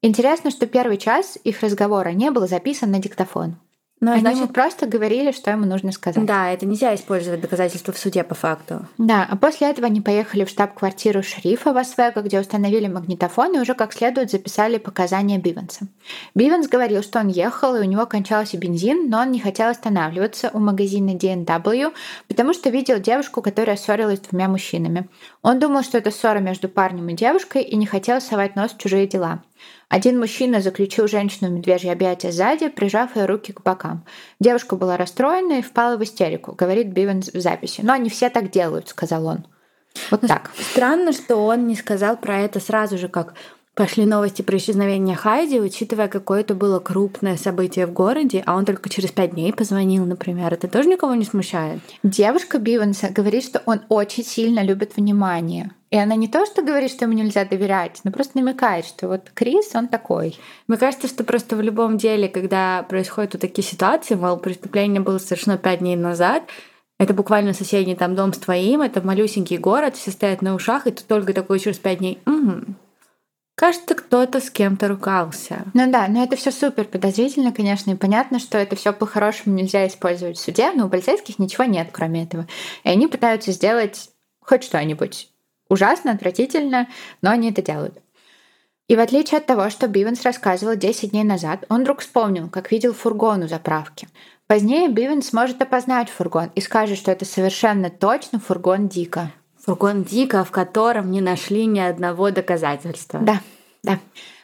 Интересно, 0.04 0.50
что 0.50 0.66
первый 0.66 0.98
час 0.98 1.38
их 1.44 1.62
разговора 1.62 2.10
не 2.10 2.30
был 2.30 2.46
записан 2.46 2.90
на 2.90 2.98
диктофон. 2.98 3.56
Ну, 4.00 4.10
Они 4.10 4.20
значит, 4.20 4.40
ему 4.40 4.48
просто 4.48 4.86
говорили, 4.86 5.32
что 5.32 5.50
ему 5.50 5.64
нужно 5.64 5.90
сказать. 5.90 6.26
да, 6.26 6.50
это 6.50 6.66
нельзя 6.66 6.94
использовать 6.94 7.40
доказательства 7.40 7.94
в 7.94 7.98
суде 7.98 8.22
по 8.22 8.34
факту. 8.34 8.86
Да, 8.98 9.26
а 9.30 9.34
после 9.34 9.70
этого 9.70 9.86
они 9.86 10.02
поехали 10.02 10.44
в 10.44 10.50
штаб-квартиру 10.50 11.22
шерифа 11.22 11.72
в 11.72 11.78
Освего, 11.78 12.20
где 12.20 12.38
установили 12.38 12.86
магнитофон 12.86 13.56
и 13.56 13.60
уже 13.60 13.72
как 13.72 13.94
следует 13.94 14.30
записали 14.30 14.76
показания 14.76 15.38
Бивенса. 15.38 15.86
Бивенс 16.34 16.68
говорил, 16.68 17.02
что 17.02 17.20
он 17.20 17.28
ехал, 17.28 17.74
и 17.76 17.80
у 17.80 17.84
него 17.84 18.04
кончался 18.04 18.58
бензин, 18.58 19.08
но 19.08 19.20
он 19.20 19.30
не 19.30 19.40
хотел 19.40 19.68
останавливаться 19.68 20.50
у 20.52 20.58
магазина 20.58 21.14
D&W, 21.14 21.94
потому 22.28 22.52
что 22.52 22.68
видел 22.68 22.98
девушку, 22.98 23.40
которая 23.40 23.78
ссорилась 23.78 24.18
с 24.18 24.28
двумя 24.28 24.48
мужчинами. 24.48 25.08
Он 25.40 25.58
думал, 25.58 25.82
что 25.82 25.96
это 25.96 26.10
ссора 26.10 26.40
между 26.40 26.68
парнем 26.68 27.08
и 27.08 27.14
девушкой, 27.14 27.62
и 27.62 27.74
не 27.74 27.86
хотел 27.86 28.20
совать 28.20 28.54
нос 28.54 28.72
в 28.72 28.76
чужие 28.76 29.06
дела. 29.06 29.42
Один 29.88 30.18
мужчина 30.18 30.60
заключил 30.60 31.06
женщину 31.08 31.50
в 31.50 31.52
медвежье 31.52 31.92
объятия 31.92 32.32
сзади, 32.32 32.68
прижав 32.68 33.16
ее 33.16 33.26
руки 33.26 33.52
к 33.52 33.62
бокам. 33.62 34.04
Девушка 34.40 34.76
была 34.76 34.96
расстроена 34.96 35.58
и 35.58 35.62
впала 35.62 35.96
в 35.96 36.02
истерику, 36.02 36.54
говорит 36.54 36.88
Бивенс 36.88 37.28
в 37.32 37.40
записи. 37.40 37.80
Но 37.82 37.92
они 37.92 38.10
все 38.10 38.30
так 38.30 38.50
делают, 38.50 38.88
сказал 38.88 39.26
он. 39.26 39.46
Вот 40.10 40.22
так. 40.22 40.50
Странно, 40.58 41.12
что 41.12 41.36
он 41.36 41.66
не 41.66 41.76
сказал 41.76 42.16
про 42.16 42.40
это 42.40 42.60
сразу 42.60 42.98
же, 42.98 43.08
как 43.08 43.34
пошли 43.74 44.06
новости 44.06 44.42
про 44.42 44.56
исчезновение 44.56 45.16
Хайди, 45.16 45.60
учитывая, 45.60 46.08
какое 46.08 46.40
это 46.40 46.54
было 46.54 46.80
крупное 46.80 47.36
событие 47.36 47.86
в 47.86 47.92
городе, 47.92 48.42
а 48.46 48.56
он 48.56 48.64
только 48.64 48.88
через 48.88 49.10
пять 49.10 49.32
дней 49.32 49.52
позвонил, 49.52 50.04
например. 50.06 50.52
Это 50.52 50.68
тоже 50.68 50.88
никого 50.88 51.14
не 51.14 51.24
смущает? 51.24 51.80
Девушка 52.02 52.58
Бивенса 52.58 53.08
говорит, 53.10 53.44
что 53.44 53.62
он 53.66 53.80
очень 53.88 54.24
сильно 54.24 54.62
любит 54.62 54.96
внимание. 54.96 55.72
И 55.90 55.96
она 55.96 56.16
не 56.16 56.26
то, 56.26 56.44
что 56.44 56.62
говорит, 56.62 56.90
что 56.90 57.04
ему 57.04 57.14
нельзя 57.14 57.44
доверять, 57.44 58.00
но 58.02 58.10
просто 58.10 58.38
намекает, 58.38 58.84
что 58.84 59.06
вот 59.06 59.30
Крис, 59.32 59.70
он 59.74 59.86
такой. 59.86 60.36
Мне 60.66 60.76
кажется, 60.76 61.06
что 61.06 61.22
просто 61.22 61.54
в 61.54 61.60
любом 61.60 61.98
деле, 61.98 62.28
когда 62.28 62.82
происходят 62.88 63.34
вот 63.34 63.42
такие 63.42 63.64
ситуации, 63.64 64.14
мол, 64.16 64.38
преступление 64.38 65.00
было 65.00 65.18
совершено 65.18 65.56
пять 65.56 65.80
дней 65.80 65.94
назад, 65.96 66.42
это 66.98 67.12
буквально 67.12 67.52
соседний 67.52 67.96
там 67.96 68.14
дом 68.14 68.32
с 68.32 68.38
твоим, 68.38 68.80
это 68.80 69.04
малюсенький 69.06 69.58
город, 69.58 69.96
все 69.96 70.10
стоят 70.10 70.42
на 70.42 70.54
ушах, 70.54 70.86
и 70.86 70.90
ты 70.90 71.02
только 71.04 71.32
такой 71.32 71.58
через 71.58 71.78
пять 71.78 71.98
дней. 71.98 72.20
«Мгм. 72.24 72.76
Кажется, 73.56 73.94
кто-то 73.94 74.40
с 74.40 74.50
кем-то 74.50 74.88
ругался. 74.88 75.64
Ну 75.74 75.90
да, 75.90 76.08
но 76.08 76.24
это 76.24 76.34
все 76.34 76.50
супер 76.50 76.86
подозрительно, 76.86 77.52
конечно, 77.52 77.92
и 77.92 77.96
понятно, 77.96 78.40
что 78.40 78.58
это 78.58 78.74
все 78.74 78.92
по-хорошему 78.92 79.54
нельзя 79.54 79.86
использовать 79.86 80.38
в 80.38 80.40
суде, 80.40 80.72
но 80.72 80.86
у 80.86 80.88
полицейских 80.90 81.38
ничего 81.38 81.64
нет, 81.64 81.88
кроме 81.92 82.24
этого. 82.24 82.48
И 82.82 82.88
они 82.88 83.06
пытаются 83.06 83.52
сделать 83.52 84.10
хоть 84.40 84.64
что-нибудь. 84.64 85.28
Ужасно, 85.68 86.12
отвратительно, 86.12 86.88
но 87.22 87.30
они 87.30 87.50
это 87.50 87.62
делают. 87.62 88.00
И 88.88 88.96
в 88.96 89.00
отличие 89.00 89.38
от 89.38 89.46
того, 89.46 89.70
что 89.70 89.88
Бивенс 89.88 90.22
рассказывал 90.22 90.76
10 90.76 91.12
дней 91.12 91.24
назад, 91.24 91.64
он 91.68 91.82
вдруг 91.82 92.00
вспомнил, 92.00 92.50
как 92.50 92.70
видел 92.70 92.92
фургон 92.92 93.44
у 93.44 93.48
заправки. 93.48 94.08
Позднее 94.46 94.88
Бивенс 94.88 95.28
сможет 95.28 95.62
опознать 95.62 96.10
фургон 96.10 96.50
и 96.54 96.60
скажет, 96.60 96.98
что 96.98 97.10
это 97.10 97.24
совершенно 97.24 97.88
точно 97.88 98.40
фургон 98.40 98.88
Дика. 98.88 99.32
Фургон 99.64 100.04
Дика, 100.04 100.44
в 100.44 100.50
котором 100.50 101.10
не 101.10 101.20
нашли 101.20 101.64
ни 101.64 101.80
одного 101.80 102.30
доказательства. 102.30 103.20
Да, 103.20 103.40
да. 103.82 103.98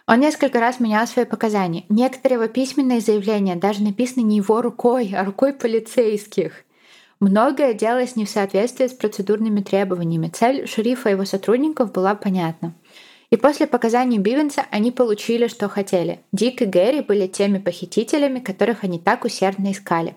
Он 0.06 0.18
несколько 0.18 0.60
раз 0.60 0.80
менял 0.80 1.06
свои 1.06 1.24
показания. 1.24 1.84
Некоторые 1.88 2.38
его 2.38 2.48
письменные 2.48 3.00
заявления 3.00 3.54
даже 3.54 3.82
написаны 3.82 4.24
не 4.24 4.38
его 4.38 4.62
рукой, 4.62 5.14
а 5.14 5.24
рукой 5.24 5.52
полицейских. 5.52 6.64
Многое 7.20 7.74
делалось 7.74 8.16
не 8.16 8.24
в 8.24 8.30
соответствии 8.30 8.86
с 8.86 8.92
процедурными 8.92 9.60
требованиями. 9.60 10.28
Цель 10.28 10.66
шерифа 10.66 11.10
и 11.10 11.12
его 11.12 11.26
сотрудников 11.26 11.92
была 11.92 12.14
понятна. 12.14 12.72
И 13.28 13.36
после 13.36 13.66
показаний 13.66 14.18
Бивенса 14.18 14.64
они 14.70 14.90
получили, 14.90 15.46
что 15.46 15.68
хотели. 15.68 16.20
Дик 16.32 16.62
и 16.62 16.64
Гэри 16.64 17.02
были 17.02 17.26
теми 17.26 17.58
похитителями, 17.58 18.40
которых 18.40 18.84
они 18.84 18.98
так 18.98 19.24
усердно 19.24 19.70
искали. 19.70 20.16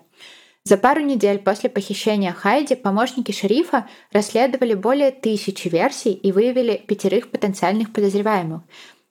За 0.66 0.78
пару 0.78 1.02
недель 1.02 1.40
после 1.40 1.68
похищения 1.68 2.32
Хайди 2.32 2.74
помощники 2.74 3.32
шерифа 3.32 3.86
расследовали 4.12 4.72
более 4.72 5.10
тысячи 5.10 5.68
версий 5.68 6.12
и 6.12 6.32
выявили 6.32 6.82
пятерых 6.86 7.28
потенциальных 7.28 7.92
подозреваемых. 7.92 8.62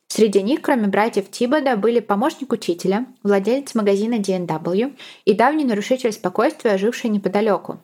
Среди 0.08 0.42
них, 0.42 0.62
кроме 0.64 0.88
братьев 0.88 1.30
Тибода, 1.30 1.76
были 1.76 2.00
помощник 2.00 2.52
учителя, 2.54 3.06
владелец 3.22 3.76
магазина 3.76 4.18
D&W 4.18 4.94
и 5.26 5.34
давний 5.34 5.64
нарушитель 5.64 6.12
спокойствия, 6.12 6.80
живший 6.80 7.12
неподалеку. 7.12 7.80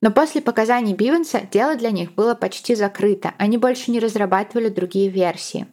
Но 0.00 0.10
после 0.10 0.40
показаний 0.40 0.94
Бивенса 0.94 1.42
дело 1.50 1.76
для 1.76 1.90
них 1.90 2.14
было 2.14 2.34
почти 2.34 2.74
закрыто, 2.74 3.34
они 3.36 3.58
больше 3.58 3.90
не 3.90 4.00
разрабатывали 4.00 4.70
другие 4.70 5.10
версии. 5.10 5.66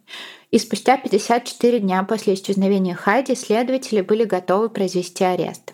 И 0.52 0.60
спустя 0.60 0.98
54 0.98 1.80
дня 1.80 2.04
после 2.04 2.34
исчезновения 2.34 2.96
Хайди 2.96 3.36
следователи 3.36 4.02
были 4.02 4.26
готовы 4.26 4.70
произвести 4.70 5.24
арест. 5.24 5.74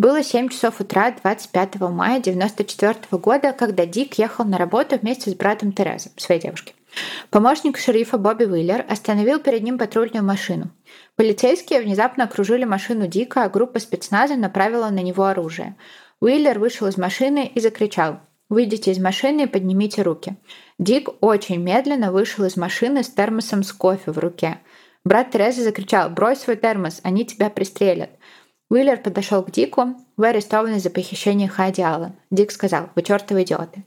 Было 0.00 0.22
7 0.22 0.48
часов 0.48 0.80
утра 0.80 1.10
25 1.10 1.78
мая 1.80 2.20
1994 2.20 3.20
года, 3.20 3.52
когда 3.52 3.84
Дик 3.84 4.14
ехал 4.14 4.46
на 4.46 4.56
работу 4.56 4.96
вместе 4.96 5.30
с 5.30 5.34
братом 5.34 5.72
Терезы, 5.72 6.10
своей 6.16 6.40
девушки. 6.40 6.72
Помощник 7.28 7.76
шерифа 7.76 8.16
Бобби 8.16 8.44
Уиллер 8.46 8.82
остановил 8.88 9.40
перед 9.40 9.62
ним 9.62 9.76
патрульную 9.76 10.24
машину. 10.24 10.70
Полицейские 11.16 11.82
внезапно 11.82 12.24
окружили 12.24 12.64
машину 12.64 13.08
Дика, 13.08 13.44
а 13.44 13.50
группа 13.50 13.78
спецназа 13.78 14.36
направила 14.36 14.88
на 14.88 15.02
него 15.02 15.24
оружие. 15.24 15.76
Уиллер 16.18 16.58
вышел 16.58 16.86
из 16.86 16.96
машины 16.96 17.52
и 17.54 17.60
закричал 17.60 18.20
«Выйдите 18.48 18.92
из 18.92 18.98
машины 18.98 19.42
и 19.42 19.46
поднимите 19.46 20.00
руки». 20.00 20.36
Дик 20.78 21.10
очень 21.20 21.60
медленно 21.60 22.10
вышел 22.10 22.46
из 22.46 22.56
машины 22.56 23.04
с 23.04 23.10
термосом 23.10 23.62
с 23.62 23.70
кофе 23.70 24.12
в 24.12 24.18
руке. 24.18 24.60
Брат 25.04 25.30
Терезы 25.30 25.62
закричал 25.62 26.08
«Брось 26.08 26.40
свой 26.40 26.56
термос, 26.56 27.00
они 27.02 27.26
тебя 27.26 27.50
пристрелят». 27.50 28.10
Уиллер 28.70 28.98
подошел 28.98 29.42
к 29.42 29.50
Дику. 29.50 29.96
«Вы 30.16 30.28
арестованы 30.28 30.78
за 30.78 30.90
похищение 30.90 31.48
Хайди 31.48 31.82
Аллен». 31.82 32.12
Дик 32.30 32.52
сказал 32.52 32.88
«Вы 32.94 33.02
чертовы 33.02 33.42
идиоты». 33.42 33.84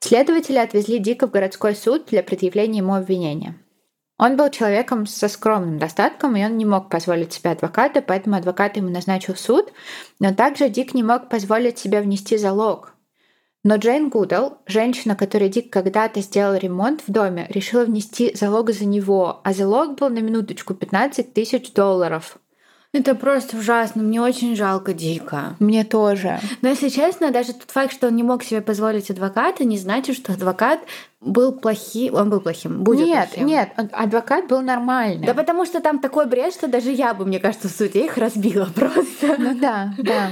Следователи 0.00 0.56
отвезли 0.56 0.98
Дика 0.98 1.26
в 1.26 1.30
городской 1.30 1.74
суд 1.74 2.06
для 2.06 2.22
предъявления 2.22 2.78
ему 2.78 2.94
обвинения. 2.94 3.54
Он 4.18 4.36
был 4.36 4.48
человеком 4.48 5.06
со 5.06 5.28
скромным 5.28 5.78
достатком, 5.78 6.36
и 6.36 6.44
он 6.44 6.56
не 6.56 6.64
мог 6.64 6.88
позволить 6.88 7.34
себе 7.34 7.50
адвоката, 7.50 8.00
поэтому 8.00 8.36
адвокат 8.36 8.76
ему 8.76 8.88
назначил 8.88 9.34
суд, 9.34 9.72
но 10.20 10.32
также 10.32 10.70
Дик 10.70 10.94
не 10.94 11.02
мог 11.02 11.28
позволить 11.28 11.78
себе 11.78 12.00
внести 12.00 12.38
залог. 12.38 12.94
Но 13.62 13.76
Джейн 13.76 14.08
Гудал, 14.08 14.58
женщина, 14.66 15.16
которой 15.16 15.48
Дик 15.48 15.70
когда-то 15.70 16.20
сделал 16.20 16.54
ремонт 16.54 17.02
в 17.06 17.10
доме, 17.10 17.46
решила 17.48 17.84
внести 17.84 18.34
залог 18.34 18.70
за 18.70 18.86
него, 18.86 19.40
а 19.42 19.52
залог 19.52 19.98
был 19.98 20.08
на 20.08 20.20
минуточку 20.20 20.74
15 20.74 21.34
тысяч 21.34 21.72
долларов. 21.72 22.38
Это 22.94 23.16
просто 23.16 23.56
ужасно. 23.56 24.04
Мне 24.04 24.22
очень 24.22 24.54
жалко 24.54 24.94
Дика. 24.94 25.56
Мне 25.58 25.82
тоже. 25.82 26.38
Но 26.62 26.68
если 26.68 26.88
честно, 26.88 27.32
даже 27.32 27.52
тот 27.52 27.70
факт, 27.72 27.92
что 27.92 28.06
он 28.06 28.14
не 28.14 28.22
мог 28.22 28.44
себе 28.44 28.60
позволить 28.60 29.10
адвоката, 29.10 29.64
не 29.64 29.78
значит, 29.78 30.14
что 30.14 30.32
адвокат 30.32 30.78
был 31.20 31.50
плохим. 31.50 32.14
Он 32.14 32.30
был 32.30 32.40
плохим. 32.40 32.84
Будет 32.84 33.08
нет, 33.08 33.28
плохим. 33.30 33.46
нет, 33.48 33.70
адвокат 33.92 34.46
был 34.46 34.62
нормальный. 34.62 35.26
Да 35.26 35.34
потому 35.34 35.66
что 35.66 35.80
там 35.80 35.98
такой 35.98 36.26
бред, 36.26 36.54
что 36.54 36.68
даже 36.68 36.92
я 36.92 37.14
бы, 37.14 37.24
мне 37.24 37.40
кажется, 37.40 37.68
в 37.68 37.72
суде 37.72 38.04
их 38.04 38.16
разбила 38.16 38.66
просто. 38.74 39.36
Ну 39.38 39.58
да, 39.58 39.92
да. 39.98 40.30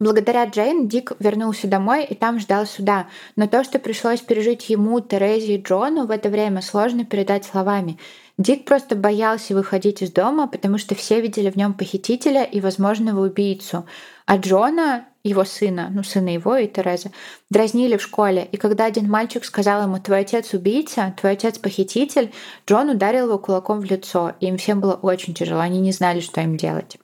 Благодаря 0.00 0.44
Джейн 0.46 0.88
Дик 0.88 1.12
вернулся 1.20 1.68
домой 1.68 2.04
и 2.04 2.14
там 2.14 2.40
ждал 2.40 2.66
суда. 2.66 3.06
Но 3.36 3.46
то, 3.46 3.62
что 3.62 3.78
пришлось 3.78 4.20
пережить 4.20 4.68
ему, 4.68 5.00
Терезе 5.00 5.56
и 5.56 5.62
Джону 5.62 6.06
в 6.06 6.10
это 6.10 6.28
время, 6.28 6.60
сложно 6.60 7.04
передать 7.04 7.44
словами. 7.44 7.98
Дик 8.38 8.66
просто 8.66 8.94
боялся 8.94 9.52
выходить 9.52 10.00
из 10.00 10.12
дома, 10.12 10.46
потому 10.46 10.78
что 10.78 10.94
все 10.94 11.20
видели 11.20 11.50
в 11.50 11.56
нем 11.56 11.74
похитителя 11.74 12.44
и 12.44 12.60
возможного 12.60 13.26
убийцу. 13.26 13.84
А 14.26 14.36
Джона, 14.36 15.06
его 15.24 15.44
сына, 15.44 15.88
ну 15.92 16.04
сына 16.04 16.28
его 16.28 16.56
и 16.56 16.68
Терезы, 16.68 17.10
дразнили 17.50 17.96
в 17.96 18.02
школе. 18.02 18.48
И 18.52 18.56
когда 18.56 18.84
один 18.84 19.10
мальчик 19.10 19.44
сказал 19.44 19.82
ему 19.82 19.98
«твой 19.98 20.20
отец 20.20 20.54
убийца, 20.54 21.12
твой 21.20 21.32
отец 21.32 21.58
похититель», 21.58 22.32
Джон 22.64 22.90
ударил 22.90 23.26
его 23.26 23.40
кулаком 23.40 23.80
в 23.80 23.84
лицо. 23.84 24.34
И 24.38 24.46
им 24.46 24.56
всем 24.56 24.80
было 24.80 24.94
очень 24.94 25.34
тяжело, 25.34 25.58
они 25.60 25.80
не 25.80 25.90
знали, 25.90 26.20
что 26.20 26.40
им 26.40 26.56
делать. 26.56 26.96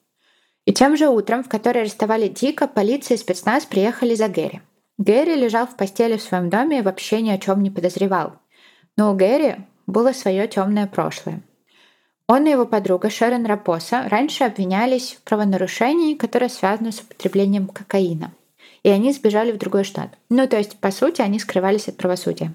И 0.67 0.73
тем 0.73 0.97
же 0.97 1.09
утром, 1.09 1.43
в 1.43 1.49
который 1.49 1.83
арестовали 1.83 2.29
Дика, 2.29 2.69
полиция 2.69 3.17
и 3.17 3.19
спецназ 3.19 3.65
приехали 3.65 4.15
за 4.15 4.29
Гэри. 4.29 4.63
Гэри 4.99 5.35
лежал 5.35 5.67
в 5.67 5.77
постели 5.77 6.17
в 6.17 6.23
своем 6.23 6.49
доме 6.49 6.79
и 6.79 6.83
вообще 6.83 7.21
ни 7.23 7.31
о 7.31 7.39
чем 7.39 7.61
не 7.61 7.73
подозревал. 7.73 8.35
Но 8.97 9.13
у 9.13 9.17
Гэри 9.17 9.57
было 9.87 10.13
свое 10.13 10.47
темное 10.49 10.87
прошлое. 10.87 11.43
Он 12.27 12.47
и 12.47 12.51
его 12.51 12.65
подруга 12.65 13.11
Шерон 13.11 13.45
Рапоса 13.45 14.07
раньше 14.09 14.45
обвинялись 14.45 15.15
в 15.15 15.23
правонарушении, 15.23 16.15
которое 16.15 16.49
связано 16.49 16.91
с 16.91 17.01
употреблением 17.01 17.69
кокаина. 17.69 18.33
И 18.83 18.89
они 18.89 19.13
сбежали 19.13 19.53
в 19.53 19.59
другой 19.59 19.85
штат. 19.85 20.11
Ну, 20.31 20.47
то 20.49 20.57
есть, 20.57 20.79
по 20.79 20.91
сути, 20.91 21.21
они 21.21 21.39
скрывались 21.39 21.89
от 21.89 21.97
правосудия. 21.97 22.55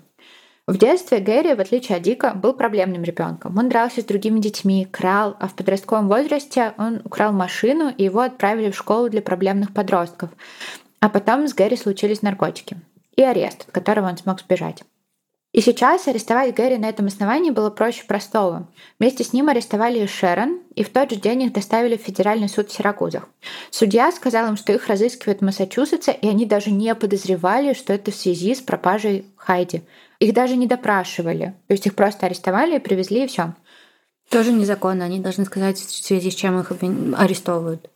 В 0.65 0.77
детстве 0.77 1.19
Гэри, 1.19 1.55
в 1.55 1.59
отличие 1.59 1.97
от 1.97 2.03
Дика, 2.03 2.33
был 2.35 2.53
проблемным 2.53 3.03
ребенком. 3.03 3.57
Он 3.57 3.69
дрался 3.69 4.01
с 4.01 4.05
другими 4.05 4.39
детьми, 4.39 4.85
крал, 4.85 5.35
а 5.39 5.47
в 5.47 5.55
подростковом 5.55 6.07
возрасте 6.07 6.73
он 6.77 7.01
украл 7.03 7.31
машину, 7.31 7.91
и 7.95 8.03
его 8.03 8.21
отправили 8.21 8.69
в 8.69 8.77
школу 8.77 9.09
для 9.09 9.23
проблемных 9.23 9.73
подростков. 9.73 10.29
А 10.99 11.09
потом 11.09 11.47
с 11.47 11.53
Гэри 11.53 11.75
случились 11.75 12.21
наркотики 12.21 12.77
и 13.15 13.23
арест, 13.23 13.65
от 13.67 13.71
которого 13.71 14.09
он 14.09 14.17
смог 14.17 14.39
сбежать. 14.41 14.83
И 15.51 15.61
сейчас 15.61 16.07
арестовать 16.07 16.53
Гэри 16.53 16.77
на 16.77 16.89
этом 16.89 17.07
основании 17.07 17.49
было 17.49 17.71
проще 17.71 18.03
простого. 18.05 18.67
Вместе 18.99 19.23
с 19.23 19.33
ним 19.33 19.49
арестовали 19.49 19.99
и 19.99 20.05
Шерон, 20.05 20.59
и 20.75 20.83
в 20.83 20.89
тот 20.89 21.09
же 21.09 21.15
день 21.15 21.41
их 21.41 21.53
доставили 21.53 21.97
в 21.97 22.01
федеральный 22.01 22.47
суд 22.47 22.69
в 22.69 22.73
Сиракузах. 22.73 23.27
Судья 23.71 24.11
сказал 24.11 24.49
им, 24.49 24.57
что 24.57 24.73
их 24.73 24.87
разыскивают 24.87 25.39
в 25.39 25.43
Массачусетсе, 25.43 26.11
и 26.11 26.27
они 26.27 26.45
даже 26.45 26.69
не 26.69 26.93
подозревали, 26.93 27.73
что 27.73 27.93
это 27.93 28.11
в 28.11 28.15
связи 28.15 28.53
с 28.53 28.61
пропажей 28.61 29.25
Хайди. 29.37 29.81
Их 30.19 30.35
даже 30.35 30.55
не 30.55 30.67
допрашивали. 30.67 31.55
То 31.67 31.73
есть 31.73 31.87
их 31.87 31.95
просто 31.95 32.27
арестовали 32.27 32.75
и 32.75 32.79
привезли, 32.79 33.23
и 33.23 33.27
все. 33.27 33.55
Тоже 34.29 34.51
незаконно. 34.51 35.05
Они 35.05 35.19
должны 35.19 35.45
сказать, 35.45 35.79
в 35.79 36.05
связи 36.05 36.29
с 36.29 36.35
чем 36.35 36.59
их 36.59 36.71
арестовывают. 37.17 37.89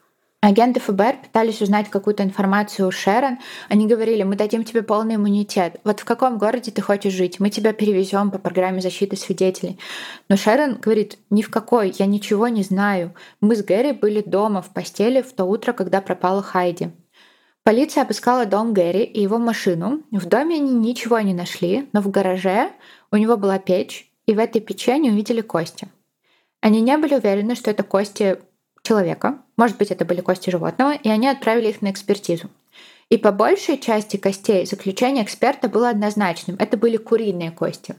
Агенты 0.43 0.81
ФБР 0.81 1.19
пытались 1.23 1.61
узнать 1.61 1.89
какую-то 1.89 2.21
информацию 2.21 2.85
у 2.85 2.91
Шерон. 2.91 3.37
Они 3.69 3.87
говорили, 3.87 4.23
мы 4.23 4.35
дадим 4.35 4.65
тебе 4.65 4.81
полный 4.81 5.15
иммунитет. 5.15 5.79
Вот 5.85 6.01
в 6.01 6.03
каком 6.03 6.37
городе 6.37 6.69
ты 6.69 6.81
хочешь 6.81 7.13
жить? 7.13 7.39
Мы 7.39 7.49
тебя 7.49 7.71
перевезем 7.71 8.29
по 8.29 8.39
программе 8.39 8.81
защиты 8.81 9.15
свидетелей. 9.15 9.79
Но 10.27 10.35
Шерон 10.35 10.75
говорит, 10.81 11.17
ни 11.29 11.43
в 11.43 11.49
какой, 11.49 11.93
я 11.97 12.07
ничего 12.07 12.49
не 12.49 12.61
знаю. 12.61 13.13
Мы 13.39 13.55
с 13.55 13.63
Гэри 13.63 13.93
были 13.93 14.19
дома 14.19 14.61
в 14.61 14.73
постели 14.73 15.21
в 15.21 15.31
то 15.31 15.45
утро, 15.45 15.71
когда 15.71 16.01
пропала 16.01 16.43
Хайди. 16.43 16.89
Полиция 17.63 18.03
обыскала 18.03 18.45
дом 18.45 18.73
Гэри 18.73 19.05
и 19.05 19.21
его 19.21 19.37
машину. 19.37 20.01
В 20.11 20.25
доме 20.25 20.57
они 20.57 20.73
ничего 20.73 21.21
не 21.21 21.33
нашли, 21.33 21.87
но 21.93 22.01
в 22.01 22.11
гараже 22.11 22.71
у 23.13 23.15
него 23.15 23.37
была 23.37 23.59
печь, 23.59 24.11
и 24.25 24.33
в 24.33 24.39
этой 24.39 24.59
печи 24.59 24.91
они 24.91 25.09
увидели 25.09 25.39
кости. 25.39 25.87
Они 26.59 26.81
не 26.81 26.97
были 26.97 27.15
уверены, 27.15 27.55
что 27.55 27.71
это 27.71 27.83
кости 27.83 28.39
человека, 28.83 29.39
может 29.57 29.77
быть, 29.77 29.91
это 29.91 30.05
были 30.05 30.21
кости 30.21 30.49
животного, 30.49 30.93
и 30.93 31.09
они 31.09 31.27
отправили 31.27 31.69
их 31.69 31.81
на 31.81 31.91
экспертизу. 31.91 32.49
И 33.09 33.17
по 33.17 33.31
большей 33.31 33.77
части 33.77 34.17
костей 34.17 34.65
заключение 34.65 35.23
эксперта 35.23 35.69
было 35.69 35.89
однозначным. 35.89 36.55
Это 36.59 36.77
были 36.77 36.97
куриные 36.97 37.51
кости. 37.51 37.95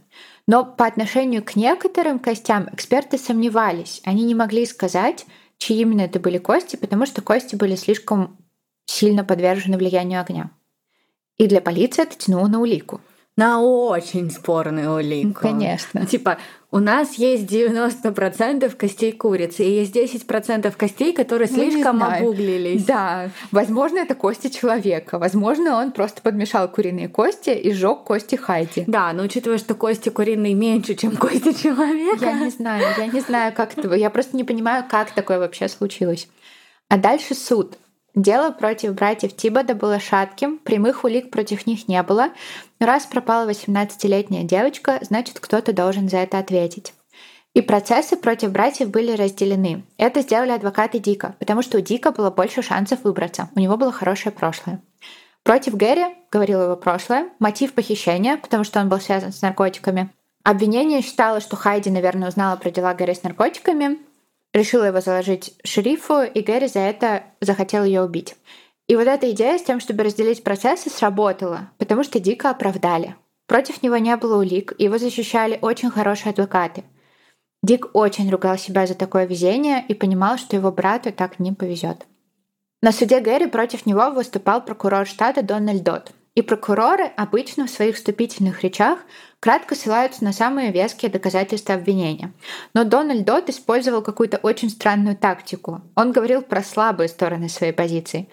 Но 0.46 0.64
по 0.64 0.86
отношению 0.86 1.44
к 1.44 1.56
некоторым 1.56 2.18
костям 2.18 2.68
эксперты 2.72 3.16
сомневались. 3.16 4.00
Они 4.04 4.24
не 4.24 4.34
могли 4.34 4.66
сказать, 4.66 5.24
чьи 5.58 5.80
именно 5.80 6.02
это 6.02 6.18
были 6.18 6.38
кости, 6.38 6.76
потому 6.76 7.06
что 7.06 7.22
кости 7.22 7.54
были 7.54 7.76
слишком 7.76 8.36
сильно 8.86 9.24
подвержены 9.24 9.76
влиянию 9.76 10.20
огня. 10.20 10.50
И 11.38 11.46
для 11.46 11.60
полиции 11.60 12.02
это 12.02 12.16
тянуло 12.16 12.48
на 12.48 12.60
улику. 12.60 13.00
На 13.36 13.60
очень 13.60 14.30
спорную 14.30 14.94
улику. 14.94 15.40
Конечно. 15.40 16.06
Типа, 16.06 16.38
у 16.74 16.80
нас 16.80 17.14
есть 17.14 17.44
90% 17.44 18.74
костей 18.74 19.12
курицы, 19.12 19.64
и 19.64 19.70
есть 19.70 19.94
10% 19.94 20.74
костей, 20.76 21.12
которые 21.12 21.48
ну, 21.48 21.54
слишком 21.56 22.02
обуглились. 22.02 22.84
Да, 22.84 23.30
возможно, 23.52 23.98
это 23.98 24.16
кости 24.16 24.48
человека. 24.48 25.20
Возможно, 25.20 25.76
он 25.76 25.92
просто 25.92 26.20
подмешал 26.20 26.68
куриные 26.68 27.08
кости 27.08 27.50
и 27.50 27.72
сжег 27.72 28.02
кости 28.02 28.34
Хайди. 28.34 28.82
Да, 28.88 29.12
но 29.12 29.22
учитывая, 29.22 29.58
что 29.58 29.76
кости 29.76 30.08
куриные 30.08 30.54
меньше, 30.54 30.96
чем 30.96 31.16
кости 31.16 31.52
человека. 31.52 32.24
Я 32.24 32.40
не 32.40 32.50
знаю, 32.50 32.84
я 32.98 33.06
не 33.06 33.20
знаю, 33.20 33.52
как 33.54 33.78
это. 33.78 33.94
Я 33.94 34.10
просто 34.10 34.36
не 34.36 34.42
понимаю, 34.42 34.84
как 34.90 35.12
такое 35.12 35.38
вообще 35.38 35.68
случилось. 35.68 36.26
А 36.88 36.98
дальше 36.98 37.36
суд. 37.36 37.78
Дело 38.14 38.52
против 38.52 38.94
братьев 38.94 39.34
Тибода 39.34 39.74
было 39.74 39.98
шатким, 39.98 40.58
прямых 40.58 41.02
улик 41.04 41.30
против 41.30 41.66
них 41.66 41.88
не 41.88 42.00
было. 42.02 42.30
Но 42.78 42.86
раз 42.86 43.06
пропала 43.06 43.48
18-летняя 43.48 44.44
девочка, 44.44 44.98
значит, 45.00 45.40
кто-то 45.40 45.72
должен 45.72 46.08
за 46.08 46.18
это 46.18 46.38
ответить. 46.38 46.94
И 47.54 47.60
процессы 47.60 48.16
против 48.16 48.52
братьев 48.52 48.90
были 48.90 49.12
разделены. 49.12 49.84
Это 49.96 50.22
сделали 50.22 50.50
адвокаты 50.50 50.98
Дика, 50.98 51.34
потому 51.38 51.62
что 51.62 51.78
у 51.78 51.80
Дика 51.80 52.12
было 52.12 52.30
больше 52.30 52.62
шансов 52.62 53.02
выбраться. 53.04 53.48
У 53.54 53.60
него 53.60 53.76
было 53.76 53.92
хорошее 53.92 54.32
прошлое. 54.32 54.80
Против 55.42 55.74
Гэри, 55.74 56.16
говорил 56.32 56.62
его 56.62 56.76
прошлое, 56.76 57.28
мотив 57.38 57.74
похищения, 57.74 58.36
потому 58.36 58.64
что 58.64 58.80
он 58.80 58.88
был 58.88 58.98
связан 58.98 59.32
с 59.32 59.42
наркотиками. 59.42 60.10
Обвинение 60.42 61.00
считало, 61.00 61.40
что 61.40 61.56
Хайди, 61.56 61.90
наверное, 61.90 62.28
узнала 62.28 62.56
про 62.56 62.70
дела 62.70 62.94
Гэри 62.94 63.14
с 63.14 63.22
наркотиками, 63.22 63.98
решила 64.54 64.84
его 64.84 65.00
заложить 65.00 65.54
шерифу, 65.64 66.22
и 66.22 66.40
Гэри 66.40 66.68
за 66.68 66.78
это 66.78 67.24
захотел 67.40 67.84
ее 67.84 68.02
убить. 68.02 68.36
И 68.86 68.96
вот 68.96 69.06
эта 69.06 69.30
идея 69.32 69.58
с 69.58 69.62
тем, 69.62 69.80
чтобы 69.80 70.04
разделить 70.04 70.44
процессы, 70.44 70.88
сработала, 70.88 71.70
потому 71.78 72.04
что 72.04 72.20
Дика 72.20 72.50
оправдали. 72.50 73.16
Против 73.46 73.82
него 73.82 73.96
не 73.98 74.16
было 74.16 74.38
улик, 74.38 74.72
его 74.78 74.96
защищали 74.96 75.58
очень 75.60 75.90
хорошие 75.90 76.30
адвокаты. 76.30 76.84
Дик 77.62 77.88
очень 77.94 78.30
ругал 78.30 78.56
себя 78.58 78.86
за 78.86 78.94
такое 78.94 79.26
везение 79.26 79.84
и 79.88 79.94
понимал, 79.94 80.38
что 80.38 80.56
его 80.56 80.70
брату 80.70 81.12
так 81.12 81.38
не 81.38 81.52
повезет. 81.52 82.06
На 82.82 82.92
суде 82.92 83.20
Гэри 83.20 83.46
против 83.46 83.86
него 83.86 84.10
выступал 84.10 84.62
прокурор 84.64 85.06
штата 85.06 85.42
Дональд 85.42 85.82
Дот. 85.82 86.12
И 86.34 86.42
прокуроры 86.42 87.04
обычно 87.16 87.66
в 87.66 87.70
своих 87.70 87.94
вступительных 87.94 88.64
речах 88.64 88.98
кратко 89.38 89.76
ссылаются 89.76 90.24
на 90.24 90.32
самые 90.32 90.72
веские 90.72 91.10
доказательства 91.10 91.74
обвинения. 91.74 92.32
Но 92.74 92.82
Дональд 92.84 93.24
Дот 93.24 93.48
использовал 93.48 94.02
какую-то 94.02 94.38
очень 94.38 94.68
странную 94.68 95.16
тактику. 95.16 95.82
Он 95.94 96.10
говорил 96.10 96.42
про 96.42 96.64
слабые 96.64 97.08
стороны 97.08 97.48
своей 97.48 97.72
позиции. 97.72 98.28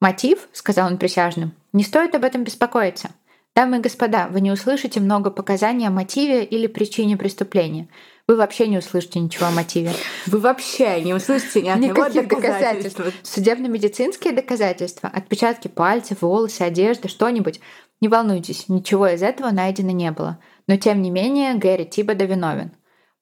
«Мотив»,— 0.00 0.48
сказал 0.52 0.88
он 0.88 0.98
присяжным,— 0.98 1.52
«не 1.72 1.82
стоит 1.82 2.14
об 2.14 2.24
этом 2.24 2.44
беспокоиться. 2.44 3.10
Дамы 3.54 3.78
и 3.78 3.80
господа, 3.80 4.28
вы 4.28 4.42
не 4.42 4.52
услышите 4.52 5.00
много 5.00 5.30
показаний 5.30 5.86
о 5.86 5.90
мотиве 5.90 6.44
или 6.44 6.66
причине 6.66 7.16
преступления. 7.16 7.88
Вы 8.28 8.36
вообще 8.36 8.66
не 8.66 8.78
услышите 8.78 9.20
ничего 9.20 9.46
о 9.46 9.50
мотиве. 9.52 9.92
Вы 10.26 10.40
вообще 10.40 11.00
не 11.00 11.14
услышите 11.14 11.62
ни 11.62 11.68
одного 11.68 11.92
Никаких 11.92 12.26
доказательств. 12.28 13.00
Судебно-медицинские 13.22 14.32
доказательства, 14.32 15.08
отпечатки 15.08 15.68
пальцев, 15.68 16.22
волосы, 16.22 16.62
одежда, 16.62 17.06
что-нибудь. 17.06 17.60
Не 18.00 18.08
волнуйтесь, 18.08 18.68
ничего 18.68 19.06
из 19.06 19.22
этого 19.22 19.52
найдено 19.52 19.92
не 19.92 20.10
было. 20.10 20.40
Но 20.66 20.76
тем 20.76 21.02
не 21.02 21.10
менее 21.10 21.54
Гэри 21.54 21.86
Тибода 21.86 22.24
виновен. 22.24 22.72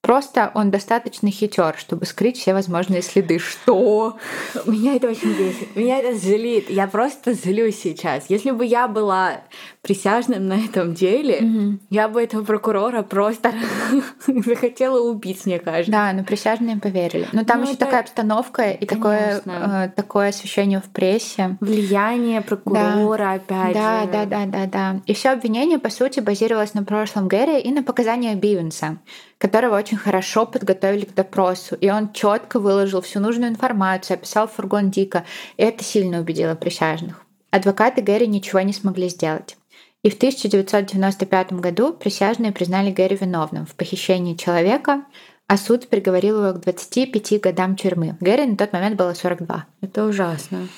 Просто 0.05 0.51
он 0.53 0.71
достаточно 0.71 1.31
хитер, 1.31 1.77
чтобы 1.79 2.05
скрыть 2.05 2.37
все 2.37 2.53
возможные 2.53 3.01
следы. 3.01 3.39
Что? 3.39 4.19
Меня 4.67 4.97
это 4.97 5.09
очень 5.09 5.33
бесит. 5.33 5.75
Меня 5.75 5.99
это 5.99 6.15
злит. 6.15 6.69
Я 6.69 6.89
просто 6.89 7.33
злюсь 7.33 7.81
сейчас. 7.81 8.27
Если 8.29 8.51
бы 8.51 8.67
я 8.67 8.87
была 8.87 9.41
присяжным 9.81 10.47
на 10.47 10.63
этом 10.63 10.93
деле, 10.93 11.41
mm-hmm. 11.41 11.79
я 11.89 12.09
бы 12.09 12.23
этого 12.23 12.45
прокурора 12.45 13.01
просто 13.01 13.55
захотела 14.27 15.01
убить, 15.01 15.47
мне 15.47 15.59
кажется. 15.59 15.91
Да, 15.91 16.13
но 16.13 16.23
присяжные 16.23 16.77
поверили. 16.77 17.27
Но 17.33 17.45
там 17.45 17.61
ну, 17.61 17.65
еще 17.65 17.73
это... 17.73 17.87
такая 17.87 18.03
обстановка 18.03 18.73
и 18.73 18.85
такое, 18.85 19.41
э, 19.43 19.89
такое 19.97 20.29
освещение 20.29 20.81
в 20.81 20.91
прессе. 20.91 21.57
Влияние 21.61 22.43
прокурора, 22.43 23.41
да. 23.49 23.63
опять 23.63 23.75
да, 23.75 24.03
же. 24.03 24.09
Да, 24.09 24.25
да, 24.27 24.45
да, 24.45 24.67
да. 24.67 25.01
И 25.07 25.15
все 25.15 25.31
обвинение, 25.31 25.79
по 25.79 25.89
сути, 25.89 26.21
базировалось 26.21 26.75
на 26.75 26.85
прошлом 26.85 27.27
Гэри 27.27 27.59
и 27.61 27.71
на 27.71 27.83
показаниях 27.83 28.37
Бивенса 28.37 28.99
которого 29.45 29.77
очень 29.77 29.99
хорошо 29.99 30.47
подготовили 30.47 31.05
к 31.05 31.13
допросу. 31.13 31.75
И 31.75 31.91
он 31.91 32.15
четко 32.15 32.59
выложил 32.59 33.03
всю 33.03 33.21
нужную 33.21 33.51
информацию, 33.51 34.15
описал 34.15 34.49
фургон 34.49 34.91
Дика. 34.91 35.27
И 35.59 35.63
это 35.63 35.85
сильно 35.85 36.21
убедило 36.21 36.55
присяжных. 36.55 37.21
Адвокаты 37.51 38.01
Гэри 38.01 38.27
ничего 38.27 38.63
не 38.63 38.73
смогли 38.73 39.11
сделать. 39.11 39.59
И 40.03 40.09
в 40.09 40.15
1995 40.15 41.53
году 41.53 41.93
присяжные 41.93 42.53
признали 42.53 42.91
Гэри 42.91 43.17
виновным 43.17 43.67
в 43.67 43.75
похищении 43.75 44.35
человека, 44.35 45.05
а 45.47 45.59
суд 45.59 45.89
приговорил 45.89 46.43
его 46.43 46.59
к 46.59 46.63
25 46.63 47.43
годам 47.43 47.77
тюрьмы. 47.77 48.17
Гэри 48.21 48.47
на 48.47 48.57
тот 48.57 48.73
момент 48.73 48.97
было 48.97 49.13
42. 49.13 49.67
Это 49.83 50.07
ужасно. 50.07 50.69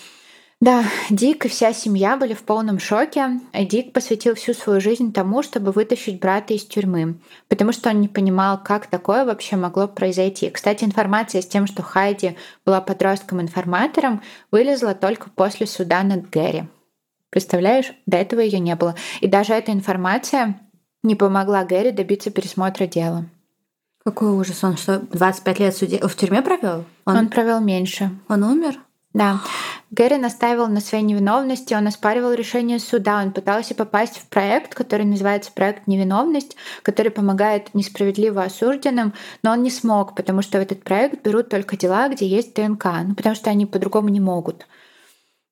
Да, 0.59 0.85
Дик 1.11 1.45
и 1.45 1.49
вся 1.49 1.75
семья 1.75 2.17
были 2.17 2.33
в 2.33 2.43
полном 2.43 2.79
шоке. 2.79 3.41
Дик 3.53 3.93
посвятил 3.93 4.35
всю 4.35 4.55
свою 4.55 4.81
жизнь 4.81 5.13
тому, 5.13 5.43
чтобы 5.43 5.71
вытащить 5.71 6.19
брата 6.19 6.55
из 6.55 6.65
тюрьмы, 6.65 7.19
потому 7.49 7.73
что 7.73 7.91
он 7.91 8.01
не 8.01 8.09
понимал, 8.09 8.63
как 8.63 8.87
такое 8.87 9.27
вообще 9.27 9.57
могло 9.57 9.87
произойти. 9.87 10.49
Кстати, 10.49 10.85
информация 10.85 11.43
с 11.43 11.47
тем, 11.47 11.67
что 11.67 11.83
Хайди 11.83 12.37
была 12.65 12.81
подростком-информатором, 12.81 14.23
вылезла 14.51 14.95
только 14.95 15.29
после 15.29 15.67
суда 15.67 16.03
над 16.03 16.31
Гэри. 16.31 16.65
Представляешь, 17.29 17.93
до 18.07 18.17
этого 18.17 18.41
ее 18.41 18.59
не 18.59 18.77
было. 18.77 18.95
И 19.21 19.27
даже 19.27 19.53
эта 19.53 19.73
информация 19.73 20.59
не 21.03 21.17
помогла 21.17 21.65
Гэри 21.65 21.91
добиться 21.91 22.31
пересмотра 22.31 22.87
дела. 22.87 23.27
Какой 24.07 24.31
ужас, 24.31 24.65
он 24.65 24.79
что, 24.79 25.01
25 25.01 25.59
лет 25.59 25.75
в, 25.75 25.79
суде... 25.79 25.99
в 25.99 26.17
тюрьме 26.17 26.41
провел? 26.41 26.87
Он... 27.05 27.17
он 27.17 27.29
провел 27.29 27.61
меньше. 27.61 28.11
Он 28.29 28.43
умер? 28.43 28.79
Да. 29.17 29.41
Гэри 29.93 30.19
настаивал 30.19 30.69
на 30.69 30.81
своей 30.83 31.03
невиновности, 31.03 31.73
он 31.73 31.87
оспаривал 31.87 32.35
решение 32.35 32.79
суда, 32.79 33.23
он 33.23 33.33
пытался 33.33 33.75
попасть 33.75 34.19
в 34.19 34.27
проект, 34.27 34.75
который 34.75 35.07
называется 35.07 35.51
проект 35.53 35.87
«Невиновность», 35.87 36.55
который 36.83 37.11
помогает 37.11 37.73
несправедливо 37.73 38.43
осужденным, 38.43 39.14
но 39.43 39.53
он 39.53 39.62
не 39.62 39.71
смог, 39.71 40.14
потому 40.14 40.43
что 40.43 40.59
в 40.59 40.61
этот 40.61 40.85
проект 40.85 41.25
берут 41.25 41.49
только 41.49 41.79
дела, 41.79 42.11
где 42.11 42.27
есть 42.27 42.55
ДНК, 42.55 42.85
ну, 43.07 43.14
потому 43.14 43.35
что 43.35 43.49
они 43.49 43.64
по-другому 43.64 44.11
не 44.11 44.21
могут. 44.21 44.67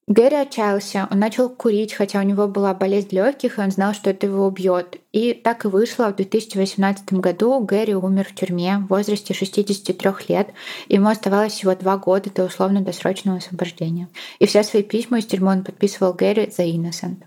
Гэри 0.06 0.36
отчаялся, 0.36 1.08
он 1.10 1.18
начал 1.18 1.48
курить, 1.48 1.94
хотя 1.94 2.20
у 2.20 2.22
него 2.22 2.46
была 2.46 2.74
болезнь 2.74 3.08
легких, 3.12 3.58
и 3.58 3.62
он 3.62 3.70
знал, 3.70 3.94
что 3.94 4.10
это 4.10 4.26
его 4.26 4.46
убьет. 4.46 5.00
И 5.12 5.32
так 5.32 5.64
и 5.64 5.68
вышло. 5.68 6.08
В 6.08 6.16
2018 6.16 7.14
году 7.14 7.58
Гэри 7.60 7.94
умер 7.94 8.26
в 8.28 8.34
тюрьме 8.34 8.78
в 8.78 8.88
возрасте 8.88 9.32
63 9.32 10.10
лет. 10.28 10.48
Ему 10.88 11.08
оставалось 11.08 11.54
всего 11.54 11.74
два 11.74 11.96
года 11.96 12.28
до 12.30 12.44
условно-досрочного 12.44 13.38
освобождения. 13.38 14.08
И 14.40 14.46
все 14.46 14.62
свои 14.62 14.82
письма 14.82 15.20
из 15.20 15.26
тюрьмы 15.26 15.52
он 15.52 15.64
подписывал 15.64 16.12
Гэри 16.12 16.52
за 16.54 16.64
Innocent. 16.64 17.22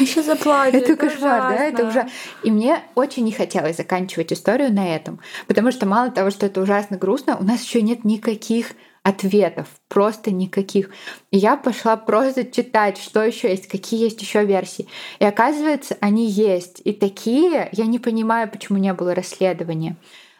Еще 0.00 0.22
заплачу. 0.22 0.76
Это 0.76 0.96
кошмар, 0.96 1.56
да? 1.56 1.64
Это 1.64 1.86
уже. 1.86 2.08
И 2.42 2.50
мне 2.50 2.82
очень 2.96 3.24
не 3.24 3.32
хотелось 3.32 3.76
заканчивать 3.76 4.32
историю 4.32 4.72
на 4.72 4.94
этом, 4.94 5.20
потому 5.46 5.70
что 5.70 5.86
мало 5.86 6.10
того, 6.10 6.30
что 6.30 6.46
это 6.46 6.60
ужасно 6.60 6.96
грустно, 6.96 7.36
у 7.38 7.44
нас 7.44 7.62
еще 7.62 7.82
нет 7.82 8.04
никаких 8.04 8.72
ответов, 9.02 9.68
просто 9.88 10.30
никаких. 10.30 10.90
И 11.30 11.38
я 11.38 11.56
пошла 11.56 11.96
просто 11.96 12.44
читать, 12.44 12.98
что 12.98 13.22
еще 13.22 13.50
есть, 13.50 13.68
какие 13.68 14.02
есть 14.02 14.20
еще 14.20 14.44
версии. 14.44 14.86
И 15.18 15.24
оказывается, 15.24 15.96
они 16.00 16.26
есть. 16.26 16.80
И 16.84 16.92
такие, 16.92 17.68
я 17.72 17.86
не 17.86 17.98
понимаю, 17.98 18.50
почему 18.50 18.78
не 18.78 18.92
было 18.92 19.14
расследования. 19.14 19.96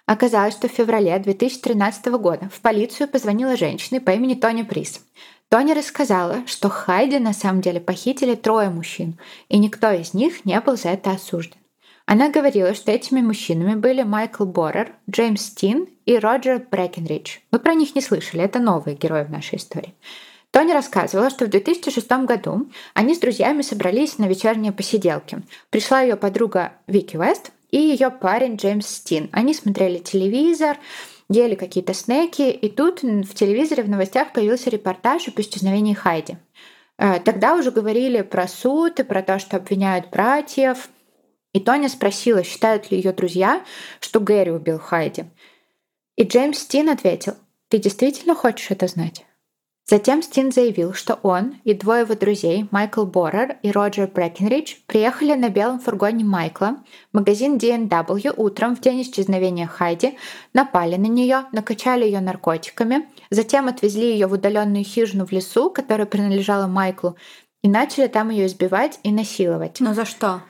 Оказалось, 0.06 0.54
что 0.54 0.68
в 0.68 0.72
феврале 0.72 1.18
2013 1.18 2.06
года 2.06 2.48
в 2.52 2.60
полицию 2.60 3.08
позвонила 3.08 3.56
женщина 3.56 4.00
по 4.00 4.10
имени 4.10 4.34
Тоня 4.34 4.64
Прис. 4.64 5.02
Тоня 5.50 5.74
рассказала, 5.74 6.46
что 6.46 6.68
Хайди 6.68 7.18
на 7.18 7.32
самом 7.32 7.62
деле 7.62 7.80
похитили 7.80 8.34
трое 8.34 8.70
мужчин, 8.70 9.18
и 9.48 9.58
никто 9.58 9.90
из 9.90 10.14
них 10.14 10.44
не 10.44 10.60
был 10.60 10.76
за 10.76 10.90
это 10.90 11.10
осужден. 11.10 11.58
Она 12.10 12.30
говорила, 12.30 12.72
что 12.72 12.90
этими 12.90 13.20
мужчинами 13.20 13.74
были 13.74 14.02
Майкл 14.02 14.46
Борер, 14.46 14.94
Джеймс 15.10 15.50
Тин 15.50 15.88
и 16.06 16.16
Роджер 16.16 16.66
Брэкенридж. 16.70 17.40
Вы 17.52 17.58
про 17.58 17.74
них 17.74 17.94
не 17.94 18.00
слышали, 18.00 18.42
это 18.42 18.60
новые 18.60 18.96
герои 18.96 19.24
в 19.24 19.30
нашей 19.30 19.58
истории. 19.58 19.92
Тони 20.50 20.72
рассказывала, 20.72 21.28
что 21.28 21.44
в 21.44 21.50
2006 21.50 22.10
году 22.24 22.70
они 22.94 23.14
с 23.14 23.18
друзьями 23.18 23.60
собрались 23.60 24.16
на 24.16 24.24
вечерние 24.24 24.72
посиделки. 24.72 25.42
Пришла 25.68 26.00
ее 26.00 26.16
подруга 26.16 26.72
Вики 26.86 27.18
Вест 27.18 27.52
и 27.70 27.76
ее 27.76 28.08
парень 28.08 28.56
Джеймс 28.56 28.86
Стин. 28.86 29.28
Они 29.32 29.52
смотрели 29.52 29.98
телевизор, 29.98 30.78
ели 31.28 31.56
какие-то 31.56 31.92
снеки, 31.92 32.50
и 32.50 32.70
тут 32.70 33.02
в 33.02 33.34
телевизоре 33.34 33.82
в 33.82 33.90
новостях 33.90 34.32
появился 34.32 34.70
репортаж 34.70 35.28
об 35.28 35.38
исчезновении 35.38 35.92
Хайди. 35.92 36.38
Э, 36.96 37.20
тогда 37.20 37.54
уже 37.54 37.70
говорили 37.70 38.22
про 38.22 38.48
суд 38.48 38.98
и 38.98 39.02
про 39.02 39.22
то, 39.22 39.38
что 39.38 39.58
обвиняют 39.58 40.08
братьев, 40.08 40.88
и 41.52 41.60
Тоня 41.60 41.88
спросила, 41.88 42.42
считают 42.42 42.90
ли 42.90 42.98
ее 42.98 43.12
друзья, 43.12 43.64
что 44.00 44.20
Гэри 44.20 44.50
убил 44.50 44.78
Хайди. 44.78 45.24
И 46.16 46.24
Джеймс 46.24 46.58
Стин 46.58 46.88
ответил, 46.88 47.34
«Ты 47.68 47.78
действительно 47.78 48.34
хочешь 48.34 48.70
это 48.70 48.86
знать?» 48.86 49.24
Затем 49.88 50.20
Стин 50.22 50.52
заявил, 50.52 50.92
что 50.92 51.18
он 51.22 51.54
и 51.64 51.72
двое 51.72 52.02
его 52.02 52.14
друзей, 52.14 52.68
Майкл 52.70 53.04
Борер 53.04 53.56
и 53.62 53.70
Роджер 53.70 54.06
Брэкенридж, 54.08 54.74
приехали 54.86 55.32
на 55.32 55.48
белом 55.48 55.80
фургоне 55.80 56.24
Майкла 56.24 56.76
в 57.10 57.16
магазин 57.16 57.56
D&W 57.56 58.34
утром 58.36 58.76
в 58.76 58.82
день 58.82 59.00
исчезновения 59.00 59.66
Хайди, 59.66 60.18
напали 60.52 60.96
на 60.96 61.06
нее, 61.06 61.46
накачали 61.52 62.04
ее 62.04 62.20
наркотиками, 62.20 63.08
затем 63.30 63.66
отвезли 63.66 64.12
ее 64.12 64.26
в 64.26 64.34
удаленную 64.34 64.84
хижину 64.84 65.24
в 65.24 65.32
лесу, 65.32 65.70
которая 65.70 66.06
принадлежала 66.06 66.66
Майклу, 66.66 67.16
и 67.62 67.68
начали 67.68 68.08
там 68.08 68.28
ее 68.28 68.44
избивать 68.44 69.00
и 69.04 69.10
насиловать. 69.10 69.80
Но 69.80 69.94
за 69.94 70.04
что? 70.04 70.42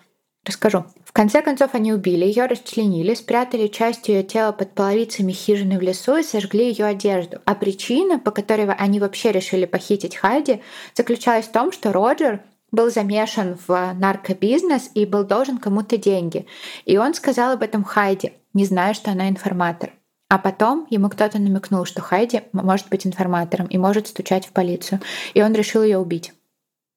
Расскажу. 0.49 0.87
В 1.05 1.13
конце 1.13 1.43
концов 1.43 1.75
они 1.75 1.93
убили 1.93 2.25
ее, 2.25 2.47
расчленили, 2.47 3.13
спрятали 3.13 3.67
часть 3.67 4.09
ее 4.09 4.23
тела 4.23 4.53
под 4.53 4.73
половицами 4.73 5.31
хижины 5.31 5.79
в 5.79 5.83
лесу 5.83 6.17
и 6.17 6.23
сожгли 6.23 6.71
ее 6.71 6.87
одежду. 6.87 7.43
А 7.45 7.55
причина, 7.55 8.19
по 8.19 8.31
которой 8.31 8.65
они 8.73 8.99
вообще 8.99 9.31
решили 9.31 9.67
похитить 9.67 10.17
Хайди, 10.17 10.63
заключалась 10.95 11.45
в 11.45 11.53
том, 11.53 11.71
что 11.71 11.93
Роджер 11.93 12.41
был 12.73 12.91
замешан 12.91 13.59
в 13.69 13.93
наркобизнес 13.93 14.91
и 14.95 15.05
был 15.05 15.25
должен 15.25 15.59
кому-то 15.59 15.99
деньги. 15.99 16.47
И 16.87 16.97
он 16.97 17.13
сказал 17.13 17.53
об 17.53 17.63
этом 17.63 17.85
Хайди, 17.85 18.33
не 18.55 18.65
зная, 18.65 18.95
что 18.95 19.11
она 19.11 19.29
информатор. 19.29 19.93
А 20.31 20.39
потом 20.39 20.87
ему 20.89 21.11
кто-то 21.11 21.39
намекнул, 21.39 21.85
что 21.85 22.01
Хайди 22.01 22.45
может 22.53 22.89
быть 22.89 23.07
информатором 23.07 23.67
и 23.67 23.77
может 23.77 24.09
стучать 24.09 24.47
в 24.47 24.53
полицию. 24.53 25.01
И 25.35 25.43
он 25.43 25.53
решил 25.53 25.83
ее 25.83 25.99
убить. 25.99 26.33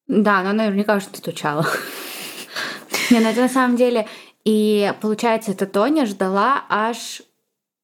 Да, 0.07 0.39
она 0.39 0.53
наверняка 0.53 0.95
уже 0.95 1.07
стучала. 1.07 1.67
Не, 3.09 3.19
ну 3.19 3.29
это 3.29 3.41
на 3.41 3.49
самом 3.49 3.75
деле... 3.75 4.07
И 4.43 4.91
получается, 5.01 5.51
эта 5.51 5.67
Тоня 5.67 6.07
ждала 6.07 6.65
аж 6.67 7.21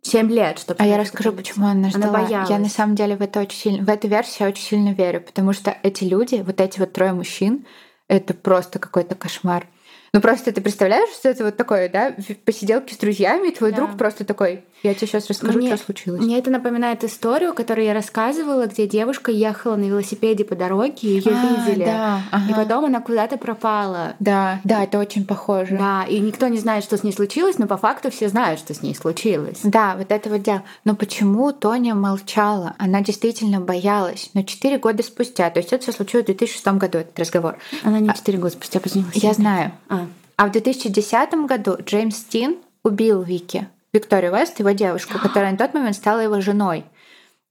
7 0.02 0.32
лет, 0.32 0.58
чтобы... 0.58 0.82
А 0.82 0.88
я 0.88 0.98
расскажу, 0.98 1.32
почему 1.32 1.68
она 1.68 1.90
ждала. 1.90 2.06
Она 2.06 2.24
боялась. 2.24 2.50
Я 2.50 2.58
на 2.58 2.70
самом 2.70 2.96
деле 2.96 3.16
в 3.16 3.22
это 3.22 3.42
очень 3.42 3.58
сильно, 3.58 3.86
в 3.86 3.90
эту 3.90 4.08
версию 4.08 4.48
я 4.48 4.48
очень 4.48 4.64
сильно 4.64 4.94
верю, 4.94 5.22
потому 5.22 5.54
что 5.54 5.78
эти 5.84 6.04
люди, 6.04 6.44
вот 6.46 6.60
эти 6.60 6.80
вот 6.80 6.94
трое 6.94 7.14
мужчин, 7.14 7.68
это 8.08 8.34
просто 8.34 8.80
какой-то 8.80 9.14
кошмар. 9.14 9.68
Ну 10.14 10.22
просто 10.22 10.52
ты 10.52 10.62
представляешь, 10.62 11.10
что 11.10 11.30
это 11.30 11.44
вот 11.44 11.58
такое, 11.58 11.90
да, 11.90 12.16
посиделки 12.46 12.94
с 12.94 12.98
друзьями, 12.98 13.50
и 13.50 13.54
твой 13.54 13.72
да. 13.72 13.78
друг 13.78 13.98
просто 13.98 14.26
такой, 14.26 14.64
Я 14.84 14.94
тебе 14.94 15.08
сейчас 15.08 15.28
расскажу, 15.28 15.58
Мне- 15.58 15.76
что 15.76 15.86
случилось. 15.86 16.22
Мне 16.22 16.38
это 16.38 16.52
напоминает 16.52 17.04
историю, 17.04 17.54
которую 17.54 17.86
я 17.86 17.94
рассказывала, 17.94 18.68
где 18.68 18.88
девушка 18.88 19.32
ехала 19.32 19.76
на 19.76 19.86
велосипеде 19.86 20.46
по 20.46 20.56
дороге, 20.56 20.94
ее 21.18 21.32
А, 21.34 21.66
видели. 21.68 21.86
да, 21.86 22.22
ага. 22.32 22.52
И 22.52 22.54
потом 22.54 22.86
она 22.86 23.02
куда-то 23.02 23.38
пропала. 23.38 24.14
Да, 24.20 24.62
да, 24.64 24.84
это 24.84 25.00
очень 25.00 25.26
похоже. 25.26 25.78
Да, 25.78 26.04
и 26.08 26.20
никто 26.20 26.48
не 26.48 26.60
знает, 26.60 26.84
что 26.84 26.96
с 26.98 27.04
ней 27.04 27.12
случилось, 27.12 27.58
но 27.58 27.66
по 27.68 27.78
факту 27.78 28.12
все 28.12 28.30
знают, 28.30 28.60
что 28.60 28.74
с 28.74 28.82
ней 28.82 28.94
случилось. 28.96 29.60
Да, 29.64 29.96
вот 29.98 30.12
это 30.12 30.30
вот 30.30 30.44
дело. 30.44 30.64
Но 30.86 30.96
почему 30.96 31.52
Тоня 31.54 31.96
молчала? 31.96 32.76
Она 32.78 33.02
действительно 33.02 33.60
боялась. 33.60 34.30
Но 34.36 34.44
четыре 34.44 34.78
года 34.78 35.02
спустя, 35.04 35.50
то 35.50 35.60
есть 35.60 35.74
это 35.74 35.84
все 35.84 35.92
случилось 35.92 36.26
в 36.26 36.28
2006 36.28 36.78
году, 36.78 37.00
этот 37.00 37.18
разговор. 37.20 37.58
Она 37.84 38.00
не 38.00 38.10
четыре 38.14 38.38
года 38.38 38.54
спустя 38.54 38.80
позвонила. 38.80 39.12
Я 39.16 39.34
знаю. 39.34 39.72
А, 39.90 40.06
А 40.38 40.46
в 40.48 40.52
2010 40.52 41.48
году 41.48 41.78
Джеймс 41.84 42.16
Тин 42.26 42.58
убил 42.84 43.22
Вики, 43.24 43.68
Викторию 43.98 44.34
Вест, 44.36 44.60
его 44.60 44.72
девушку, 44.72 45.20
которая 45.22 45.52
на 45.52 45.58
тот 45.58 45.74
момент 45.74 45.96
стала 45.96 46.20
его 46.20 46.40
женой. 46.42 46.86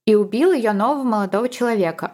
И 0.07 0.15
убил 0.15 0.53
ее 0.53 0.73
нового 0.73 1.03
молодого 1.03 1.49
человека. 1.49 2.13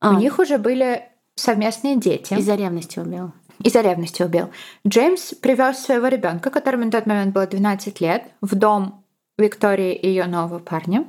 а, 0.00 0.10
У 0.10 0.18
них 0.18 0.38
уже 0.40 0.58
были 0.58 1.02
совместные 1.36 1.96
дети. 1.96 2.34
из-за 2.34 2.56
ревности 2.56 2.98
убил. 2.98 3.32
Из-за 3.62 3.82
ревности 3.82 4.22
убил. 4.22 4.50
Джеймс 4.86 5.34
привез 5.34 5.78
своего 5.78 6.08
ребенка, 6.08 6.50
которому 6.50 6.84
на 6.84 6.90
тот 6.90 7.06
момент 7.06 7.32
было 7.32 7.46
12 7.46 8.00
лет, 8.00 8.24
в 8.40 8.56
дом 8.56 9.04
Виктории 9.38 9.94
и 9.94 10.08
ее 10.08 10.26
нового 10.26 10.58
парня. 10.58 11.04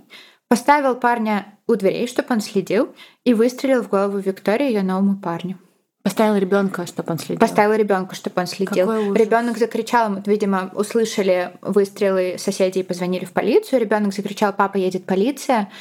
Поставил 0.48 0.96
парня 0.96 1.58
у 1.68 1.74
дверей, 1.76 2.08
чтобы 2.08 2.28
он 2.36 2.42
следил, 2.42 2.94
и 3.24 3.34
выстрелил 3.34 3.82
в 3.82 3.90
голову 3.90 4.20
Виктории 4.20 4.68
ее 4.68 4.84
новому 4.84 5.18
парню. 5.18 5.58
Поставил 6.06 6.36
ребенка, 6.36 6.86
чтобы 6.86 7.14
он 7.14 7.18
следил. 7.18 7.40
Поставил 7.40 7.74
ребенка, 7.74 8.14
чтобы 8.14 8.40
он 8.40 8.46
следил. 8.46 8.86
Какой 8.86 9.08
ужас. 9.08 9.18
Ребенок 9.20 9.58
закричал, 9.58 10.22
видимо, 10.24 10.70
услышали 10.76 11.58
выстрелы 11.64 12.36
соседей 12.38 12.82
и 12.82 12.84
позвонили 12.84 13.26
в 13.26 13.34
полицию. 13.34 13.82
Ребенок 13.82 14.14
закричал: 14.14 14.54
Папа, 14.54 14.78
едет 14.78 15.08
полиция. 15.08 15.72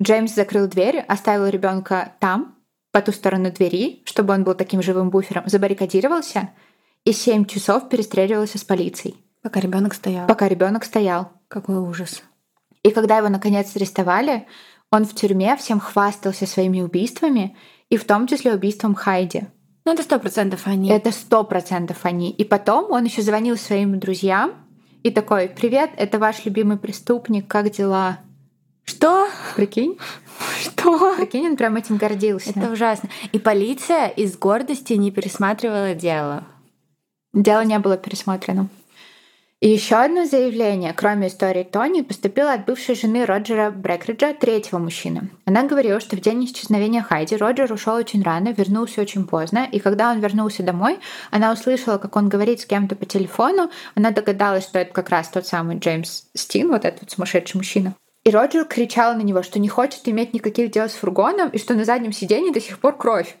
Джеймс 0.00 0.36
закрыл 0.36 0.68
дверь, 0.68 1.00
оставил 1.08 1.48
ребенка 1.48 2.12
там, 2.20 2.54
по 2.92 3.02
ту 3.02 3.10
сторону 3.10 3.50
двери, 3.50 4.02
чтобы 4.04 4.34
он 4.34 4.44
был 4.44 4.54
таким 4.54 4.82
живым 4.82 5.10
буфером, 5.10 5.48
забаррикадировался 5.48 6.50
и 7.04 7.12
7 7.12 7.46
часов 7.46 7.88
перестреливался 7.88 8.58
с 8.58 8.64
полицией, 8.64 9.16
Пока 9.42 9.58
ребенок 9.58 9.94
стоял. 9.94 10.28
пока 10.28 10.46
ребенок 10.46 10.84
стоял. 10.84 11.32
Какой 11.48 11.76
ужас. 11.78 12.22
И 12.84 12.90
когда 12.90 13.18
его 13.18 13.28
наконец 13.28 13.74
арестовали, 13.74 14.46
он 14.92 15.06
в 15.06 15.14
тюрьме 15.16 15.56
всем 15.56 15.80
хвастался 15.80 16.46
своими 16.46 16.82
убийствами, 16.82 17.56
и 17.88 17.96
в 17.96 18.04
том 18.04 18.28
числе 18.28 18.54
убийством 18.54 18.94
Хайди. 18.94 19.48
Ну, 19.84 19.92
это 19.92 20.02
сто 20.02 20.18
процентов 20.18 20.66
они. 20.66 20.90
Это 20.90 21.10
сто 21.10 21.44
процентов 21.44 21.98
они. 22.04 22.30
И 22.30 22.44
потом 22.44 22.90
он 22.90 23.04
еще 23.04 23.22
звонил 23.22 23.56
своим 23.56 23.98
друзьям 23.98 24.52
и 25.02 25.10
такой: 25.10 25.48
"Привет, 25.48 25.90
это 25.96 26.18
ваш 26.18 26.44
любимый 26.44 26.78
преступник, 26.78 27.48
как 27.48 27.70
дела?" 27.70 28.18
Что? 28.84 29.28
Прикинь, 29.56 29.96
Что? 30.60 31.14
прикинь, 31.16 31.46
он 31.46 31.56
прям 31.56 31.76
этим 31.76 31.96
гордился. 31.96 32.50
Это 32.50 32.70
ужасно. 32.70 33.08
И 33.32 33.38
полиция 33.38 34.08
из 34.08 34.36
гордости 34.36 34.94
не 34.94 35.10
пересматривала 35.10 35.94
дело. 35.94 36.44
Дело 37.32 37.64
не 37.64 37.78
было 37.78 37.96
пересмотрено. 37.96 38.68
И 39.62 39.68
еще 39.68 39.94
одно 39.94 40.24
заявление, 40.24 40.92
кроме 40.92 41.28
истории 41.28 41.62
Тони, 41.62 42.00
поступило 42.00 42.52
от 42.52 42.64
бывшей 42.64 42.96
жены 42.96 43.24
Роджера 43.24 43.70
Брекриджа, 43.70 44.34
третьего 44.34 44.78
мужчины. 44.78 45.30
Она 45.44 45.62
говорила, 45.62 46.00
что 46.00 46.16
в 46.16 46.20
день 46.20 46.44
исчезновения 46.44 47.00
Хайди 47.00 47.36
Роджер 47.36 47.72
ушел 47.72 47.94
очень 47.94 48.24
рано, 48.24 48.48
вернулся 48.48 49.00
очень 49.00 49.24
поздно, 49.24 49.68
и 49.70 49.78
когда 49.78 50.10
он 50.10 50.18
вернулся 50.18 50.64
домой, 50.64 50.98
она 51.30 51.52
услышала, 51.52 51.98
как 51.98 52.16
он 52.16 52.28
говорит 52.28 52.60
с 52.60 52.66
кем-то 52.66 52.96
по 52.96 53.06
телефону, 53.06 53.70
она 53.94 54.10
догадалась, 54.10 54.64
что 54.64 54.80
это 54.80 54.92
как 54.92 55.10
раз 55.10 55.28
тот 55.28 55.46
самый 55.46 55.78
Джеймс 55.78 56.24
Стин, 56.34 56.68
вот 56.68 56.84
этот 56.84 57.12
сумасшедший 57.12 57.58
мужчина. 57.58 57.94
И 58.24 58.30
Роджер 58.30 58.64
кричал 58.64 59.14
на 59.14 59.22
него, 59.22 59.44
что 59.44 59.60
не 59.60 59.68
хочет 59.68 60.08
иметь 60.08 60.34
никаких 60.34 60.72
дел 60.72 60.88
с 60.88 60.94
фургоном, 60.94 61.50
и 61.50 61.58
что 61.58 61.74
на 61.74 61.84
заднем 61.84 62.10
сиденье 62.10 62.52
до 62.52 62.60
сих 62.60 62.80
пор 62.80 62.96
кровь. 62.96 63.36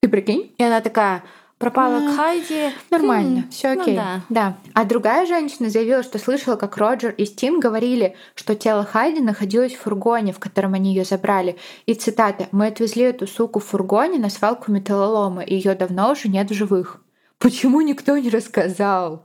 Ты 0.00 0.08
прикинь? 0.08 0.54
И 0.56 0.62
она 0.62 0.80
такая, 0.80 1.22
пропала 1.58 1.98
А, 1.98 2.00
к 2.00 2.16
Хайди. 2.16 2.70
Нормально, 2.90 3.42
Хм, 3.42 3.50
все 3.50 3.74
ну 3.74 3.82
окей. 3.82 4.00
да. 4.28 4.56
А 4.74 4.84
другая 4.84 5.26
женщина 5.26 5.68
заявила, 5.70 6.02
что 6.02 6.18
слышала, 6.18 6.56
как 6.56 6.76
Роджер 6.76 7.10
и 7.10 7.24
Стин 7.24 7.60
говорили, 7.60 8.16
что 8.34 8.54
тело 8.54 8.84
Хайди 8.84 9.20
находилось 9.20 9.74
в 9.74 9.80
фургоне, 9.80 10.32
в 10.32 10.38
котором 10.38 10.74
они 10.74 10.94
ее 10.94 11.04
забрали. 11.04 11.56
И 11.86 11.94
цитата: 11.94 12.48
«Мы 12.52 12.68
отвезли 12.68 13.04
эту 13.04 13.26
суку 13.26 13.58
в 13.58 13.64
фургоне 13.66 14.18
на 14.18 14.30
свалку 14.30 14.72
металлолома, 14.72 15.42
и 15.42 15.54
ее 15.54 15.74
давно 15.74 16.12
уже 16.12 16.28
нет 16.28 16.50
в 16.50 16.54
живых». 16.54 17.02
Почему 17.38 17.80
никто 17.82 18.18
не 18.18 18.30
рассказал? 18.30 19.24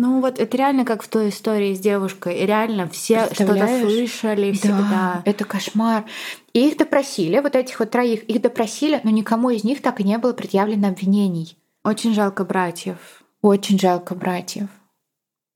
Ну 0.00 0.22
вот 0.22 0.38
это 0.38 0.56
реально 0.56 0.86
как 0.86 1.02
в 1.02 1.08
той 1.08 1.28
истории 1.28 1.74
с 1.74 1.78
девушкой. 1.78 2.38
И 2.38 2.46
реально 2.46 2.88
все 2.88 3.26
что-то 3.34 3.68
слышали 3.82 4.50
всегда. 4.52 4.78
Да, 4.78 5.22
это 5.26 5.44
кошмар. 5.44 6.06
И 6.54 6.68
их 6.68 6.78
допросили, 6.78 7.38
вот 7.38 7.54
этих 7.54 7.78
вот 7.80 7.90
троих, 7.90 8.22
их 8.22 8.40
допросили, 8.40 9.02
но 9.04 9.10
никому 9.10 9.50
из 9.50 9.62
них 9.62 9.82
так 9.82 10.00
и 10.00 10.04
не 10.04 10.16
было 10.16 10.32
предъявлено 10.32 10.88
обвинений. 10.88 11.54
Очень 11.84 12.14
жалко 12.14 12.46
братьев. 12.46 12.96
Очень 13.42 13.78
жалко 13.78 14.14
братьев. 14.14 14.68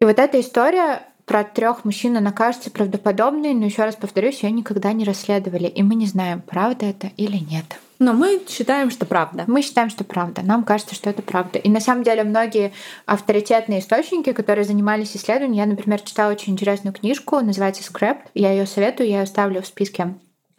И 0.03 0.05
вот 0.05 0.19
эта 0.19 0.39
история 0.39 1.09
про 1.25 1.43
трех 1.43 1.87
мужчин, 1.87 2.15
она 2.19 2.31
кажется 2.31 2.71
правдоподобной, 2.71 3.55
но 3.55 3.65
еще 3.65 3.85
раз 3.85 3.97
повторюсь, 3.97 4.43
ее 4.43 4.51
никогда 4.51 4.93
не 4.93 5.07
расследовали, 5.07 5.69
и 5.69 5.83
мы 5.83 5.95
не 5.95 6.05
знаем, 6.05 6.43
правда 6.43 6.85
это 6.85 7.11
или 7.17 7.39
нет. 7.39 7.81
Но 7.99 8.13
мы 8.13 8.43
считаем, 8.49 8.91
что 8.91 9.07
правда. 9.07 9.45
Мы 9.47 9.63
считаем, 9.63 9.91
что 9.91 10.05
правда. 10.05 10.43
Нам 10.43 10.65
кажется, 10.65 10.95
что 10.95 11.11
это 11.11 11.23
правда. 11.23 11.59
И 11.59 11.69
на 11.69 11.81
самом 11.81 12.03
деле 12.03 12.25
многие 12.25 12.73
авторитетные 13.07 13.81
источники, 13.81 14.33
которые 14.33 14.65
занимались 14.65 15.17
исследованием, 15.17 15.59
я, 15.59 15.67
например, 15.67 16.01
читала 16.01 16.33
очень 16.33 16.53
интересную 16.53 16.93
книжку, 16.93 17.41
называется 17.41 17.83
«Scrapped». 17.83 18.27
Я 18.35 18.51
ее 18.53 18.67
советую, 18.67 19.09
я 19.09 19.19
ее 19.19 19.23
оставлю 19.23 19.63
в 19.63 19.67
списке 19.67 20.15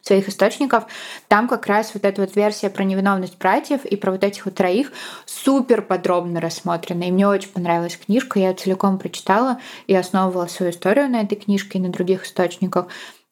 своих 0.05 0.29
источников. 0.29 0.85
Там 1.27 1.47
как 1.47 1.65
раз 1.65 1.91
вот 1.93 2.05
эта 2.05 2.21
вот 2.21 2.35
версия 2.35 2.69
про 2.69 2.83
невиновность 2.83 3.37
братьев 3.39 3.85
и 3.85 3.95
про 3.95 4.11
вот 4.11 4.23
этих 4.23 4.45
вот 4.45 4.53
троих 4.53 4.91
супер 5.25 5.81
подробно 5.81 6.39
рассмотрена. 6.39 7.05
И 7.05 7.11
мне 7.11 7.27
очень 7.27 7.49
понравилась 7.49 7.97
книжка, 7.97 8.39
я 8.39 8.49
ее 8.49 8.55
целиком 8.55 8.99
прочитала 8.99 9.59
и 9.87 9.95
основывала 9.95 10.45
свою 10.45 10.71
историю 10.71 11.09
на 11.09 11.21
этой 11.21 11.35
книжке 11.35 11.79
и 11.79 11.81
на 11.81 11.89
других 11.89 12.25
источниках. 12.25 12.87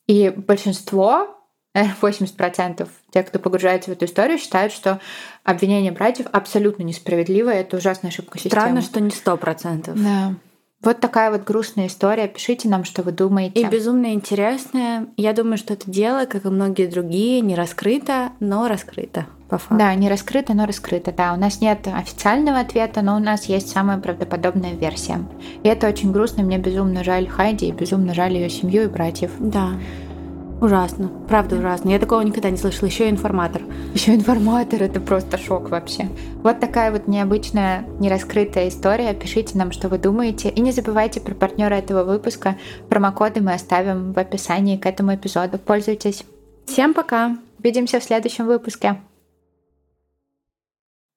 И 0.07 0.29
большинство 0.29 1.37
80% 1.75 2.87
тех, 3.11 3.27
кто 3.27 3.39
погружается 3.39 3.89
в 3.89 3.93
эту 3.93 4.05
историю, 4.05 4.37
считают, 4.37 4.71
что 4.71 4.99
обвинение 5.43 5.91
братьев 5.91 6.27
абсолютно 6.31 6.83
несправедливо, 6.83 7.49
это 7.49 7.77
ужасная 7.77 8.11
ошибка 8.11 8.37
системы. 8.37 8.61
Странно, 8.61 8.81
что 8.81 9.01
не 9.01 9.11
сто 9.11 9.37
процентов. 9.37 10.01
Да. 10.01 10.35
Вот 10.83 10.99
такая 10.99 11.31
вот 11.31 11.45
грустная 11.45 11.87
история. 11.87 12.27
Пишите 12.27 12.67
нам, 12.67 12.83
что 12.83 13.03
вы 13.03 13.13
думаете. 13.13 13.61
И 13.61 13.65
безумно 13.65 14.13
интересное. 14.13 15.07
Я 15.15 15.31
думаю, 15.31 15.57
что 15.57 15.73
это 15.73 15.89
дело, 15.89 16.25
как 16.25 16.43
и 16.43 16.49
многие 16.49 16.87
другие, 16.87 17.39
не 17.39 17.55
раскрыто, 17.55 18.31
но 18.41 18.67
раскрыто. 18.67 19.25
По 19.47 19.57
факту. 19.57 19.77
Да, 19.77 19.95
не 19.95 20.09
раскрыто, 20.09 20.53
но 20.53 20.65
раскрыто. 20.65 21.13
Да, 21.13 21.33
у 21.33 21.37
нас 21.37 21.61
нет 21.61 21.87
официального 21.87 22.59
ответа, 22.59 23.01
но 23.01 23.15
у 23.15 23.19
нас 23.19 23.45
есть 23.45 23.69
самая 23.69 23.97
правдоподобная 23.97 24.73
версия. 24.73 25.23
И 25.63 25.69
это 25.69 25.87
очень 25.87 26.11
грустно. 26.11 26.43
Мне 26.43 26.57
безумно 26.57 27.05
жаль 27.05 27.29
Хайди, 27.29 27.67
и 27.67 27.71
безумно 27.71 28.13
жаль 28.13 28.33
ее 28.33 28.49
семью 28.49 28.83
и 28.83 28.87
братьев. 28.87 29.31
Да. 29.39 29.69
Ужасно. 30.63 31.09
Правда 31.27 31.57
ужасно. 31.57 31.89
Я 31.89 31.99
такого 31.99 32.21
никогда 32.21 32.49
не 32.49 32.55
слышала. 32.55 32.87
Еще 32.87 33.09
информатор. 33.09 33.61
Еще 33.93 34.15
информатор 34.15 34.81
это 34.81 35.01
просто 35.01 35.37
шок 35.37 35.69
вообще. 35.69 36.07
Вот 36.41 36.61
такая 36.61 36.89
вот 36.89 37.05
необычная, 37.05 37.85
нераскрытая 37.99 38.69
история. 38.69 39.13
Пишите 39.13 39.57
нам, 39.57 39.73
что 39.73 39.89
вы 39.89 39.97
думаете. 39.97 40.47
И 40.47 40.61
не 40.61 40.71
забывайте 40.71 41.19
про 41.19 41.35
партнера 41.35 41.73
этого 41.73 42.05
выпуска. 42.05 42.57
Промокоды 42.87 43.41
мы 43.41 43.55
оставим 43.55 44.13
в 44.13 44.17
описании 44.17 44.77
к 44.77 44.85
этому 44.85 45.13
эпизоду. 45.13 45.59
Пользуйтесь. 45.59 46.23
Всем 46.65 46.93
пока. 46.93 47.37
Увидимся 47.59 47.99
в 47.99 48.03
следующем 48.05 48.45
выпуске. 48.45 49.01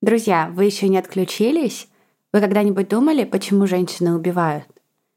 Друзья, 0.03 0.51
вы 0.53 0.65
еще 0.65 0.89
не 0.89 0.99
отключились? 0.99 1.87
Вы 2.33 2.41
когда-нибудь 2.41 2.89
думали, 2.89 3.23
почему 3.23 3.69
женщины 3.69 4.13
убивают? 4.13 4.67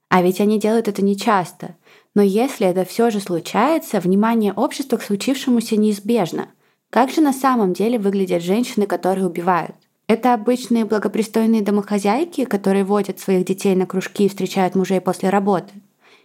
А 0.09 0.21
ведь 0.21 0.39
они 0.39 0.59
делают 0.59 0.87
это 0.87 1.03
нечасто. 1.03 1.75
Но 2.15 2.21
если 2.21 2.67
это 2.67 2.85
все 2.85 3.09
же 3.09 3.19
случается, 3.19 3.99
внимание 3.99 4.53
общества 4.53 4.97
к 4.97 5.03
случившемуся 5.03 5.77
неизбежно. 5.77 6.49
Как 6.89 7.11
же 7.11 7.21
на 7.21 7.33
самом 7.33 7.73
деле 7.73 7.99
выглядят 7.99 8.41
женщины, 8.41 8.87
которые 8.87 9.27
убивают? 9.27 9.75
Это 10.07 10.33
обычные 10.33 10.85
благопристойные 10.85 11.61
домохозяйки, 11.61 12.45
которые 12.45 12.83
водят 12.83 13.19
своих 13.19 13.45
детей 13.45 13.75
на 13.75 13.85
кружки 13.85 14.25
и 14.25 14.29
встречают 14.29 14.73
мужей 14.73 15.01
после 15.01 15.29
работы? 15.29 15.71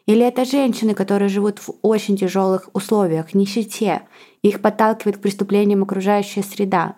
Или 0.06 0.26
это 0.26 0.44
женщины, 0.44 0.94
которые 0.94 1.28
живут 1.28 1.58
в 1.58 1.74
очень 1.82 2.16
тяжелых 2.16 2.70
условиях, 2.72 3.34
нищете, 3.34 4.02
и 4.42 4.48
их 4.48 4.62
подталкивает 4.62 5.18
к 5.18 5.20
преступлениям 5.20 5.82
окружающая 5.82 6.42
среда? 6.42 6.96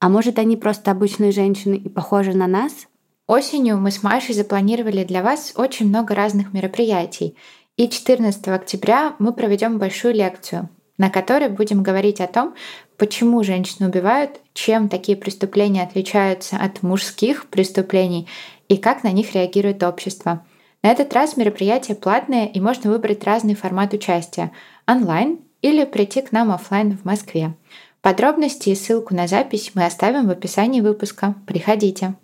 А 0.00 0.08
может, 0.08 0.38
они 0.38 0.56
просто 0.56 0.90
обычные 0.90 1.32
женщины 1.32 1.74
и 1.74 1.88
похожи 1.88 2.32
на 2.34 2.46
нас? 2.46 2.88
Осенью 3.26 3.78
мы 3.78 3.90
с 3.90 4.02
Машей 4.02 4.34
запланировали 4.34 5.04
для 5.04 5.22
вас 5.22 5.52
очень 5.54 5.88
много 5.88 6.14
разных 6.14 6.52
мероприятий. 6.52 7.36
И 7.76 7.88
14 7.88 8.48
октября 8.48 9.14
мы 9.18 9.32
проведем 9.32 9.78
большую 9.78 10.12
лекцию, 10.14 10.68
на 10.98 11.08
которой 11.08 11.48
будем 11.48 11.82
говорить 11.82 12.20
о 12.20 12.26
том, 12.26 12.54
почему 12.98 13.42
женщины 13.42 13.88
убивают, 13.88 14.40
чем 14.52 14.90
такие 14.90 15.16
преступления 15.16 15.82
отличаются 15.82 16.56
от 16.56 16.82
мужских 16.82 17.46
преступлений 17.46 18.28
и 18.68 18.76
как 18.76 19.04
на 19.04 19.10
них 19.10 19.34
реагирует 19.34 19.82
общество. 19.82 20.44
На 20.82 20.90
этот 20.90 21.14
раз 21.14 21.38
мероприятие 21.38 21.96
платное 21.96 22.46
и 22.46 22.60
можно 22.60 22.90
выбрать 22.90 23.24
разный 23.24 23.54
формат 23.54 23.94
участия– 23.94 24.52
онлайн 24.86 25.38
или 25.62 25.84
прийти 25.84 26.20
к 26.20 26.32
нам 26.32 26.50
офлайн 26.50 26.98
в 26.98 27.06
Москве. 27.06 27.54
Подробности 28.02 28.68
и 28.68 28.74
ссылку 28.74 29.14
на 29.14 29.28
запись 29.28 29.70
мы 29.74 29.86
оставим 29.86 30.26
в 30.26 30.30
описании 30.30 30.80
выпуска. 30.80 31.36
Приходите! 31.46 32.16